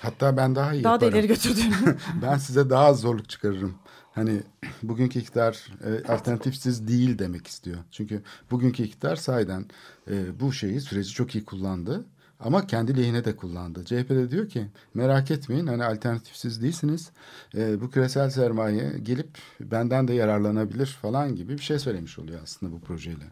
Hatta 0.02 0.38
ben 0.38 0.56
daha 0.56 0.74
iyi 0.74 0.84
daha 0.84 1.02
da 1.02 1.06
yaparım. 1.06 1.14
ileri 1.26 1.28
götürdüğünü. 1.28 1.98
ben 2.22 2.38
size 2.38 2.70
daha 2.70 2.86
az 2.86 3.00
zorluk 3.00 3.30
çıkarırım. 3.30 3.76
Hani 4.12 4.42
bugünkü 4.84 5.20
iktidar 5.20 5.68
e, 5.86 6.12
alternatifsiz 6.14 6.88
değil 6.88 7.20
demek 7.20 7.48
istiyor. 7.48 7.78
Çünkü 7.92 8.22
bugünkü 8.52 8.84
iktidar 8.84 9.16
sahiden 9.16 9.66
e, 10.12 10.40
bu 10.40 10.54
şeyi 10.54 10.82
süreci 10.82 11.10
çok 11.14 11.36
iyi 11.36 11.46
kullandı. 11.46 12.06
Ama 12.40 12.68
kendi 12.68 12.98
lehine 12.98 13.26
de 13.26 13.36
kullandı. 13.36 13.86
CHP 13.86 14.10
de 14.10 14.32
diyor 14.32 14.50
ki 14.50 14.68
merak 14.94 15.32
etmeyin 15.32 15.68
hani 15.68 15.84
alternatifsiz 15.84 16.62
değilsiniz. 16.62 17.12
E, 17.56 17.82
bu 17.82 17.90
küresel 17.90 18.30
sermaye 18.30 18.98
gelip 19.04 19.38
benden 19.60 20.08
de 20.08 20.14
yararlanabilir 20.14 20.86
falan 20.86 21.36
gibi 21.36 21.54
bir 21.54 21.64
şey 21.64 21.80
söylemiş 21.80 22.20
oluyor 22.20 22.40
aslında 22.44 22.72
bu 22.72 22.82
projeyle. 22.82 23.24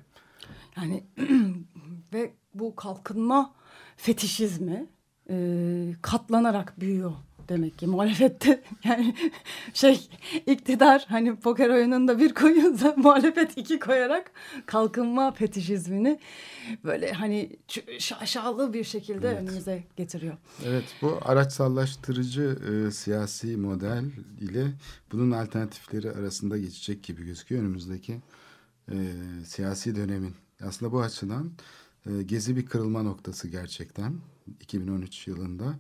Yani 0.78 1.04
ve 2.14 2.34
bu 2.54 2.76
kalkınma 2.76 3.54
fetişizmi 3.98 4.88
e, 5.30 5.36
katlanarak 6.02 6.80
büyüyor 6.80 7.14
demek 7.50 7.78
ki 7.78 7.88
muhalefette 7.88 8.64
yani 8.84 9.16
şey 9.74 10.10
iktidar 10.46 11.06
hani 11.10 11.36
poker 11.36 11.70
oyununda 11.70 12.20
bir 12.20 12.34
koyuyorsa 12.34 12.94
muhalefet 12.98 13.58
iki 13.58 13.80
koyarak 13.80 14.32
kalkınma 14.66 15.32
fetişizmini 15.32 16.20
böyle 16.84 17.12
hani 17.12 17.56
şaşalı 18.00 18.74
bir 18.74 18.84
şekilde 18.84 19.28
Evet. 19.30 19.42
önümüze 19.42 19.84
getiriyor. 19.96 20.38
Evet 20.66 20.84
bu 21.02 21.20
araçsallaştırıcı 21.22 22.58
e, 22.88 22.92
siyasi 22.92 23.58
model 23.58 24.06
ile 24.42 24.68
bunun 25.12 25.32
alternatifleri 25.32 26.12
arasında 26.12 26.58
geçecek 26.58 27.04
gibi 27.04 27.26
gözüküyor 27.26 27.62
önümüzdeki 27.62 28.22
e, 28.92 28.96
siyasi 29.46 29.96
dönemin. 29.96 30.36
Aslında 30.64 30.92
bu 30.92 31.02
açıdan 31.02 31.52
e, 32.06 32.24
gezi 32.24 32.56
bir 32.56 32.66
kırılma 32.66 33.04
noktası 33.04 33.48
gerçekten 33.48 34.14
2013 34.62 35.28
yılında 35.28 35.80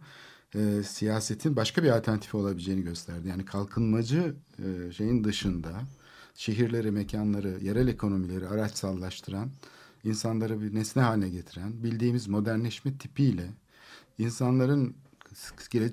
e, 0.55 0.83
siyasetin 0.83 1.55
başka 1.55 1.83
bir 1.83 1.89
alternatifi 1.89 2.37
olabileceğini 2.37 2.81
gösterdi. 2.81 3.27
Yani 3.27 3.45
kalkınmacı 3.45 4.35
e, 4.59 4.91
şeyin 4.91 5.23
dışında 5.23 5.81
şehirleri, 6.35 6.91
mekanları, 6.91 7.59
yerel 7.61 7.87
ekonomileri 7.87 8.47
araçsallaştıran 8.47 9.49
insanları 10.03 10.61
bir 10.61 10.75
nesne 10.75 11.01
haline 11.01 11.29
getiren, 11.29 11.83
bildiğimiz 11.83 12.27
modernleşme 12.27 12.97
tipiyle 12.97 13.49
insanların 14.17 14.95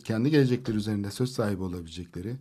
kendi 0.04 0.30
gelecekleri 0.30 0.76
üzerinde 0.76 1.10
söz 1.10 1.32
sahibi 1.32 1.62
olabilecekleri, 1.62 2.36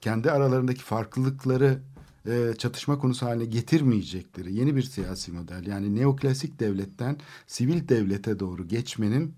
kendi 0.00 0.30
aralarındaki 0.30 0.82
farklılıkları 0.82 1.78
e, 2.26 2.54
çatışma 2.58 2.98
konusu 2.98 3.26
haline 3.26 3.44
getirmeyecekleri 3.44 4.54
yeni 4.54 4.76
bir 4.76 4.82
siyasi 4.82 5.32
model. 5.32 5.66
Yani 5.66 5.96
neoklasik 5.96 6.60
devletten 6.60 7.16
sivil 7.46 7.88
devlete 7.88 8.38
doğru 8.38 8.68
geçmenin 8.68 9.34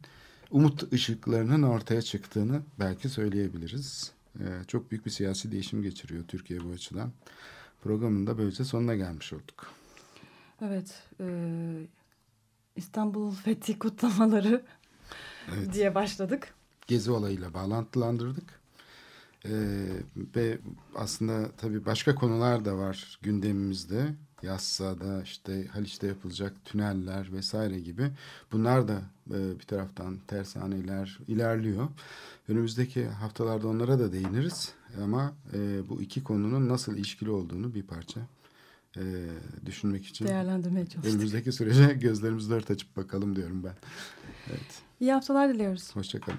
umut 0.55 0.93
ışıklarının 0.93 1.63
ortaya 1.63 2.03
çıktığını 2.03 2.63
belki 2.79 3.09
söyleyebiliriz. 3.09 4.13
E, 4.41 4.45
çok 4.69 4.91
büyük 4.91 5.07
bir 5.07 5.11
siyasi 5.11 5.53
değişim 5.53 5.83
geçiriyor 5.83 6.25
Türkiye 6.29 6.65
bu 6.65 6.69
açıdan. 6.69 7.13
Programın 7.83 8.27
da 8.27 8.39
böylece 8.39 8.65
sonuna 8.65 8.95
gelmiş 8.95 9.33
olduk. 9.33 9.73
Evet. 10.61 11.03
E, 11.21 11.27
İstanbul 12.77 13.31
Fethi 13.31 13.79
kutlamaları 13.79 14.63
Evet. 15.55 15.73
diye 15.73 15.95
başladık. 15.95 16.55
Gezi 16.87 17.11
olayıyla 17.11 17.55
bağlantılandırdık. 17.55 18.61
Ee, 19.49 19.87
ve 20.37 20.59
aslında 20.95 21.51
tabii 21.57 21.87
başka 21.87 22.15
konular 22.15 22.65
da 22.65 22.77
var 22.79 23.19
gündemimizde. 23.23 24.15
Yassıada 24.43 25.23
işte 25.23 25.67
Haliç'te 25.67 26.07
yapılacak 26.07 26.65
tüneller 26.65 27.33
vesaire 27.33 27.81
gibi. 27.81 28.11
Bunlar 28.53 28.89
da 28.89 29.03
e, 29.31 29.59
bir 29.59 29.65
taraftan 29.65 30.19
tersaneler 30.27 31.19
ilerliyor. 31.29 31.89
Önümüzdeki 32.49 33.07
haftalarda 33.07 33.69
onlara 33.69 33.99
da 33.99 34.13
değiniriz. 34.13 34.73
Ama 35.03 35.33
e, 35.55 35.89
bu 35.89 36.03
iki 36.03 36.25
konunun 36.25 36.69
nasıl 36.69 36.97
ilişkili 36.97 37.31
olduğunu 37.31 37.75
bir 37.75 37.83
parça 37.83 38.21
e, 38.97 39.03
düşünmek 39.67 40.07
için 40.07 40.27
Değerlendirmeye 40.27 40.87
çalıştık. 40.87 41.15
önümüzdeki 41.15 41.53
sürece 41.53 41.85
gözlerimizi 42.01 42.51
dört 42.51 42.71
açıp 42.71 42.97
bakalım 42.97 43.37
diyorum 43.37 43.65
ben. 43.65 43.75
Evet. 44.51 44.83
İyi 45.01 45.13
haftalar 45.13 45.55
diliyoruz. 45.55 45.97
Hoşçakalın. 45.97 46.39